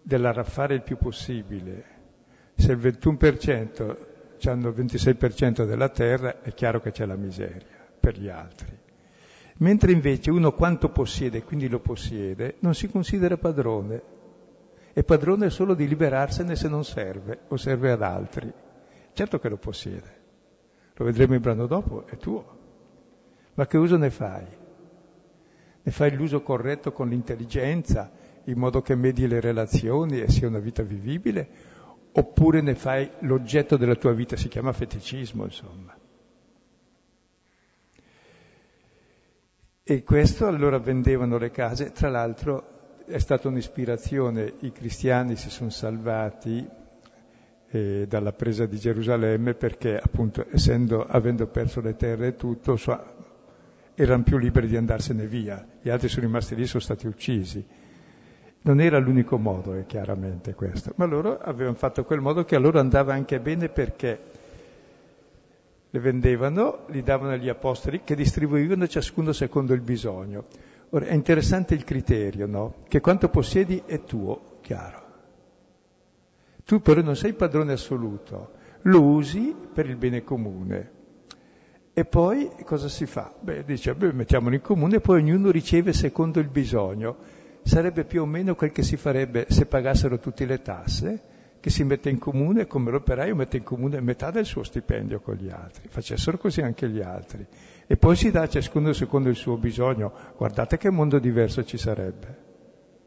dell'arraffare 0.02 0.74
il 0.74 0.82
più 0.82 0.96
possibile. 0.96 1.84
Se 2.54 2.70
il 2.70 2.78
21% 2.78 3.96
hanno 4.44 4.68
il 4.68 4.74
26% 4.84 5.66
della 5.66 5.88
terra, 5.88 6.42
è 6.42 6.54
chiaro 6.54 6.80
che 6.80 6.92
c'è 6.92 7.04
la 7.04 7.16
miseria 7.16 7.88
per 7.98 8.20
gli 8.20 8.28
altri. 8.28 8.78
Mentre 9.56 9.90
invece 9.90 10.30
uno 10.30 10.52
quanto 10.52 10.90
possiede, 10.90 11.42
quindi 11.42 11.68
lo 11.68 11.80
possiede, 11.80 12.54
non 12.60 12.72
si 12.74 12.88
considera 12.88 13.36
padrone. 13.36 14.00
È 14.92 15.02
padrone 15.02 15.50
solo 15.50 15.74
di 15.74 15.88
liberarsene 15.88 16.54
se 16.54 16.68
non 16.68 16.84
serve 16.84 17.40
o 17.48 17.56
serve 17.56 17.90
ad 17.90 18.02
altri. 18.02 18.52
Certo 19.16 19.38
che 19.38 19.48
lo 19.48 19.56
possiede. 19.56 20.24
Lo 20.92 21.06
vedremo 21.06 21.32
in 21.32 21.40
brano 21.40 21.66
dopo, 21.66 22.06
è 22.06 22.18
tuo. 22.18 22.58
Ma 23.54 23.66
che 23.66 23.78
uso 23.78 23.96
ne 23.96 24.10
fai? 24.10 24.44
Ne 25.82 25.90
fai 25.90 26.14
l'uso 26.14 26.42
corretto 26.42 26.92
con 26.92 27.08
l'intelligenza, 27.08 28.12
in 28.44 28.58
modo 28.58 28.82
che 28.82 28.94
medi 28.94 29.26
le 29.26 29.40
relazioni 29.40 30.20
e 30.20 30.28
sia 30.28 30.48
una 30.48 30.58
vita 30.58 30.82
vivibile? 30.82 31.48
Oppure 32.12 32.60
ne 32.60 32.74
fai 32.74 33.10
l'oggetto 33.20 33.78
della 33.78 33.94
tua 33.94 34.12
vita? 34.12 34.36
Si 34.36 34.48
chiama 34.48 34.74
feticismo, 34.74 35.44
insomma. 35.44 35.96
E 39.82 40.02
questo 40.02 40.46
allora 40.46 40.76
vendevano 40.76 41.38
le 41.38 41.50
case, 41.50 41.90
tra 41.92 42.10
l'altro 42.10 42.98
è 43.06 43.16
stata 43.16 43.48
un'ispirazione, 43.48 44.56
i 44.60 44.72
cristiani 44.72 45.36
si 45.36 45.48
sono 45.48 45.70
salvati 45.70 46.84
eh, 47.70 48.06
dalla 48.08 48.32
presa 48.32 48.66
di 48.66 48.78
Gerusalemme 48.78 49.54
perché 49.54 49.98
appunto 49.98 50.46
essendo, 50.50 51.04
avendo 51.04 51.46
perso 51.46 51.80
le 51.80 51.96
terre 51.96 52.28
e 52.28 52.34
tutto, 52.36 52.76
so, 52.76 53.14
erano 53.94 54.22
più 54.22 54.38
liberi 54.38 54.68
di 54.68 54.76
andarsene 54.76 55.26
via, 55.26 55.66
gli 55.80 55.88
altri 55.88 56.08
sono 56.08 56.26
rimasti 56.26 56.54
lì, 56.54 56.66
sono 56.66 56.82
stati 56.82 57.06
uccisi. 57.06 57.64
Non 58.62 58.80
era 58.80 58.98
l'unico 58.98 59.38
modo, 59.38 59.74
è 59.74 59.86
chiaramente 59.86 60.54
questo, 60.54 60.92
ma 60.96 61.04
loro 61.04 61.38
avevano 61.38 61.76
fatto 61.76 62.04
quel 62.04 62.20
modo 62.20 62.44
che 62.44 62.56
a 62.56 62.58
loro 62.58 62.80
andava 62.80 63.14
anche 63.14 63.38
bene 63.38 63.68
perché 63.68 64.20
le 65.88 66.00
vendevano, 66.00 66.84
li 66.88 67.02
davano 67.02 67.32
agli 67.32 67.48
apostoli 67.48 68.02
che 68.02 68.16
distribuivano 68.16 68.88
ciascuno 68.88 69.32
secondo 69.32 69.72
il 69.72 69.82
bisogno. 69.82 70.44
Ora 70.90 71.06
è 71.06 71.14
interessante 71.14 71.74
il 71.74 71.84
criterio, 71.84 72.46
no? 72.46 72.74
Che 72.88 73.00
quanto 73.00 73.28
possiedi 73.28 73.82
è 73.86 74.02
tuo, 74.02 74.58
chiaro. 74.60 75.05
Tu 76.66 76.80
però 76.80 77.00
non 77.00 77.14
sei 77.14 77.32
padrone 77.32 77.74
assoluto, 77.74 78.50
lo 78.82 79.00
usi 79.00 79.54
per 79.72 79.88
il 79.88 79.94
bene 79.94 80.24
comune. 80.24 80.90
E 81.92 82.04
poi 82.04 82.50
cosa 82.64 82.88
si 82.88 83.06
fa? 83.06 83.32
Beh, 83.40 83.62
dice, 83.62 83.94
beh, 83.94 84.12
mettiamolo 84.12 84.56
in 84.56 84.60
comune 84.62 84.96
e 84.96 85.00
poi 85.00 85.20
ognuno 85.20 85.52
riceve 85.52 85.92
secondo 85.92 86.40
il 86.40 86.48
bisogno. 86.48 87.18
Sarebbe 87.62 88.04
più 88.04 88.22
o 88.22 88.26
meno 88.26 88.56
quel 88.56 88.72
che 88.72 88.82
si 88.82 88.96
farebbe 88.96 89.46
se 89.48 89.66
pagassero 89.66 90.18
tutte 90.18 90.44
le 90.44 90.60
tasse, 90.60 91.22
che 91.60 91.70
si 91.70 91.84
mette 91.84 92.10
in 92.10 92.18
comune, 92.18 92.66
come 92.66 92.90
l'operaio 92.90 93.36
mette 93.36 93.58
in 93.58 93.62
comune 93.62 94.00
metà 94.00 94.32
del 94.32 94.44
suo 94.44 94.64
stipendio 94.64 95.20
con 95.20 95.36
gli 95.36 95.48
altri, 95.48 95.86
facessero 95.88 96.36
così 96.36 96.62
anche 96.62 96.88
gli 96.88 97.00
altri. 97.00 97.46
E 97.86 97.96
poi 97.96 98.16
si 98.16 98.32
dà 98.32 98.42
a 98.42 98.48
ciascuno 98.48 98.92
secondo 98.92 99.28
il 99.28 99.36
suo 99.36 99.56
bisogno. 99.56 100.12
Guardate 100.36 100.78
che 100.78 100.90
mondo 100.90 101.20
diverso 101.20 101.62
ci 101.62 101.78
sarebbe, 101.78 102.36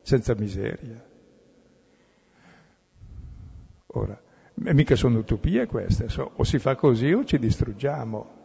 senza 0.01 0.33
miseria. 0.33 1.07
Ora, 3.93 4.19
mica 4.55 4.95
sono 4.95 5.19
utopie 5.19 5.65
queste, 5.65 6.07
o 6.17 6.43
si 6.43 6.59
fa 6.59 6.75
così 6.75 7.11
o 7.11 7.23
ci 7.23 7.39
distruggiamo. 7.39 8.37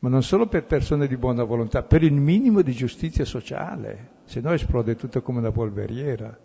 Ma 0.00 0.08
non 0.08 0.22
solo 0.22 0.46
per 0.46 0.64
persone 0.64 1.06
di 1.06 1.16
buona 1.16 1.44
volontà, 1.44 1.82
per 1.82 2.02
il 2.02 2.14
minimo 2.14 2.62
di 2.62 2.72
giustizia 2.72 3.24
sociale, 3.24 4.18
se 4.24 4.40
no 4.40 4.52
esplode 4.52 4.96
tutto 4.96 5.20
come 5.20 5.38
una 5.38 5.52
polveriera 5.52 6.36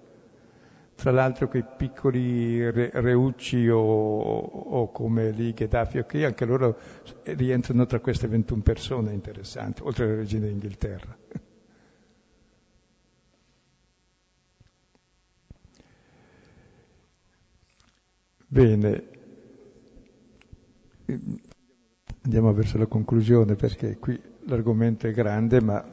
tra 0.95 1.11
l'altro 1.11 1.49
quei 1.49 1.63
piccoli 1.77 2.69
re, 2.71 2.89
reucci 2.93 3.67
o, 3.67 3.79
o, 3.79 4.91
come 4.91 5.31
lì 5.31 5.53
Gheddafi, 5.53 5.99
ok, 5.99 6.13
anche 6.23 6.45
loro 6.45 6.77
rientrano 7.23 7.85
tra 7.85 7.99
queste 7.99 8.27
21 8.27 8.61
persone 8.61 9.11
interessanti, 9.11 9.81
oltre 9.83 10.05
alla 10.05 10.15
regina 10.15 10.47
d'Inghilterra. 10.47 11.24
Bene, 18.55 19.03
andiamo 22.21 22.53
verso 22.53 22.77
la 22.77 22.85
conclusione 22.85 23.55
perché 23.55 23.97
qui 23.97 24.17
l'argomento 24.45 25.07
è 25.07 25.11
grande, 25.11 25.59
ma 25.59 25.83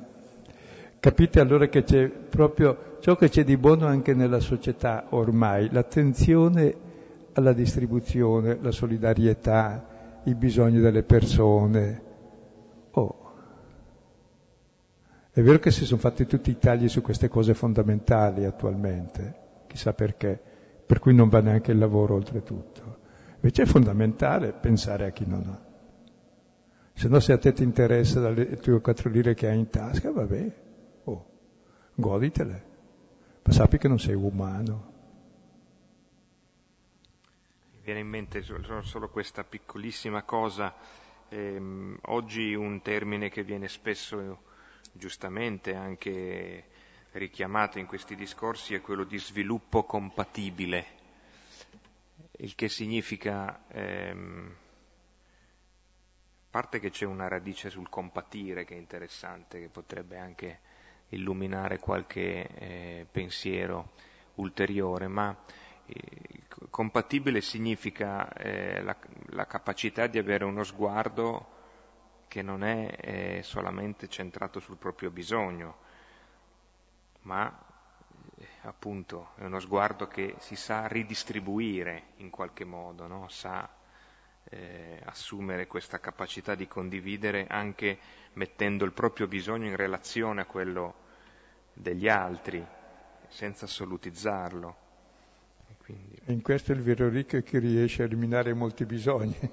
Capite 1.01 1.41
allora 1.41 1.67
che 1.67 1.83
c'è 1.83 2.09
proprio 2.09 2.99
ciò 3.01 3.17
che 3.17 3.29
c'è 3.29 3.43
di 3.43 3.57
buono 3.57 3.87
anche 3.87 4.15
nella 4.15 4.39
società 4.39 5.07
ormai, 5.09 5.69
l'attenzione 5.73 6.73
alla 7.33 7.53
distribuzione, 7.53 8.57
la 8.61 8.71
solidarietà, 8.71 10.21
i 10.23 10.37
bisogni 10.37 10.79
delle 10.79 11.03
persone. 11.03 12.03
Oh. 12.93 13.33
È 15.33 15.41
vero 15.43 15.59
che 15.59 15.73
si 15.73 15.85
sono 15.85 15.99
fatti 15.99 16.27
tutti 16.27 16.51
i 16.51 16.59
tagli 16.59 16.89
su 16.89 17.03
queste 17.03 17.27
cose 17.27 17.55
fondamentali 17.55 18.45
attualmente, 18.45 19.35
chissà 19.67 19.93
perché, 19.95 20.51
per 20.93 21.01
cui 21.01 21.14
non 21.14 21.30
va 21.30 21.40
neanche 21.40 21.72
il 21.72 21.78
lavoro 21.78 22.16
oltretutto. 22.16 22.99
Invece 23.36 23.62
è 23.62 23.64
fondamentale 23.64 24.53
pensare 24.53 25.07
a 25.07 25.11
chi 25.11 25.24
non 25.24 25.43
ha. 25.47 25.59
Se 26.93 27.09
no 27.09 27.18
se 27.18 27.32
a 27.32 27.38
te 27.38 27.55
ti 27.55 27.62
interessa 27.62 28.28
le 28.28 28.59
tue 28.59 28.78
quattro 28.82 29.09
lire 29.09 29.32
che 29.32 29.49
hai 29.49 29.57
in 29.57 29.70
tasca, 29.70 30.12
vabbè, 30.12 30.55
oh, 31.05 31.26
goditele, 31.95 32.64
ma 33.43 33.53
sappi 33.55 33.78
che 33.78 33.88
non 33.88 33.99
sei 33.99 34.14
umano. 34.16 34.93
Mi 37.72 37.80
viene 37.82 38.01
in 38.01 38.09
mente 38.09 38.43
solo 38.43 39.09
questa 39.09 39.45
piccolissima 39.45 40.24
cosa, 40.24 40.74
eh, 41.30 41.97
oggi 42.03 42.53
un 42.53 42.82
termine 42.82 43.30
che 43.30 43.43
viene 43.43 43.68
spesso 43.68 44.43
giustamente 44.93 45.74
anche 45.74 46.64
richiamato 47.13 47.79
in 47.79 47.87
questi 47.87 48.15
discorsi 48.15 48.75
è 48.75 48.81
quello 48.81 49.05
di 49.05 49.19
sviluppo 49.19 49.85
compatibile 49.85 51.01
il 52.43 52.55
che 52.57 52.69
significa, 52.69 53.65
ehm, 53.69 54.55
parte 56.51 56.81
che 56.81 56.91
c'è 56.91 57.05
una 57.05 57.29
radice 57.29 57.71
sul 57.71 57.89
compatire 57.89 58.65
che 58.65 58.75
è 58.75 58.79
interessante, 58.79 59.61
che 59.61 59.69
potrebbe 59.69 60.19
anche 60.19 60.61
illuminare 61.11 61.79
qualche 61.79 62.49
eh, 62.49 63.07
pensiero 63.11 63.93
ulteriore, 64.37 65.07
ma 65.07 65.37
eh, 65.87 66.01
compatibile 66.69 67.41
significa 67.41 68.29
eh, 68.33 68.83
la, 68.83 68.97
la, 69.27 69.47
capacità 69.47 70.07
di 70.07 70.19
avere 70.19 70.45
uno 70.45 70.65
sguardo 70.65 71.61
che 72.27 72.43
non 72.43 72.65
è 72.65 72.97
eh, 72.99 73.43
solamente 73.43 74.09
centrato 74.09 74.59
sul 74.59 74.79
proprio 74.79 75.11
bisogno, 75.11 75.77
ma 77.23 77.66
appunto 78.62 79.31
è 79.37 79.45
uno 79.45 79.61
sguardo 79.61 80.09
che 80.09 80.35
si 80.39 80.57
sa 80.57 80.87
ridistribuire 80.87 82.05
in 82.16 82.31
qualche 82.31 82.64
modo, 82.64 83.07
no? 83.07 83.29
sa 83.29 83.68
eh, 84.45 85.01
assumere 85.05 85.66
questa 85.66 86.01
capacità 86.01 86.55
di 86.55 86.66
condividere 86.68 87.47
anche 87.49 87.99
mettendo 88.35 88.85
il 88.85 88.93
proprio 88.93 89.27
bisogno 89.27 89.66
in 89.66 89.77
relazione 89.77 90.41
a 90.43 90.47
quello 90.47 90.95
degli 91.73 92.09
altri, 92.09 92.64
senza 93.29 93.64
assolutizzarlo. 93.64 94.77
Quindi... 95.79 96.20
In 96.27 96.43
questo 96.43 96.73
è 96.73 96.75
il 96.75 96.83
vero 96.83 97.09
ricco 97.09 97.41
che 97.43 97.59
riesce 97.59 98.03
a 98.03 98.05
eliminare 98.05 98.53
molti 98.55 98.85
bisogni. 98.85 99.37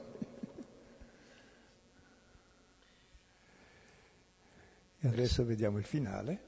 e 5.01 5.07
adesso 5.07 5.45
vediamo 5.45 5.77
il 5.77 5.85
finale 5.85 6.47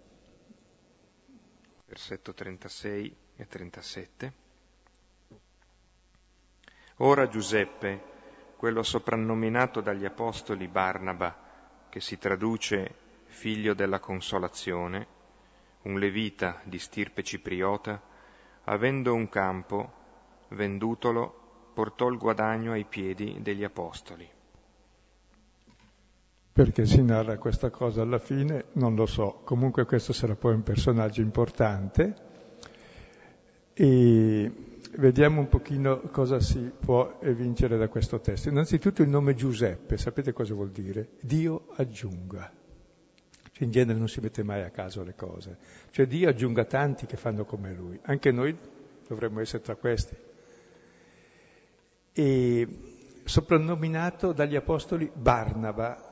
versetto 1.91 2.33
36 2.33 3.15
e 3.35 3.47
37. 3.47 4.33
Ora 6.97 7.27
Giuseppe, 7.27 8.01
quello 8.55 8.81
soprannominato 8.81 9.81
dagli 9.81 10.05
apostoli 10.05 10.69
Barnaba, 10.69 11.87
che 11.89 11.99
si 11.99 12.17
traduce 12.17 12.95
figlio 13.25 13.73
della 13.73 13.99
consolazione, 13.99 15.05
un 15.81 15.99
levita 15.99 16.61
di 16.63 16.79
stirpe 16.79 17.23
cipriota, 17.23 18.01
avendo 18.63 19.13
un 19.13 19.27
campo, 19.27 19.91
vendutolo, 20.49 21.71
portò 21.73 22.07
il 22.07 22.17
guadagno 22.17 22.71
ai 22.71 22.85
piedi 22.85 23.41
degli 23.41 23.65
apostoli. 23.65 24.29
Perché 26.53 26.85
si 26.85 27.01
narra 27.01 27.37
questa 27.37 27.69
cosa 27.69 28.01
alla 28.01 28.19
fine? 28.19 28.65
Non 28.73 28.95
lo 28.95 29.05
so. 29.05 29.41
Comunque 29.45 29.85
questo 29.85 30.11
sarà 30.11 30.35
poi 30.35 30.53
un 30.53 30.63
personaggio 30.63 31.21
importante. 31.21 32.15
E 33.73 34.51
vediamo 34.97 35.39
un 35.39 35.47
pochino 35.47 36.01
cosa 36.11 36.41
si 36.41 36.59
può 36.77 37.19
evincere 37.21 37.77
da 37.77 37.87
questo 37.87 38.19
testo. 38.19 38.49
Innanzitutto 38.49 39.01
il 39.01 39.07
nome 39.07 39.33
Giuseppe, 39.33 39.97
sapete 39.97 40.33
cosa 40.33 40.53
vuol 40.53 40.71
dire? 40.71 41.11
Dio 41.21 41.67
aggiunga. 41.75 42.51
Cioè 43.53 43.63
in 43.63 43.71
genere 43.71 43.97
non 43.97 44.09
si 44.09 44.19
mette 44.19 44.43
mai 44.43 44.63
a 44.63 44.71
caso 44.71 45.03
le 45.03 45.15
cose. 45.15 45.57
Cioè 45.91 46.05
Dio 46.05 46.27
aggiunga 46.27 46.65
tanti 46.65 47.05
che 47.05 47.15
fanno 47.15 47.45
come 47.45 47.73
lui. 47.73 47.97
Anche 48.03 48.31
noi 48.31 48.57
dovremmo 49.07 49.39
essere 49.39 49.63
tra 49.63 49.75
questi. 49.75 50.15
E 52.11 52.67
soprannominato 53.23 54.33
dagli 54.33 54.57
apostoli 54.57 55.09
Barnaba, 55.13 56.10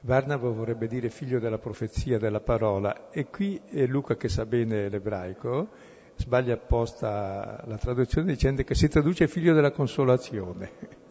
Barnaba 0.00 0.48
vorrebbe 0.48 0.86
dire 0.86 1.10
figlio 1.10 1.40
della 1.40 1.58
profezia, 1.58 2.18
della 2.18 2.40
parola, 2.40 3.10
e 3.10 3.26
qui 3.26 3.60
Luca 3.86 4.16
che 4.16 4.28
sa 4.28 4.46
bene 4.46 4.88
l'ebraico, 4.88 5.68
sbaglia 6.14 6.54
apposta 6.54 7.64
la 7.66 7.78
traduzione 7.78 8.32
dicendo 8.32 8.62
che 8.62 8.74
si 8.76 8.88
traduce 8.88 9.26
figlio 9.26 9.54
della 9.54 9.72
consolazione. 9.72 11.06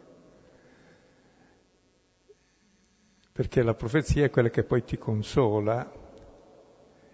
Perché 3.33 3.61
la 3.61 3.73
profezia 3.73 4.23
è 4.23 4.29
quella 4.29 4.49
che 4.49 4.63
poi 4.63 4.83
ti 4.83 4.97
consola, 4.97 5.91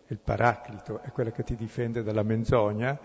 il 0.07 0.19
paraclito 0.19 1.01
è 1.01 1.11
quella 1.11 1.31
che 1.31 1.43
ti 1.43 1.55
difende 1.55 2.03
dalla 2.03 2.23
menzogna, 2.23 2.97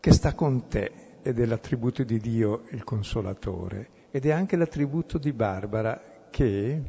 che 0.00 0.12
sta 0.12 0.34
con 0.34 0.66
te 0.68 1.18
ed 1.22 1.38
è 1.38 1.46
l'attributo 1.46 2.02
di 2.02 2.18
Dio 2.18 2.64
il 2.70 2.84
consolatore 2.84 3.88
ed 4.10 4.26
è 4.26 4.32
anche 4.32 4.56
l'attributo 4.56 5.18
di 5.18 5.32
Barbara 5.32 6.26
che 6.30 6.82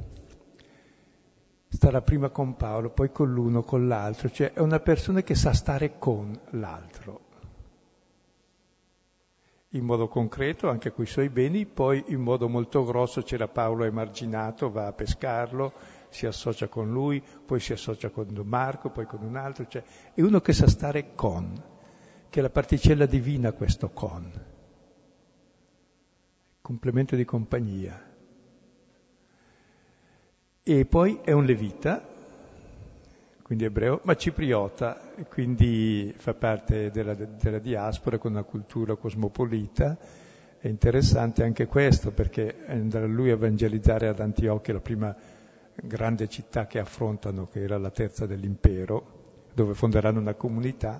starà 1.75 2.01
prima 2.01 2.29
con 2.29 2.55
Paolo, 2.55 2.89
poi 2.89 3.11
con 3.11 3.31
l'uno, 3.31 3.61
con 3.61 3.87
l'altro, 3.87 4.29
cioè 4.29 4.53
è 4.53 4.61
una 4.61 4.79
persona 4.79 5.21
che 5.21 5.35
sa 5.35 5.51
stare 5.51 5.97
con 5.99 6.33
l'altro, 6.51 7.19
in 9.69 9.83
modo 9.83 10.07
concreto 10.07 10.69
anche 10.69 10.93
con 10.93 11.03
i 11.03 11.07
suoi 11.07 11.27
beni, 11.27 11.65
poi 11.65 12.01
in 12.07 12.21
modo 12.21 12.47
molto 12.47 12.85
grosso 12.85 13.21
c'era 13.23 13.49
Paolo 13.49 13.83
emarginato, 13.83 14.71
va 14.71 14.87
a 14.87 14.93
pescarlo, 14.93 15.73
si 16.07 16.25
associa 16.25 16.69
con 16.69 16.89
lui, 16.89 17.21
poi 17.45 17.59
si 17.59 17.73
associa 17.73 18.09
con 18.09 18.27
Marco, 18.45 18.89
poi 18.89 19.05
con 19.05 19.21
un 19.21 19.35
altro, 19.35 19.67
cioè 19.67 19.83
è 20.13 20.21
uno 20.21 20.39
che 20.39 20.53
sa 20.53 20.67
stare 20.67 21.13
con, 21.13 21.61
che 22.29 22.39
è 22.39 22.41
la 22.41 22.49
particella 22.49 23.05
divina 23.05 23.51
questo 23.51 23.89
con, 23.89 24.31
complemento 26.61 27.17
di 27.17 27.25
compagnia. 27.25 28.14
E 30.67 30.83
poi 30.85 31.19
è 31.23 31.31
un 31.31 31.45
levita, 31.45 32.03
quindi 33.43 33.65
ebreo, 33.65 33.99
ma 34.01 34.15
cipriota, 34.15 34.99
quindi 35.29 36.11
fa 36.17 36.33
parte 36.33 36.89
della, 36.89 37.13
della 37.13 37.59
diaspora 37.59 38.17
con 38.17 38.31
una 38.31 38.41
cultura 38.41 38.95
cosmopolita. 38.95 39.95
È 40.57 40.67
interessante 40.67 41.43
anche 41.43 41.67
questo 41.67 42.09
perché 42.09 42.63
andrà 42.65 43.05
lui 43.05 43.29
a 43.29 43.33
evangelizzare 43.33 44.07
ad 44.07 44.19
Antiochia, 44.19 44.73
la 44.73 44.79
prima 44.79 45.15
grande 45.75 46.27
città 46.27 46.65
che 46.65 46.79
affrontano, 46.79 47.45
che 47.45 47.61
era 47.61 47.77
la 47.77 47.91
terza 47.91 48.25
dell'impero, 48.25 49.43
dove 49.53 49.75
fonderanno 49.75 50.19
una 50.19 50.33
comunità 50.33 50.99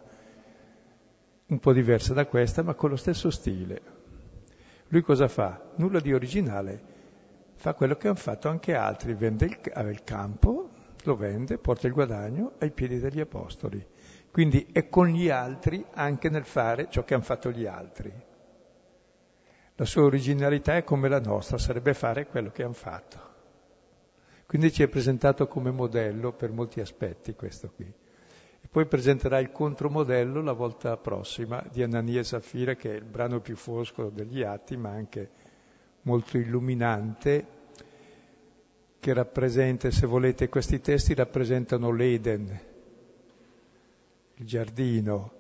un 1.48 1.58
po' 1.58 1.74
diversa 1.74 2.14
da 2.14 2.28
questa, 2.28 2.62
ma 2.62 2.76
con 2.76 2.92
lo 2.92 2.98
stesso 2.98 3.32
stile. 3.32 3.82
Lui 4.90 5.02
cosa 5.02 5.28
fa? 5.28 5.72
Nulla 5.78 6.00
di 6.00 6.14
originale, 6.14 6.94
fa 7.66 7.74
quello 7.74 7.96
che 7.96 8.10
hanno 8.10 8.18
fatto 8.18 8.48
anche 8.48 8.76
altri, 8.76 9.16
vende 9.16 9.46
il, 9.46 9.58
il 9.90 10.04
campo, 10.04 10.70
lo 11.02 11.16
vende, 11.16 11.58
porta 11.58 11.88
il 11.88 11.94
guadagno 11.94 12.52
ai 12.60 12.70
piedi 12.70 13.00
degli 13.00 13.20
apostoli. 13.20 13.84
Quindi 14.30 14.68
è 14.72 14.88
con 14.88 15.08
gli 15.08 15.30
altri 15.30 15.84
anche 15.94 16.30
nel 16.30 16.46
fare 16.46 16.90
ciò 16.92 17.04
che 17.04 17.16
hanno 17.16 17.24
fatto 17.24 17.50
gli 17.50 17.66
altri. 17.66 18.14
La 19.74 19.86
sua 19.86 20.04
originalità 20.04 20.76
è 20.76 20.84
come 20.84 21.10
la 21.10 21.20
nostra, 21.20 21.58
sarebbe 21.58 21.96
fare 21.96 22.28
quello 22.28 22.52
che 22.52 22.62
hanno 22.62 22.74
fatto. 22.74 23.20
Quindi 24.46 24.72
ci 24.72 24.84
è 24.84 24.88
presentato 24.88 25.48
come 25.48 25.72
modello 25.72 26.34
per 26.34 26.52
molti 26.52 26.82
aspetti 26.82 27.34
questo 27.34 27.72
qui. 27.72 27.86
E 27.86 28.68
poi 28.70 28.86
presenterà 28.86 29.40
il 29.40 29.52
contromodello 29.52 30.40
la 30.44 30.54
volta 30.54 30.98
prossima 30.98 31.66
di 31.72 31.82
Anania 31.82 32.20
e 32.20 32.26
Safira, 32.26 32.76
che 32.76 32.92
è 32.92 32.96
il 32.96 33.06
brano 33.06 33.40
più 33.40 33.56
fosco 33.56 34.12
degli 34.12 34.44
atti, 34.44 34.78
ma 34.78 34.92
anche 34.92 35.30
molto 36.04 36.38
illuminante, 36.38 37.54
che 39.06 39.14
rappresenta, 39.14 39.92
se 39.92 40.08
volete, 40.08 40.50
questi 40.50 40.82
testi 40.82 41.14
rappresentano 41.14 41.92
l'Eden, 41.92 42.60
il 44.38 44.46
giardino, 44.48 45.32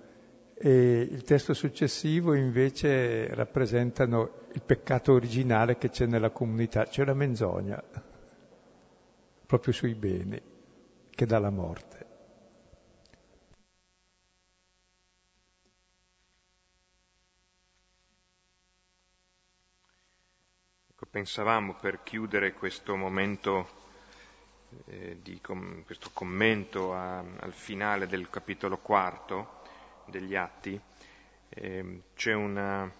e 0.53 0.99
il 0.99 1.23
testo 1.23 1.55
successivo 1.55 2.35
invece 2.35 3.33
rappresentano 3.33 4.43
il 4.53 4.61
peccato 4.61 5.13
originale 5.13 5.79
che 5.79 5.89
c'è 5.89 6.05
nella 6.05 6.29
comunità, 6.29 6.83
c'è 6.83 7.03
la 7.05 7.15
menzogna, 7.15 7.83
proprio 9.47 9.73
sui 9.73 9.95
beni, 9.95 10.39
che 11.09 11.25
dà 11.25 11.39
la 11.39 11.49
morte. 11.49 11.94
Pensavamo 21.15 21.75
per 21.75 22.03
chiudere 22.03 22.51
questo 22.51 22.97
momento 22.97 23.69
eh, 24.87 25.17
di 25.21 25.39
com- 25.39 25.81
questo 25.85 26.09
commento 26.11 26.93
a, 26.93 27.19
al 27.19 27.53
finale 27.53 28.05
del 28.05 28.29
capitolo 28.29 28.79
quarto 28.79 29.61
degli 30.07 30.35
Atti, 30.35 30.77
eh, 31.47 32.01
c'è 32.17 32.33
una, 32.33 32.91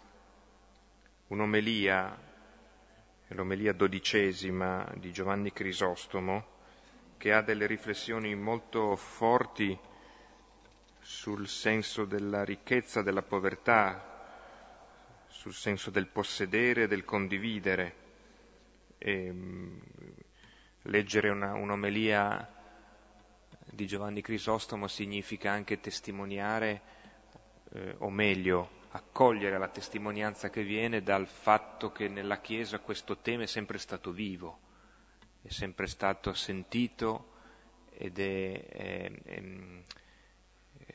un'omelia, 1.28 2.18
l'omelia 3.28 3.74
dodicesima 3.74 4.90
di 4.96 5.12
Giovanni 5.12 5.52
Crisostomo, 5.52 6.46
che 7.18 7.34
ha 7.34 7.42
delle 7.42 7.68
riflessioni 7.68 8.34
molto 8.34 8.96
forti 8.96 9.78
sul 11.02 11.50
senso 11.50 12.06
della 12.06 12.46
ricchezza, 12.46 13.02
della 13.02 13.24
povertà, 13.24 14.14
sul 15.28 15.54
senso 15.54 15.92
del 15.92 16.08
possedere 16.08 16.84
e 16.84 16.88
del 16.88 17.04
condividere. 17.04 18.04
E, 18.98 19.32
mm, 19.32 19.80
leggere 20.84 21.30
una, 21.30 21.54
un'omelia 21.54 22.52
di 23.72 23.88
Giovanni 23.88 24.22
Crisostomo 24.22 24.88
significa 24.88 25.52
anche 25.52 25.80
testimoniare, 25.80 26.82
eh, 27.74 27.96
o 28.00 28.10
meglio, 28.10 28.84
accogliere 28.90 29.58
la 29.58 29.68
testimonianza 29.68 30.50
che 30.50 30.64
viene 30.64 31.02
dal 31.02 31.28
fatto 31.28 31.92
che 31.92 32.08
nella 32.08 32.40
Chiesa 32.40 32.80
questo 32.80 33.18
tema 33.18 33.44
è 33.44 33.48
sempre 33.48 33.78
stato 33.78 34.12
vivo, 34.12 34.60
è 35.42 35.50
sempre 35.50 35.88
stato 35.88 36.34
sentito 36.34 37.34
ed 37.92 38.20
è, 38.20 38.66
è, 38.68 39.12
è 39.24 39.42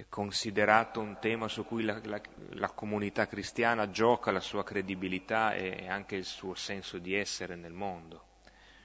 considerato 0.08 1.00
un 1.00 1.18
tema 1.20 1.48
su 1.48 1.64
cui 1.64 1.84
la, 1.84 2.00
la, 2.04 2.20
la, 2.50 2.70
comunità 2.70 3.26
cristiana 3.26 3.90
gioca 3.90 4.30
la 4.30 4.40
sua 4.40 4.64
credibilità 4.64 5.54
e 5.54 5.88
anche 5.88 6.16
il 6.16 6.24
suo 6.24 6.54
senso 6.54 6.98
di 6.98 7.14
essere 7.14 7.56
nel 7.56 7.72
mondo. 7.72 8.24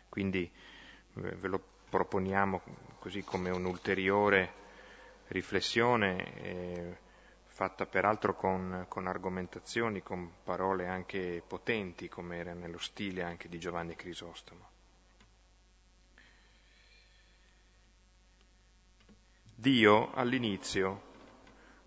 Quindi 0.10 0.44
eh, 0.44 1.36
ve 1.36 1.48
lo 1.48 1.62
proponiamo 1.90 2.62
così 3.00 3.24
come 3.24 3.50
un'ulteriore 3.50 4.54
riflessione. 5.28 6.34
Eh, 6.42 6.98
fatta 7.56 7.86
peraltro 7.86 8.36
con, 8.36 8.86
con, 8.90 9.08
argomentazioni, 9.08 10.02
con 10.04 10.30
parole 10.44 10.88
anche 10.88 11.42
potenti, 11.48 12.10
come 12.10 12.38
era 12.38 12.54
nello 12.54 12.80
stile 12.80 13.24
anche 13.24 13.48
di 13.48 13.58
Giovanni 13.60 13.96
Crisostomo. 13.96 14.75
Dio 19.56 20.12
all'inizio 20.14 21.02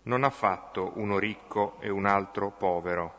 non 0.03 0.23
ha 0.23 0.29
fatto 0.29 0.93
uno 0.95 1.17
ricco 1.19 1.77
e 1.79 1.89
un 1.89 2.05
altro 2.05 2.51
povero, 2.51 3.15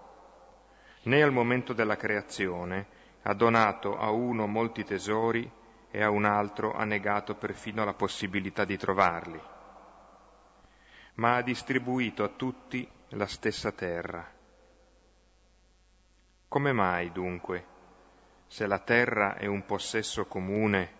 né 1.04 1.22
al 1.22 1.32
momento 1.32 1.72
della 1.72 1.96
creazione 1.96 2.86
ha 3.22 3.34
donato 3.34 3.96
a 3.96 4.10
uno 4.10 4.46
molti 4.46 4.84
tesori 4.84 5.50
e 5.90 6.02
a 6.02 6.10
un 6.10 6.24
altro 6.24 6.74
ha 6.74 6.84
negato 6.84 7.34
perfino 7.36 7.84
la 7.84 7.94
possibilità 7.94 8.64
di 8.64 8.76
trovarli 8.76 9.40
ma 11.20 11.36
ha 11.36 11.42
distribuito 11.42 12.24
a 12.24 12.28
tutti 12.28 12.88
la 13.10 13.26
stessa 13.26 13.72
terra. 13.72 14.26
Come 16.48 16.72
mai, 16.72 17.12
dunque, 17.12 17.66
se 18.46 18.66
la 18.66 18.78
terra 18.78 19.36
è 19.36 19.44
un 19.44 19.64
possesso 19.66 20.24
comune, 20.24 20.98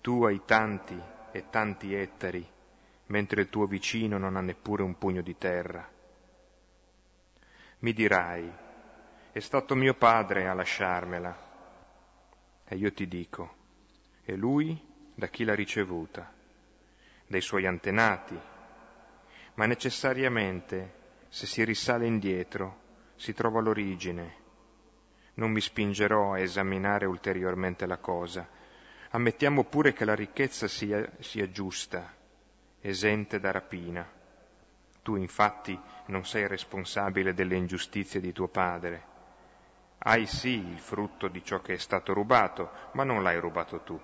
tu 0.00 0.24
hai 0.24 0.42
tanti 0.44 1.00
e 1.30 1.48
tanti 1.50 1.94
ettari, 1.94 2.46
mentre 3.08 3.42
il 3.42 3.48
tuo 3.48 3.66
vicino 3.66 4.18
non 4.18 4.36
ha 4.36 4.40
neppure 4.40 4.82
un 4.82 4.96
pugno 4.96 5.22
di 5.22 5.36
terra? 5.36 5.86
Mi 7.80 7.92
dirai, 7.92 8.50
è 9.30 9.38
stato 9.38 9.74
mio 9.74 9.94
padre 9.94 10.48
a 10.48 10.54
lasciarmela. 10.54 11.46
E 12.64 12.76
io 12.76 12.92
ti 12.92 13.06
dico, 13.06 13.54
e 14.24 14.34
lui 14.34 14.78
da 15.14 15.28
chi 15.28 15.44
l'ha 15.44 15.54
ricevuta? 15.54 16.32
Dai 17.26 17.40
suoi 17.40 17.66
antenati, 17.66 18.38
ma 19.54 19.66
necessariamente, 19.66 20.94
se 21.28 21.46
si 21.46 21.64
risale 21.64 22.06
indietro, 22.06 22.86
si 23.16 23.32
trova 23.32 23.60
l'origine. 23.60 24.34
Non 25.34 25.50
mi 25.50 25.60
spingerò 25.60 26.34
a 26.34 26.40
esaminare 26.40 27.06
ulteriormente 27.06 27.86
la 27.86 27.98
cosa. 27.98 28.48
Ammettiamo 29.10 29.64
pure 29.64 29.92
che 29.92 30.04
la 30.04 30.14
ricchezza 30.14 30.68
sia, 30.68 31.08
sia 31.20 31.50
giusta, 31.50 32.14
esente 32.80 33.40
da 33.40 33.50
rapina. 33.50 34.08
Tu 35.02 35.16
infatti 35.16 35.78
non 36.06 36.24
sei 36.24 36.46
responsabile 36.46 37.34
delle 37.34 37.56
ingiustizie 37.56 38.20
di 38.20 38.32
tuo 38.32 38.48
padre. 38.48 39.16
Hai 39.98 40.26
sì 40.26 40.58
il 40.58 40.78
frutto 40.78 41.28
di 41.28 41.44
ciò 41.44 41.60
che 41.60 41.74
è 41.74 41.78
stato 41.78 42.12
rubato, 42.12 42.70
ma 42.92 43.04
non 43.04 43.22
l'hai 43.22 43.38
rubato 43.38 43.80
tu. 43.80 44.00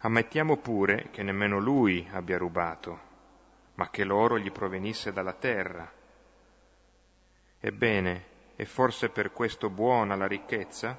Ammettiamo 0.00 0.56
pure 0.58 1.10
che 1.10 1.22
nemmeno 1.22 1.58
lui 1.58 2.06
abbia 2.12 2.38
rubato, 2.38 3.00
ma 3.74 3.90
che 3.90 4.04
l'oro 4.04 4.38
gli 4.38 4.52
provenisse 4.52 5.12
dalla 5.12 5.34
terra. 5.34 5.90
Ebbene, 7.58 8.24
è 8.56 8.64
forse 8.64 9.08
per 9.10 9.32
questo 9.32 9.68
buona 9.68 10.16
la 10.16 10.26
ricchezza? 10.26 10.98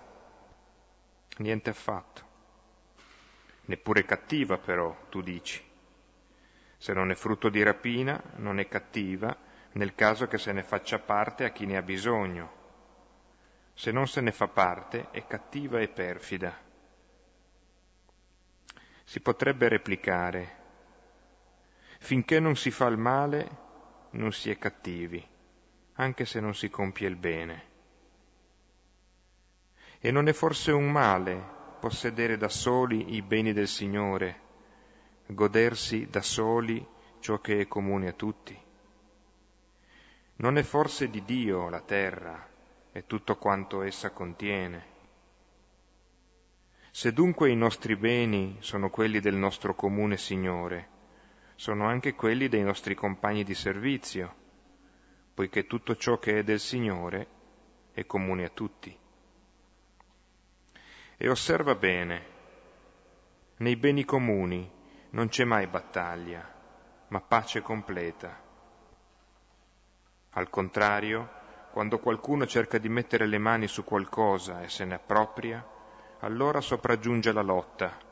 Niente 1.38 1.70
affatto. 1.70 2.27
Neppure 3.68 4.04
cattiva 4.04 4.58
però, 4.58 5.06
tu 5.10 5.22
dici. 5.22 5.64
Se 6.78 6.94
non 6.94 7.12
è 7.12 7.16
frutto 7.16 7.48
di 7.50 7.64
rapina, 7.64 8.22
non 8.36 8.60
è 8.60 8.68
cattiva 8.68 9.36
nel 9.74 9.96
caso 9.96 10.28
che 10.28 10.38
se 10.38 10.52
ne 10.52 10.64
faccia 10.64 11.00
parte 11.00 11.46
a 11.46 11.52
chi 11.52 11.66
ne 11.66 11.78
ha 11.78 11.82
bisogno. 11.82 12.52
Se 13.74 13.92
non 13.92 14.08
se 14.08 14.20
ne 14.20 14.32
fa 14.32 14.48
parte, 14.48 15.12
è 15.12 15.26
cattiva 15.26 15.80
e 15.80 15.88
perfida. 15.88 16.54
Si 19.04 19.22
potrebbe 19.22 19.68
replicare, 19.70 20.58
Finché 22.00 22.40
non 22.40 22.56
si 22.56 22.72
fa 22.72 22.86
il 22.88 22.98
male 22.98 23.66
non 24.12 24.32
si 24.32 24.50
è 24.50 24.58
cattivi, 24.58 25.26
anche 25.96 26.26
se 26.26 26.40
non 26.40 26.56
si 26.56 26.70
compie 26.70 27.08
il 27.08 27.16
bene. 27.16 27.66
E 30.00 30.12
non 30.12 30.28
è 30.28 30.34
forse 30.34 30.72
un 30.72 30.90
male 30.90 31.56
possedere 31.78 32.38
da 32.38 32.50
soli 32.50 33.16
i 33.16 33.22
beni 33.22 33.54
del 33.54 33.68
Signore, 33.68 34.42
godersi 35.28 36.08
da 36.10 36.22
soli 36.22 36.86
ciò 37.20 37.40
che 37.40 37.62
è 37.62 37.68
comune 37.68 38.10
a 38.10 38.14
tutti? 38.14 38.58
Non 40.38 40.58
è 40.58 40.64
forse 40.64 41.10
di 41.10 41.24
Dio 41.24 41.70
la 41.70 41.82
terra 41.82 42.48
e 42.92 43.06
tutto 43.06 43.38
quanto 43.38 43.82
essa 43.82 44.12
contiene? 44.12 44.96
Se 46.92 47.14
dunque 47.14 47.50
i 47.50 47.56
nostri 47.56 47.96
beni 47.96 48.58
sono 48.60 48.90
quelli 48.90 49.20
del 49.20 49.36
nostro 49.36 49.76
comune 49.76 50.18
Signore, 50.18 50.90
sono 51.56 51.88
anche 51.88 52.14
quelli 52.14 52.48
dei 52.48 52.64
nostri 52.64 52.96
compagni 52.96 53.44
di 53.44 53.54
servizio, 53.54 54.36
poiché 55.34 55.68
tutto 55.68 55.96
ciò 55.96 56.18
che 56.18 56.40
è 56.40 56.44
del 56.44 56.60
Signore 56.60 57.28
è 57.92 58.06
comune 58.06 58.46
a 58.46 58.50
tutti. 58.50 58.96
E 61.18 61.30
osserva 61.30 61.76
bene, 61.76 62.26
nei 63.58 63.76
beni 63.76 64.06
comuni 64.06 64.72
non 65.12 65.28
c'è 65.28 65.44
mai 65.44 65.68
battaglia, 65.68 66.48
ma 67.08 67.20
pace 67.22 67.62
completa. 67.62 68.40
Al 70.32 70.50
contrario, 70.50 71.30
quando 71.72 72.00
qualcuno 72.00 72.46
cerca 72.46 72.78
di 72.78 72.90
mettere 72.90 73.26
le 73.26 73.38
mani 73.38 73.68
su 73.68 73.84
qualcosa 73.84 74.62
e 74.62 74.70
se 74.70 74.86
ne 74.86 74.96
appropria, 74.96 75.66
allora 76.20 76.62
sopraggiunge 76.62 77.32
la 77.32 77.42
lotta 77.42 78.06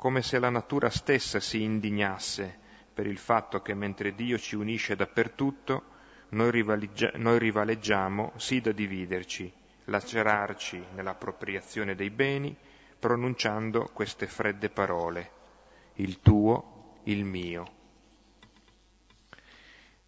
come 0.00 0.22
se 0.22 0.38
la 0.38 0.48
natura 0.48 0.88
stessa 0.88 1.40
si 1.40 1.60
indignasse 1.60 2.58
per 2.94 3.06
il 3.06 3.18
fatto 3.18 3.60
che 3.60 3.74
mentre 3.74 4.14
Dio 4.14 4.38
ci 4.38 4.56
unisce 4.56 4.96
dappertutto, 4.96 5.84
noi, 6.30 6.50
rivaleggia- 6.50 7.12
noi 7.16 7.38
rivaleggiamo 7.38 8.32
sì 8.36 8.62
da 8.62 8.72
dividerci, 8.72 9.52
lacerarci 9.90 10.82
nell'appropriazione 10.94 11.94
dei 11.94 12.10
beni, 12.10 12.56
pronunciando 12.98 13.90
queste 13.92 14.26
fredde 14.26 14.70
parole, 14.70 15.30
il 15.94 16.20
tuo, 16.20 17.00
il 17.04 17.24
mio. 17.24 17.78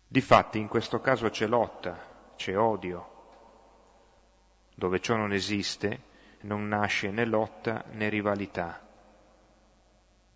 Difatti 0.06 0.58
in 0.58 0.68
questo 0.68 1.00
caso 1.00 1.28
c'è 1.30 1.46
lotta, 1.46 2.32
c'è 2.36 2.56
odio. 2.56 3.10
Dove 4.74 5.00
ciò 5.00 5.16
non 5.16 5.32
esiste, 5.32 6.10
non 6.42 6.68
nasce 6.68 7.10
né 7.10 7.24
lotta 7.24 7.84
né 7.90 8.08
rivalità 8.08 8.86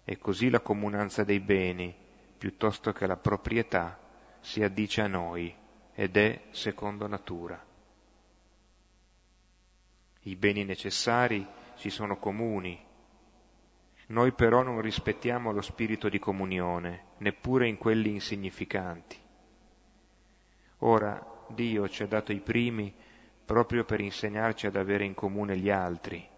e 0.09 0.19
così 0.19 0.51
la 0.51 0.61
comunanza 0.61 1.25
dei 1.25 1.41
beni, 1.41 1.95
piuttosto 2.39 2.93
che 2.93 3.07
la 3.07 3.17
proprietà, 3.17 3.99
si 4.41 4.63
addice 4.63 5.01
a 5.01 5.09
noi 5.09 5.53
ed 5.93 6.17
è 6.17 6.43
secondo 6.51 7.09
natura. 7.09 7.61
I 10.27 10.37
beni 10.37 10.65
necessari 10.65 11.45
ci 11.77 11.91
sono 11.91 12.19
comuni, 12.19 12.81
noi 14.09 14.33
però 14.33 14.63
non 14.63 14.81
rispettiamo 14.81 15.51
lo 15.51 15.61
spirito 15.61 16.09
di 16.09 16.21
comunione, 16.21 17.05
neppure 17.19 17.67
in 17.67 17.77
quelli 17.77 18.11
insignificanti. 18.11 19.19
Ora 20.79 21.45
Dio 21.49 21.89
ci 21.89 22.03
ha 22.05 22.07
dato 22.07 22.33
i 22.33 22.41
primi 22.41 22.95
proprio 23.45 23.85
per 23.85 24.01
insegnarci 24.01 24.67
ad 24.67 24.77
avere 24.77 25.05
in 25.05 25.15
comune 25.15 25.57
gli 25.57 25.71
altri 25.71 26.35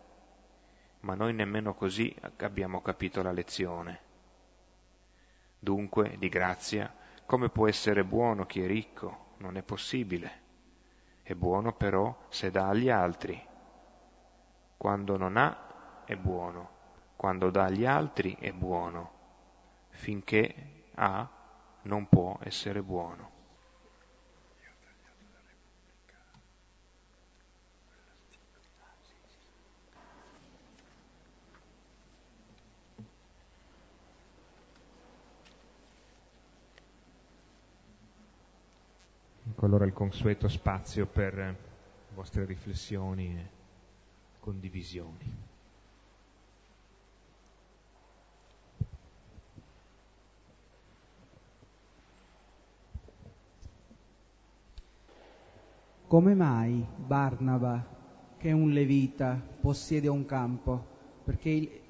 ma 1.00 1.14
noi 1.14 1.32
nemmeno 1.32 1.74
così 1.74 2.14
abbiamo 2.38 2.80
capito 2.82 3.22
la 3.22 3.32
lezione. 3.32 4.00
Dunque, 5.58 6.16
di 6.18 6.28
grazia, 6.28 6.92
come 7.24 7.48
può 7.50 7.68
essere 7.68 8.04
buono 8.04 8.46
chi 8.46 8.62
è 8.62 8.66
ricco? 8.66 9.34
Non 9.38 9.56
è 9.56 9.62
possibile. 9.62 10.46
È 11.22 11.34
buono 11.34 11.72
però 11.72 12.26
se 12.28 12.50
dà 12.50 12.68
agli 12.68 12.88
altri. 12.88 13.40
Quando 14.78 15.16
non 15.16 15.36
ha 15.36 16.04
è 16.04 16.14
buono, 16.14 16.70
quando 17.16 17.50
dà 17.50 17.64
agli 17.64 17.84
altri 17.84 18.36
è 18.38 18.52
buono. 18.52 19.10
Finché 19.88 20.84
ha 20.94 21.28
non 21.82 22.08
può 22.08 22.38
essere 22.42 22.80
buono. 22.80 23.30
Ecco 39.50 39.66
allora 39.66 39.84
il 39.84 39.92
consueto 39.92 40.46
spazio 40.46 41.06
per 41.06 41.56
vostre 42.14 42.44
riflessioni 42.44 43.56
condivisioni. 44.40 45.36
Come 56.08 56.34
mai 56.34 56.82
Barnaba, 56.96 57.84
che 58.38 58.48
è 58.48 58.52
un 58.52 58.70
levita, 58.70 59.38
possiede 59.60 60.08
un 60.08 60.24
campo? 60.24 60.82
Perché, 61.22 61.82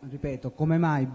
ripeto, 0.00 0.52
come 0.52 0.78
mai 0.78 1.06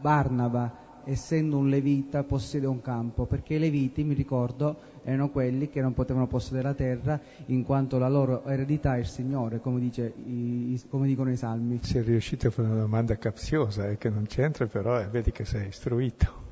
Barnaba, 0.00 1.02
essendo 1.04 1.56
un 1.56 1.68
levita, 1.68 2.24
possiede 2.24 2.66
un 2.66 2.80
campo, 2.80 3.26
perché 3.26 3.54
i 3.54 3.58
leviti, 3.60 4.02
mi 4.02 4.14
ricordo, 4.14 4.97
erano 5.08 5.30
quelli 5.30 5.70
che 5.70 5.80
non 5.80 5.94
potevano 5.94 6.26
possedere 6.26 6.68
la 6.68 6.74
terra 6.74 7.20
in 7.46 7.64
quanto 7.64 7.98
la 7.98 8.08
loro 8.08 8.44
eredità 8.44 8.96
è 8.96 8.98
il 8.98 9.06
Signore, 9.06 9.58
come, 9.58 9.80
dice, 9.80 10.12
i, 10.16 10.80
come 10.90 11.06
dicono 11.06 11.30
i 11.30 11.36
salmi. 11.36 11.80
Sei 11.82 12.02
riuscito 12.02 12.48
a 12.48 12.50
fare 12.50 12.68
una 12.68 12.80
domanda 12.80 13.16
capziosa, 13.16 13.88
eh, 13.88 13.96
che 13.96 14.10
non 14.10 14.26
c'entra, 14.26 14.66
però 14.66 15.00
eh, 15.00 15.06
vedi 15.06 15.32
che 15.32 15.46
sei 15.46 15.68
istruito. 15.68 16.46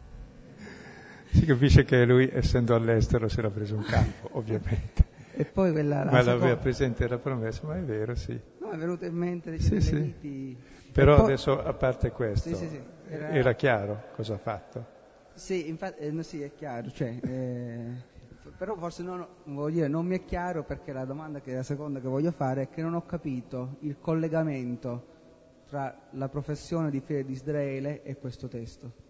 Si 1.32 1.44
capisce 1.44 1.84
che 1.84 2.06
lui, 2.06 2.30
essendo 2.32 2.74
all'estero, 2.74 3.28
si 3.28 3.38
era 3.38 3.50
preso 3.50 3.76
un 3.76 3.84
campo, 3.84 4.30
ovviamente. 4.38 5.04
E 5.34 5.44
poi 5.44 5.70
quella, 5.72 6.04
ma 6.10 6.22
l'aveva 6.22 6.56
presente 6.56 7.06
la 7.06 7.18
promessa, 7.18 7.66
ma 7.66 7.76
è 7.76 7.82
vero, 7.82 8.14
sì. 8.14 8.40
No, 8.58 8.70
è 8.70 8.76
venuto 8.78 9.04
in 9.04 9.14
mente 9.14 9.50
dei 9.50 9.60
sì, 9.60 9.82
sì. 9.82 10.56
Però 10.92 11.16
poi... 11.16 11.24
adesso, 11.26 11.62
a 11.62 11.74
parte 11.74 12.10
questo, 12.10 12.48
sì, 12.48 12.68
sì, 12.68 12.80
era... 13.08 13.28
era... 13.28 13.54
chiaro 13.54 14.04
cosa 14.14 14.32
ha 14.32 14.38
fatto? 14.38 14.94
Sì, 15.34 15.68
infatti, 15.68 16.04
eh, 16.04 16.10
no, 16.10 16.22
sì, 16.22 16.40
è 16.40 16.54
chiaro. 16.54 16.90
Cioè, 16.90 17.18
eh, 17.22 18.14
però 18.56 18.74
forse 18.76 19.02
non, 19.02 19.26
dire, 19.70 19.88
non, 19.88 20.06
mi 20.06 20.16
è 20.16 20.24
chiaro 20.24 20.64
perché 20.64 20.92
la 20.92 21.04
domanda 21.04 21.40
che 21.40 21.54
la 21.54 21.62
seconda 21.62 22.00
che 22.00 22.08
voglio 22.08 22.32
fare 22.32 22.62
è 22.62 22.68
che 22.68 22.82
non 22.82 22.94
ho 22.94 23.04
capito 23.04 23.76
il 23.80 23.96
collegamento 24.00 25.14
tra 25.68 25.94
la 26.10 26.28
professione 26.28 26.90
di 26.90 27.00
fede 27.00 27.24
di 27.24 27.32
Israele 27.32 28.02
e 28.02 28.16
questo 28.16 28.48
testo. 28.48 29.04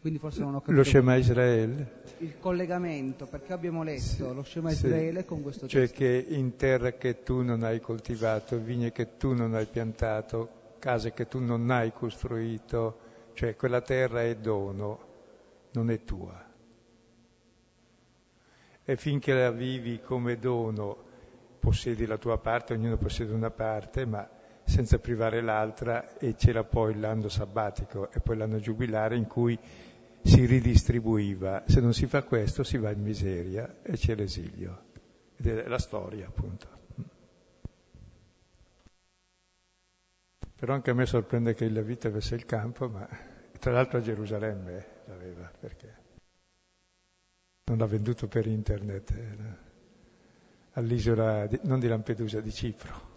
Quindi 0.00 0.18
forse 0.18 0.40
non 0.40 0.54
ho 0.54 0.60
capito. 0.60 0.76
Lo 0.76 0.84
Shema 0.84 1.16
Israele? 1.16 2.02
Il 2.18 2.38
collegamento, 2.38 3.26
perché 3.26 3.52
abbiamo 3.52 3.82
letto 3.82 4.00
sì, 4.00 4.22
lo 4.22 4.42
Shema 4.42 4.70
Israele 4.70 5.24
con 5.24 5.42
questo 5.42 5.66
cioè 5.66 5.82
testo. 5.82 5.96
Cioè 5.96 6.24
che 6.24 6.34
in 6.34 6.56
terra 6.56 6.92
che 6.92 7.22
tu 7.22 7.42
non 7.42 7.62
hai 7.62 7.80
coltivato, 7.80 8.58
vigne 8.58 8.92
che 8.92 9.16
tu 9.16 9.34
non 9.34 9.54
hai 9.54 9.66
piantato, 9.66 10.48
case 10.78 11.12
che 11.12 11.26
tu 11.26 11.40
non 11.40 11.70
hai 11.70 11.92
costruito, 11.92 12.98
cioè 13.34 13.56
quella 13.56 13.80
terra 13.80 14.22
è 14.22 14.36
dono, 14.36 14.98
non 15.72 15.90
è 15.90 16.04
tua. 16.04 16.44
E 18.88 18.96
finché 18.96 19.34
la 19.34 19.50
vivi 19.50 20.00
come 20.00 20.38
dono, 20.38 20.96
possiedi 21.58 22.06
la 22.06 22.18
tua 22.18 22.38
parte, 22.38 22.74
ognuno 22.74 22.96
possiede 22.96 23.32
una 23.32 23.50
parte, 23.50 24.06
ma 24.06 24.30
senza 24.62 25.00
privare 25.00 25.40
l'altra 25.40 26.16
e 26.18 26.36
c'era 26.36 26.62
poi 26.62 26.96
l'anno 26.96 27.28
sabbatico 27.28 28.12
e 28.12 28.20
poi 28.20 28.36
l'anno 28.36 28.60
giubilare 28.60 29.16
in 29.16 29.26
cui 29.26 29.58
si 30.22 30.46
ridistribuiva. 30.46 31.64
Se 31.66 31.80
non 31.80 31.92
si 31.92 32.06
fa 32.06 32.22
questo 32.22 32.62
si 32.62 32.78
va 32.78 32.92
in 32.92 33.02
miseria 33.02 33.78
e 33.82 33.94
c'è 33.94 34.14
l'esilio. 34.14 34.84
Ed 35.36 35.48
è 35.48 35.66
la 35.66 35.78
storia, 35.78 36.28
appunto. 36.28 36.68
Però 40.54 40.72
anche 40.72 40.90
a 40.90 40.94
me 40.94 41.06
sorprende 41.06 41.54
che 41.54 41.64
il 41.64 41.72
Levite 41.72 42.06
avesse 42.06 42.36
il 42.36 42.46
campo, 42.46 42.88
ma 42.88 43.08
tra 43.58 43.72
l'altro 43.72 43.98
a 43.98 44.00
Gerusalemme 44.00 44.86
l'aveva, 45.06 45.50
perché 45.58 46.04
non 47.68 47.78
l'ha 47.78 47.86
venduto 47.86 48.28
per 48.28 48.46
internet, 48.46 49.10
eh, 49.10 49.36
all'isola, 50.74 51.46
di, 51.48 51.58
non 51.64 51.80
di 51.80 51.88
Lampedusa, 51.88 52.40
di 52.40 52.52
Cipro. 52.52 53.14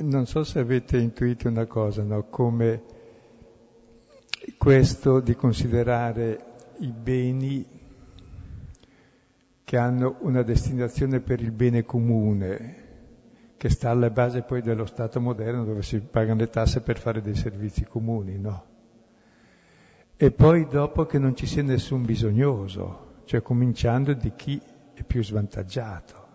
Non 0.00 0.26
so 0.26 0.42
se 0.42 0.58
avete 0.58 0.96
intuito 0.96 1.48
una 1.48 1.66
cosa, 1.66 2.02
no? 2.02 2.28
come 2.30 2.82
questo 4.56 5.20
di 5.20 5.34
considerare 5.36 6.52
i 6.78 6.90
beni 6.90 7.73
che 9.74 9.80
hanno 9.80 10.18
una 10.20 10.42
destinazione 10.42 11.18
per 11.18 11.40
il 11.40 11.50
bene 11.50 11.82
comune, 11.82 12.82
che 13.56 13.68
sta 13.68 13.90
alla 13.90 14.08
base 14.08 14.42
poi 14.42 14.62
dello 14.62 14.86
Stato 14.86 15.20
moderno 15.20 15.64
dove 15.64 15.82
si 15.82 15.98
pagano 15.98 16.38
le 16.38 16.48
tasse 16.48 16.80
per 16.80 16.96
fare 16.96 17.20
dei 17.20 17.34
servizi 17.34 17.82
comuni, 17.84 18.38
no? 18.38 18.66
E 20.16 20.30
poi 20.30 20.68
dopo 20.68 21.06
che 21.06 21.18
non 21.18 21.34
ci 21.34 21.46
sia 21.46 21.64
nessun 21.64 22.04
bisognoso, 22.04 23.22
cioè 23.24 23.42
cominciando 23.42 24.12
di 24.12 24.32
chi 24.36 24.62
è 24.94 25.02
più 25.02 25.24
svantaggiato. 25.24 26.26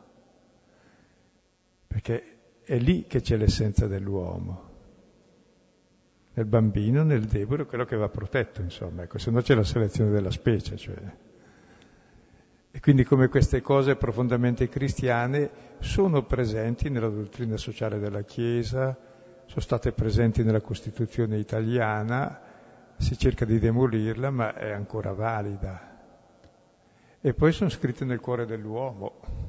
Perché 1.87 2.23
è 2.65 2.77
lì 2.77 3.05
che 3.07 3.21
c'è 3.21 3.37
l'essenza 3.37 3.87
dell'uomo. 3.87 4.67
Nel 6.33 6.45
bambino, 6.45 7.03
nel 7.03 7.23
debole, 7.23 7.65
quello 7.65 7.85
che 7.85 7.95
va 7.95 8.09
protetto, 8.09 8.59
insomma, 8.59 9.03
ecco, 9.03 9.17
se 9.17 9.31
no 9.31 9.39
c'è 9.39 9.55
la 9.55 9.63
selezione 9.63 10.11
della 10.11 10.29
specie. 10.29 10.75
Cioè. 10.75 11.27
E 12.71 12.79
quindi 12.79 13.03
come 13.03 13.27
queste 13.29 13.61
cose 13.61 13.95
profondamente 13.95 14.69
cristiane 14.69 15.49
sono 15.79 16.23
presenti 16.23 16.89
nella 16.89 17.09
dottrina 17.09 17.57
sociale 17.57 17.97
della 17.99 18.21
Chiesa, 18.21 18.95
sono 19.45 19.61
state 19.61 19.91
presenti 19.91 20.43
nella 20.43 20.61
Costituzione 20.61 21.37
italiana, 21.37 22.39
si 22.97 23.17
cerca 23.17 23.45
di 23.45 23.57
demolirla, 23.57 24.29
ma 24.29 24.53
è 24.53 24.69
ancora 24.71 25.13
valida. 25.13 25.97
E 27.19 27.33
poi 27.33 27.51
sono 27.51 27.69
scritte 27.69 28.05
nel 28.05 28.19
cuore 28.19 28.45
dell'uomo. 28.45 29.47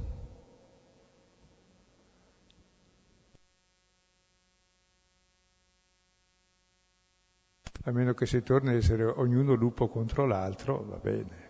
a 7.84 7.92
meno 7.92 8.12
che 8.12 8.26
si 8.26 8.42
torni 8.42 8.70
a 8.70 8.72
essere 8.74 9.04
ognuno 9.04 9.54
lupo 9.54 9.88
contro 9.88 10.26
l'altro, 10.26 10.84
va 10.84 10.96
bene, 10.96 11.48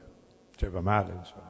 cioè 0.55 0.71
va 0.71 0.81
male, 0.81 1.13
insomma. 1.15 1.50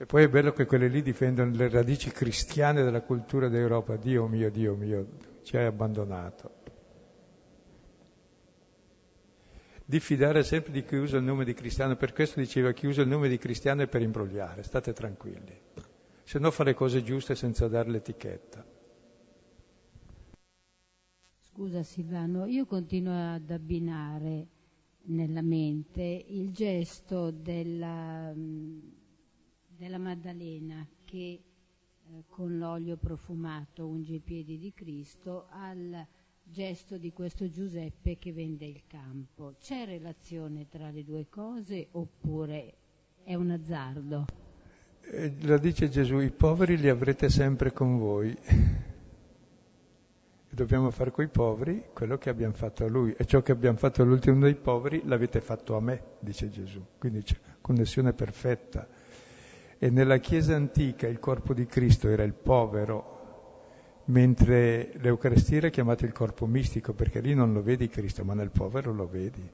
E 0.00 0.06
poi 0.06 0.22
è 0.22 0.28
bello 0.28 0.52
che 0.52 0.64
quelle 0.64 0.88
lì 0.88 1.02
difendono 1.02 1.50
le 1.54 1.68
radici 1.68 2.10
cristiane 2.10 2.82
della 2.82 3.02
cultura 3.02 3.48
d'Europa. 3.48 3.96
Dio 3.96 4.26
mio, 4.26 4.50
Dio 4.50 4.74
mio, 4.74 5.08
ci 5.42 5.56
hai 5.56 5.66
abbandonato. 5.66 6.54
Diffidare 9.84 10.42
sempre 10.42 10.72
di 10.72 10.84
chi 10.84 10.96
usa 10.96 11.16
il 11.16 11.24
nome 11.24 11.44
di 11.44 11.54
cristiano, 11.54 11.96
per 11.96 12.12
questo 12.12 12.40
diceva 12.40 12.72
chi 12.72 12.86
usa 12.86 13.02
il 13.02 13.08
nome 13.08 13.28
di 13.28 13.38
cristiano 13.38 13.82
è 13.82 13.88
per 13.88 14.02
imbrogliare, 14.02 14.62
state 14.62 14.92
tranquilli 14.92 15.60
se 16.28 16.38
no 16.38 16.50
fa 16.50 16.62
le 16.62 16.74
cose 16.74 17.02
giuste 17.02 17.34
senza 17.34 17.68
dare 17.68 17.88
l'etichetta. 17.88 18.62
Scusa 21.40 21.82
Silvano, 21.82 22.44
io 22.44 22.66
continuo 22.66 23.32
ad 23.32 23.50
abbinare 23.50 24.46
nella 25.04 25.40
mente 25.40 26.02
il 26.02 26.52
gesto 26.52 27.30
della, 27.30 28.30
della 29.78 29.98
Maddalena 29.98 30.86
che 31.04 31.16
eh, 31.16 32.24
con 32.26 32.58
l'olio 32.58 32.96
profumato 32.96 33.86
unge 33.86 34.14
i 34.14 34.20
piedi 34.20 34.58
di 34.58 34.72
Cristo 34.74 35.46
al 35.50 36.04
gesto 36.42 36.98
di 36.98 37.12
questo 37.12 37.48
Giuseppe 37.48 38.18
che 38.18 38.32
vende 38.32 38.66
il 38.66 38.82
campo. 38.86 39.54
C'è 39.60 39.84
relazione 39.84 40.66
tra 40.68 40.90
le 40.90 41.04
due 41.04 41.28
cose 41.28 41.88
oppure 41.92 42.74
è 43.22 43.34
un 43.34 43.50
azzardo? 43.50 44.24
Eh, 45.00 45.34
la 45.42 45.58
dice 45.58 45.88
Gesù, 45.88 46.18
i 46.18 46.30
poveri 46.30 46.76
li 46.76 46.88
avrete 46.88 47.28
sempre 47.28 47.72
con 47.72 47.98
voi. 47.98 48.36
Dobbiamo 50.50 50.90
fare 50.90 51.12
coi 51.12 51.28
poveri 51.28 51.84
quello 51.92 52.18
che 52.18 52.30
abbiamo 52.30 52.54
fatto 52.54 52.84
a 52.84 52.88
lui. 52.88 53.14
E 53.16 53.24
ciò 53.26 53.42
che 53.42 53.52
abbiamo 53.52 53.76
fatto 53.76 54.02
all'ultimo 54.02 54.40
dei 54.40 54.56
poveri 54.56 55.02
l'avete 55.04 55.40
fatto 55.40 55.76
a 55.76 55.80
me, 55.80 56.02
dice 56.18 56.50
Gesù. 56.50 56.84
Quindi 56.98 57.22
c'è 57.22 57.36
connessione 57.60 58.12
perfetta. 58.12 58.88
E 59.80 59.90
nella 59.90 60.18
Chiesa 60.18 60.56
antica 60.56 61.06
il 61.06 61.20
corpo 61.20 61.54
di 61.54 61.64
Cristo 61.66 62.08
era 62.08 62.24
il 62.24 62.34
povero, 62.34 63.16
mentre 64.06 64.90
l'Eucaristia 64.94 65.58
era 65.58 65.68
chiamata 65.68 66.04
il 66.04 66.12
corpo 66.12 66.46
mistico, 66.46 66.94
perché 66.94 67.20
lì 67.20 67.32
non 67.32 67.52
lo 67.52 67.62
vedi 67.62 67.88
Cristo, 67.88 68.24
ma 68.24 68.34
nel 68.34 68.50
povero 68.50 68.92
lo 68.92 69.06
vedi. 69.06 69.48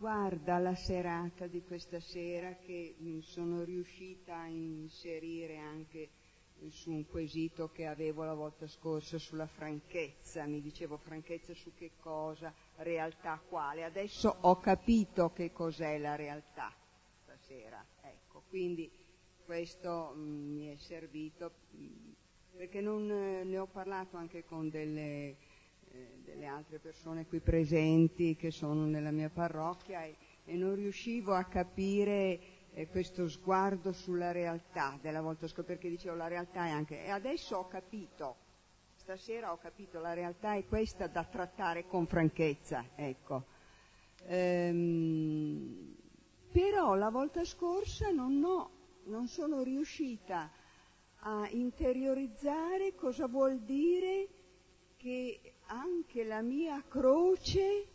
Riguarda 0.00 0.56
la 0.56 0.74
serata 0.74 1.46
di 1.46 1.62
questa 1.62 2.00
sera 2.00 2.54
che 2.54 2.94
mm, 2.98 3.18
sono 3.18 3.64
riuscita 3.64 4.34
a 4.34 4.46
inserire 4.46 5.58
anche 5.58 6.08
su 6.70 6.90
un 6.90 7.06
quesito 7.06 7.68
che 7.68 7.84
avevo 7.84 8.24
la 8.24 8.32
volta 8.32 8.66
scorsa 8.66 9.18
sulla 9.18 9.46
franchezza, 9.46 10.46
mi 10.46 10.62
dicevo 10.62 10.96
franchezza 10.96 11.52
su 11.52 11.74
che 11.74 11.90
cosa, 12.00 12.50
realtà 12.76 13.42
quale. 13.46 13.84
Adesso 13.84 14.38
ho 14.40 14.58
capito 14.58 15.32
che 15.34 15.52
cos'è 15.52 15.98
la 15.98 16.16
realtà 16.16 16.72
stasera, 17.22 17.84
ecco, 18.00 18.44
quindi 18.48 18.90
questo 19.44 20.14
mm, 20.16 20.56
mi 20.56 20.72
è 20.72 20.76
servito 20.78 21.52
mm, 21.76 22.12
perché 22.56 22.80
non 22.80 23.10
eh, 23.10 23.44
ne 23.44 23.58
ho 23.58 23.66
parlato 23.66 24.16
anche 24.16 24.44
con 24.46 24.70
delle 24.70 25.36
delle 26.22 26.46
altre 26.46 26.78
persone 26.78 27.26
qui 27.26 27.40
presenti 27.40 28.36
che 28.36 28.50
sono 28.50 28.84
nella 28.84 29.10
mia 29.10 29.28
parrocchia 29.28 30.04
e, 30.04 30.16
e 30.44 30.54
non 30.54 30.74
riuscivo 30.74 31.34
a 31.34 31.44
capire 31.44 32.40
eh, 32.72 32.88
questo 32.88 33.28
sguardo 33.28 33.92
sulla 33.92 34.30
realtà 34.30 34.98
della 35.02 35.20
volta 35.20 35.46
scorsa 35.46 35.64
perché 35.64 35.88
dicevo 35.88 36.14
la 36.14 36.28
realtà 36.28 36.66
è 36.66 36.70
anche 36.70 37.04
e 37.04 37.10
adesso 37.10 37.56
ho 37.56 37.66
capito 37.66 38.36
stasera 38.94 39.52
ho 39.52 39.58
capito 39.58 39.98
la 39.98 40.12
realtà 40.12 40.54
è 40.54 40.64
questa 40.66 41.08
da 41.08 41.24
trattare 41.24 41.86
con 41.86 42.06
franchezza 42.06 42.84
ecco. 42.94 43.58
Ehm, 44.26 45.96
però 46.52 46.94
la 46.94 47.10
volta 47.10 47.44
scorsa 47.44 48.10
non, 48.10 48.42
ho, 48.44 48.70
non 49.04 49.26
sono 49.26 49.62
riuscita 49.62 50.50
a 51.22 51.48
interiorizzare 51.50 52.94
cosa 52.94 53.26
vuol 53.26 53.60
dire 53.60 54.28
che 54.96 55.54
anche 55.70 56.24
la 56.24 56.42
mia 56.42 56.82
croce 56.88 57.86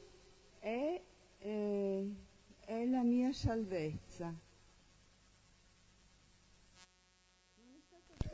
è, 0.60 1.02
eh, 1.40 2.14
è 2.60 2.86
la 2.86 3.04
mia 3.04 3.34
salvezza. 3.34 4.34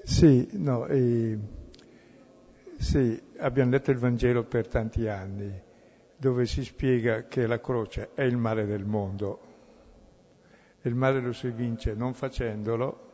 Sì, 0.03 0.47
no, 0.53 0.85
eh, 0.87 1.37
sì, 2.77 3.21
abbiamo 3.37 3.71
letto 3.71 3.91
il 3.91 3.97
Vangelo 3.97 4.43
per 4.43 4.67
tanti 4.67 5.07
anni, 5.07 5.51
dove 6.17 6.45
si 6.45 6.63
spiega 6.63 7.23
che 7.27 7.47
la 7.47 7.59
croce 7.59 8.13
è 8.13 8.23
il 8.23 8.37
male 8.37 8.65
del 8.65 8.85
mondo. 8.85 9.49
Il 10.81 10.95
male 10.95 11.19
lo 11.19 11.33
si 11.33 11.49
vince 11.49 11.93
non 11.93 12.13
facendolo, 12.13 13.09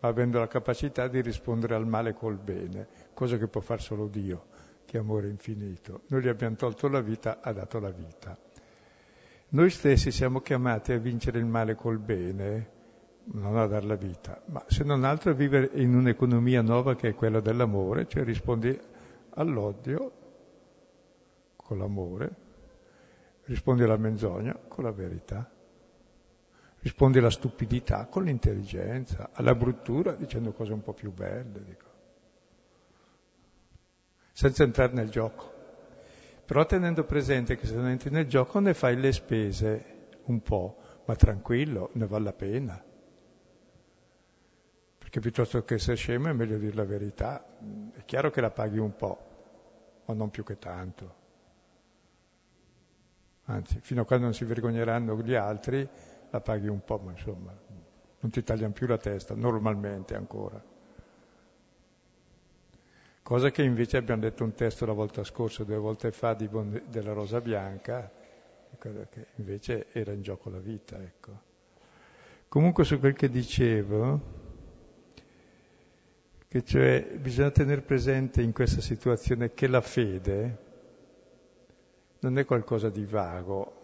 ma 0.00 0.08
avendo 0.08 0.38
la 0.38 0.48
capacità 0.48 1.06
di 1.08 1.20
rispondere 1.20 1.74
al 1.74 1.86
male 1.86 2.12
col 2.12 2.38
bene, 2.38 2.88
cosa 3.14 3.36
che 3.36 3.46
può 3.46 3.60
fare 3.60 3.80
solo 3.80 4.06
Dio 4.06 4.47
che 4.88 4.96
amore 4.96 5.28
infinito. 5.28 6.04
Noi 6.06 6.22
gli 6.22 6.28
abbiamo 6.28 6.56
tolto 6.56 6.88
la 6.88 7.02
vita, 7.02 7.40
ha 7.42 7.52
dato 7.52 7.78
la 7.78 7.90
vita. 7.90 8.38
Noi 9.50 9.68
stessi 9.68 10.10
siamo 10.10 10.40
chiamati 10.40 10.92
a 10.92 10.98
vincere 10.98 11.38
il 11.38 11.44
male 11.44 11.74
col 11.74 11.98
bene, 11.98 12.70
non 13.32 13.58
a 13.58 13.66
dar 13.66 13.84
la 13.84 13.96
vita, 13.96 14.40
ma 14.46 14.64
se 14.66 14.84
non 14.84 15.04
altro 15.04 15.32
a 15.32 15.34
vivere 15.34 15.72
in 15.74 15.94
un'economia 15.94 16.62
nuova 16.62 16.96
che 16.96 17.10
è 17.10 17.14
quella 17.14 17.40
dell'amore, 17.40 18.08
cioè 18.08 18.24
rispondi 18.24 18.80
all'odio 19.34 20.12
con 21.54 21.76
l'amore, 21.76 22.30
rispondi 23.44 23.82
alla 23.82 23.98
menzogna 23.98 24.58
con 24.68 24.84
la 24.84 24.92
verità, 24.92 25.50
rispondi 26.78 27.18
alla 27.18 27.28
stupidità 27.28 28.06
con 28.06 28.24
l'intelligenza, 28.24 29.28
alla 29.34 29.54
bruttura 29.54 30.12
dicendo 30.12 30.52
cose 30.52 30.72
un 30.72 30.80
po' 30.80 30.94
più 30.94 31.12
belle. 31.12 31.62
Dico 31.62 31.87
senza 34.38 34.62
entrare 34.62 34.92
nel 34.92 35.10
gioco. 35.10 35.52
Però 36.44 36.64
tenendo 36.64 37.02
presente 37.02 37.56
che 37.56 37.66
se 37.66 37.74
non 37.74 37.88
entri 37.88 38.08
nel 38.10 38.28
gioco 38.28 38.60
ne 38.60 38.72
fai 38.72 38.94
le 38.94 39.10
spese 39.10 40.10
un 40.26 40.40
po', 40.42 40.76
ma 41.06 41.16
tranquillo, 41.16 41.90
ne 41.94 42.06
vale 42.06 42.24
la 42.24 42.32
pena. 42.32 42.84
Perché 44.96 45.18
piuttosto 45.18 45.64
che 45.64 45.74
essere 45.74 45.96
scemo 45.96 46.28
è 46.28 46.32
meglio 46.32 46.56
dire 46.56 46.76
la 46.76 46.84
verità. 46.84 47.44
È 47.92 48.04
chiaro 48.04 48.30
che 48.30 48.40
la 48.40 48.52
paghi 48.52 48.78
un 48.78 48.94
po', 48.94 49.18
ma 50.04 50.14
non 50.14 50.30
più 50.30 50.44
che 50.44 50.56
tanto. 50.56 51.14
Anzi, 53.46 53.80
fino 53.80 54.02
a 54.02 54.04
quando 54.04 54.26
non 54.26 54.34
si 54.34 54.44
vergogneranno 54.44 55.20
gli 55.20 55.34
altri, 55.34 55.88
la 56.30 56.40
paghi 56.40 56.68
un 56.68 56.84
po', 56.84 56.98
ma 56.98 57.10
insomma, 57.10 57.52
non 58.20 58.30
ti 58.30 58.44
tagliano 58.44 58.72
più 58.72 58.86
la 58.86 58.98
testa, 58.98 59.34
normalmente 59.34 60.14
ancora 60.14 60.76
cosa 63.28 63.50
che 63.50 63.62
invece 63.62 63.98
abbiamo 63.98 64.22
detto 64.22 64.42
un 64.42 64.54
testo 64.54 64.86
la 64.86 64.94
volta 64.94 65.22
scorsa, 65.22 65.62
due 65.62 65.76
volte 65.76 66.12
fa, 66.12 66.32
di 66.32 66.48
bon, 66.48 66.84
della 66.88 67.12
Rosa 67.12 67.42
Bianca, 67.42 68.10
che 68.78 69.26
invece 69.34 69.88
era 69.92 70.12
in 70.12 70.22
gioco 70.22 70.48
la 70.48 70.58
vita. 70.58 70.98
Ecco. 70.98 71.38
Comunque 72.48 72.84
su 72.84 72.98
quel 72.98 73.12
che 73.12 73.28
dicevo, 73.28 74.20
che 76.48 76.64
cioè 76.64 77.06
bisogna 77.20 77.50
tenere 77.50 77.82
presente 77.82 78.40
in 78.40 78.54
questa 78.54 78.80
situazione 78.80 79.52
che 79.52 79.66
la 79.66 79.82
fede 79.82 80.58
non 82.20 82.38
è 82.38 82.46
qualcosa 82.46 82.88
di 82.88 83.04
vago, 83.04 83.82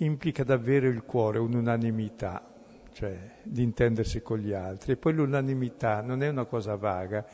implica 0.00 0.44
davvero 0.44 0.88
il 0.88 1.04
cuore, 1.04 1.38
un'unanimità, 1.38 2.46
cioè 2.92 3.38
di 3.42 3.62
intendersi 3.62 4.20
con 4.20 4.40
gli 4.40 4.52
altri. 4.52 4.92
E 4.92 4.96
poi 4.98 5.14
l'unanimità 5.14 6.02
non 6.02 6.22
è 6.22 6.28
una 6.28 6.44
cosa 6.44 6.76
vaga, 6.76 7.26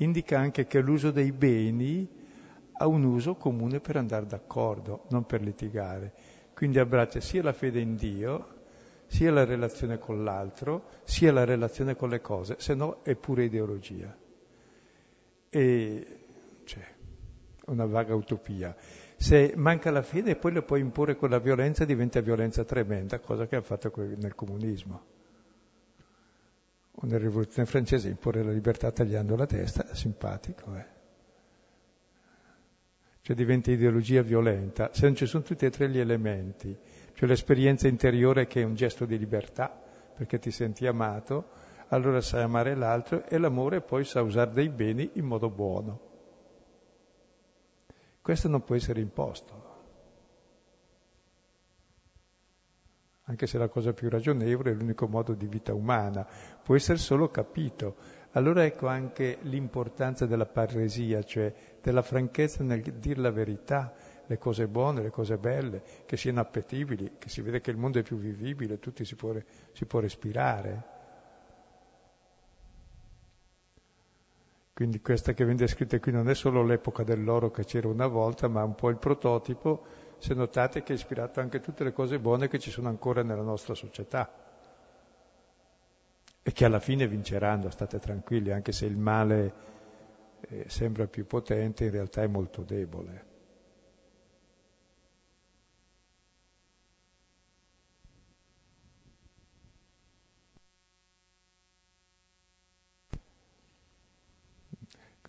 indica 0.00 0.38
anche 0.38 0.66
che 0.66 0.80
l'uso 0.80 1.10
dei 1.10 1.32
beni 1.32 2.08
ha 2.72 2.86
un 2.86 3.04
uso 3.04 3.34
comune 3.34 3.80
per 3.80 3.96
andare 3.96 4.26
d'accordo, 4.26 5.04
non 5.10 5.24
per 5.24 5.42
litigare. 5.42 6.12
Quindi 6.54 6.78
abbraccia 6.78 7.20
sia 7.20 7.42
la 7.42 7.52
fede 7.52 7.80
in 7.80 7.96
Dio, 7.96 8.58
sia 9.06 9.30
la 9.30 9.44
relazione 9.44 9.98
con 9.98 10.24
l'altro, 10.24 10.84
sia 11.04 11.32
la 11.32 11.44
relazione 11.44 11.96
con 11.96 12.08
le 12.08 12.20
cose, 12.20 12.56
se 12.58 12.74
no 12.74 13.02
è 13.02 13.14
pure 13.16 13.44
ideologia. 13.44 14.16
E 15.50 16.06
cioè, 16.64 16.84
una 17.66 17.86
vaga 17.86 18.14
utopia. 18.14 18.74
Se 19.16 19.52
manca 19.56 19.90
la 19.90 20.02
fede 20.02 20.36
poi 20.36 20.52
lo 20.52 20.62
puoi 20.62 20.80
imporre 20.80 21.16
con 21.16 21.28
la 21.28 21.38
violenza 21.38 21.84
diventa 21.84 22.20
violenza 22.20 22.64
tremenda, 22.64 23.18
cosa 23.20 23.46
che 23.46 23.56
ha 23.56 23.62
fatto 23.62 23.92
nel 24.16 24.34
comunismo 24.34 25.18
o 27.02 27.06
nella 27.06 27.18
rivoluzione 27.18 27.66
francese 27.66 28.08
imporre 28.08 28.42
la 28.42 28.52
libertà 28.52 28.92
tagliando 28.92 29.34
la 29.34 29.46
testa, 29.46 29.94
simpatico, 29.94 30.76
eh? 30.76 30.98
Cioè 33.22 33.36
diventa 33.36 33.70
ideologia 33.70 34.22
violenta, 34.22 34.90
se 34.92 35.06
non 35.06 35.14
ci 35.14 35.26
sono 35.26 35.42
tutti 35.42 35.64
e 35.64 35.70
tre 35.70 35.88
gli 35.88 35.98
elementi, 35.98 36.76
cioè 37.14 37.28
l'esperienza 37.28 37.86
interiore 37.88 38.46
che 38.46 38.62
è 38.62 38.64
un 38.64 38.74
gesto 38.74 39.04
di 39.04 39.18
libertà, 39.18 39.68
perché 40.14 40.38
ti 40.38 40.50
senti 40.50 40.86
amato, 40.86 41.50
allora 41.88 42.20
sai 42.20 42.42
amare 42.42 42.74
l'altro 42.74 43.24
e 43.26 43.38
l'amore 43.38 43.80
poi 43.80 44.04
sa 44.04 44.22
usare 44.22 44.52
dei 44.52 44.68
beni 44.68 45.10
in 45.14 45.24
modo 45.24 45.50
buono. 45.50 46.08
Questo 48.20 48.48
non 48.48 48.62
può 48.62 48.74
essere 48.74 49.00
imposto. 49.00 49.69
Anche 53.30 53.46
se 53.46 53.58
la 53.58 53.68
cosa 53.68 53.92
più 53.92 54.08
ragionevole, 54.08 54.72
è 54.72 54.74
l'unico 54.74 55.06
modo 55.06 55.34
di 55.34 55.46
vita 55.46 55.72
umana, 55.72 56.26
può 56.62 56.74
essere 56.74 56.98
solo 56.98 57.30
capito. 57.30 57.94
Allora 58.32 58.64
ecco 58.64 58.88
anche 58.88 59.38
l'importanza 59.42 60.26
della 60.26 60.46
parresia, 60.46 61.22
cioè 61.22 61.52
della 61.80 62.02
franchezza 62.02 62.64
nel 62.64 62.82
dire 62.82 63.20
la 63.20 63.30
verità, 63.30 63.94
le 64.26 64.36
cose 64.36 64.66
buone, 64.66 65.02
le 65.02 65.10
cose 65.10 65.36
belle, 65.36 65.82
che 66.06 66.16
siano 66.16 66.40
appetibili, 66.40 67.12
che 67.18 67.28
si 67.28 67.40
vede 67.40 67.60
che 67.60 67.70
il 67.70 67.76
mondo 67.76 68.00
è 68.00 68.02
più 68.02 68.16
vivibile, 68.16 68.80
tutti 68.80 69.04
si 69.04 69.14
può, 69.14 69.32
si 69.72 69.86
può 69.86 70.00
respirare. 70.00 70.98
Quindi 74.74 75.00
questa 75.00 75.34
che 75.34 75.44
viene 75.44 75.60
descritta 75.60 76.00
qui 76.00 76.10
non 76.10 76.28
è 76.28 76.34
solo 76.34 76.64
l'epoca 76.64 77.04
dell'oro 77.04 77.50
che 77.52 77.64
c'era 77.64 77.86
una 77.86 78.08
volta, 78.08 78.48
ma 78.48 78.64
un 78.64 78.74
po' 78.74 78.88
il 78.88 78.96
prototipo, 78.96 79.84
se 80.20 80.34
notate 80.34 80.82
che 80.82 80.92
ha 80.92 80.94
ispirato 80.94 81.40
anche 81.40 81.60
tutte 81.60 81.82
le 81.82 81.92
cose 81.92 82.18
buone 82.18 82.46
che 82.48 82.58
ci 82.58 82.70
sono 82.70 82.88
ancora 82.88 83.22
nella 83.22 83.42
nostra 83.42 83.74
società 83.74 84.30
e 86.42 86.52
che 86.52 86.64
alla 86.64 86.78
fine 86.78 87.08
vinceranno, 87.08 87.70
state 87.70 87.98
tranquilli, 87.98 88.50
anche 88.50 88.72
se 88.72 88.84
il 88.86 88.96
male 88.96 89.52
eh, 90.40 90.64
sembra 90.68 91.06
più 91.06 91.26
potente, 91.26 91.84
in 91.84 91.90
realtà 91.90 92.22
è 92.22 92.26
molto 92.26 92.62
debole. 92.62 93.29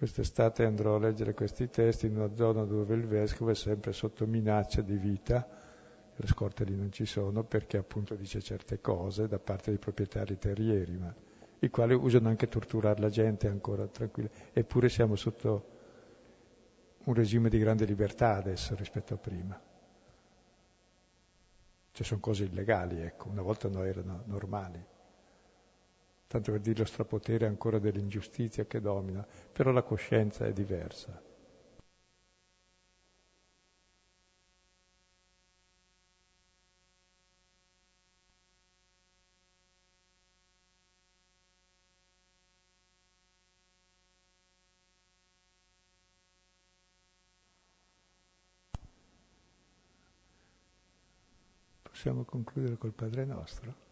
Quest'estate 0.01 0.65
andrò 0.65 0.95
a 0.95 0.97
leggere 0.97 1.35
questi 1.35 1.69
testi 1.69 2.07
in 2.07 2.17
una 2.17 2.33
zona 2.33 2.63
dove 2.63 2.95
il 2.95 3.05
vescovo 3.05 3.51
è 3.51 3.53
sempre 3.53 3.93
sotto 3.93 4.25
minaccia 4.25 4.81
di 4.81 4.95
vita, 4.97 5.47
le 6.15 6.25
scorte 6.25 6.63
lì 6.63 6.75
non 6.75 6.91
ci 6.91 7.05
sono 7.05 7.43
perché 7.43 7.77
appunto 7.77 8.15
dice 8.15 8.41
certe 8.41 8.81
cose 8.81 9.27
da 9.27 9.37
parte 9.37 9.69
dei 9.69 9.77
proprietari 9.77 10.39
terrieri, 10.39 10.97
ma 10.97 11.13
i 11.59 11.69
quali 11.69 11.93
usano 11.93 12.29
anche 12.29 12.47
torturare 12.47 12.99
la 12.99 13.11
gente 13.11 13.47
ancora 13.47 13.85
tranquilla. 13.85 14.29
Eppure 14.51 14.89
siamo 14.89 15.15
sotto 15.15 15.65
un 17.03 17.13
regime 17.13 17.49
di 17.49 17.59
grande 17.59 17.85
libertà 17.85 18.37
adesso 18.37 18.73
rispetto 18.73 19.13
a 19.13 19.17
prima. 19.17 19.61
Cioè 21.91 22.03
sono 22.07 22.19
cose 22.19 22.45
illegali, 22.45 23.01
ecco, 23.01 23.29
una 23.29 23.43
volta 23.43 23.69
no 23.69 23.83
erano 23.83 24.23
normali 24.25 24.83
tanto 26.31 26.51
per 26.51 26.61
dire 26.61 26.79
lo 26.79 26.85
strapotere 26.85 27.45
ancora 27.45 27.77
dell'ingiustizia 27.77 28.65
che 28.65 28.79
domina, 28.81 29.25
però 29.51 29.71
la 29.71 29.83
coscienza 29.83 30.45
è 30.45 30.53
diversa. 30.53 31.21
Possiamo 51.83 52.23
concludere 52.23 52.75
col 52.77 52.93
Padre 52.93 53.23
nostro? 53.23 53.90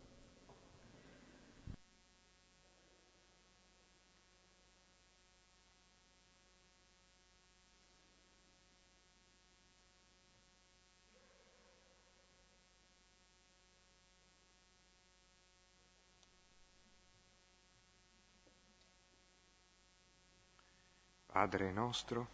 Padre 21.39 21.71
nostro, 21.71 22.31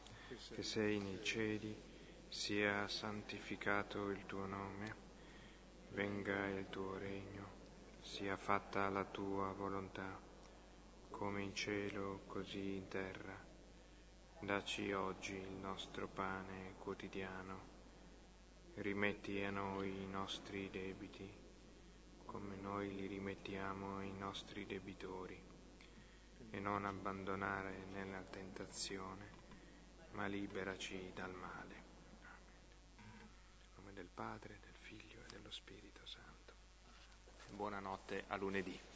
che 0.56 0.64
sei 0.64 0.97
nei 0.97 1.24
cieli, 1.24 1.78
sia 2.28 2.88
santificato 2.88 4.10
il 4.10 4.26
tuo 4.26 4.47
nome, 4.47 4.95
venga 5.89 6.47
il 6.47 6.66
tuo 6.72 6.97
regno, 6.97 7.45
sia 8.01 8.36
fatta 8.36 8.89
la 8.89 9.03
tua 9.03 9.51
volontà, 9.51 10.20
come 11.12 11.43
in 11.43 11.53
cielo 11.53 12.22
così 12.26 12.78
in 12.78 12.88
terra. 12.88 13.39
Daci 14.39 14.91
oggi 14.93 15.36
il 15.36 15.53
nostro 15.53 16.08
pane 16.08 16.74
quotidiano, 16.80 17.60
rimetti 18.78 19.43
a 19.43 19.51
noi 19.51 20.01
i 20.01 20.08
nostri 20.08 20.68
debiti, 20.72 21.32
come 22.26 22.56
noi 22.56 22.95
li 22.95 23.06
rimettiamo 23.06 23.99
ai 23.99 24.12
nostri 24.18 24.66
debitori 24.66 25.53
e 26.52 26.60
non 26.60 26.86
abbandonare 26.86 27.86
nella 27.91 28.22
tentazione, 28.30 29.30
ma 30.12 30.26
liberaci 30.28 31.12
dal 31.14 31.34
male. 31.34 31.84
Amen. 32.98 33.28
In 33.28 33.76
nome 33.78 33.93
del 33.93 34.10
Padre, 34.14 34.60
del 34.62 34.76
Figlio 34.76 35.22
e 35.22 35.26
dello 35.30 35.52
Spirito 35.52 36.06
Santo. 36.06 36.54
Buonanotte 37.50 38.24
a 38.28 38.36
lunedì. 38.36 38.95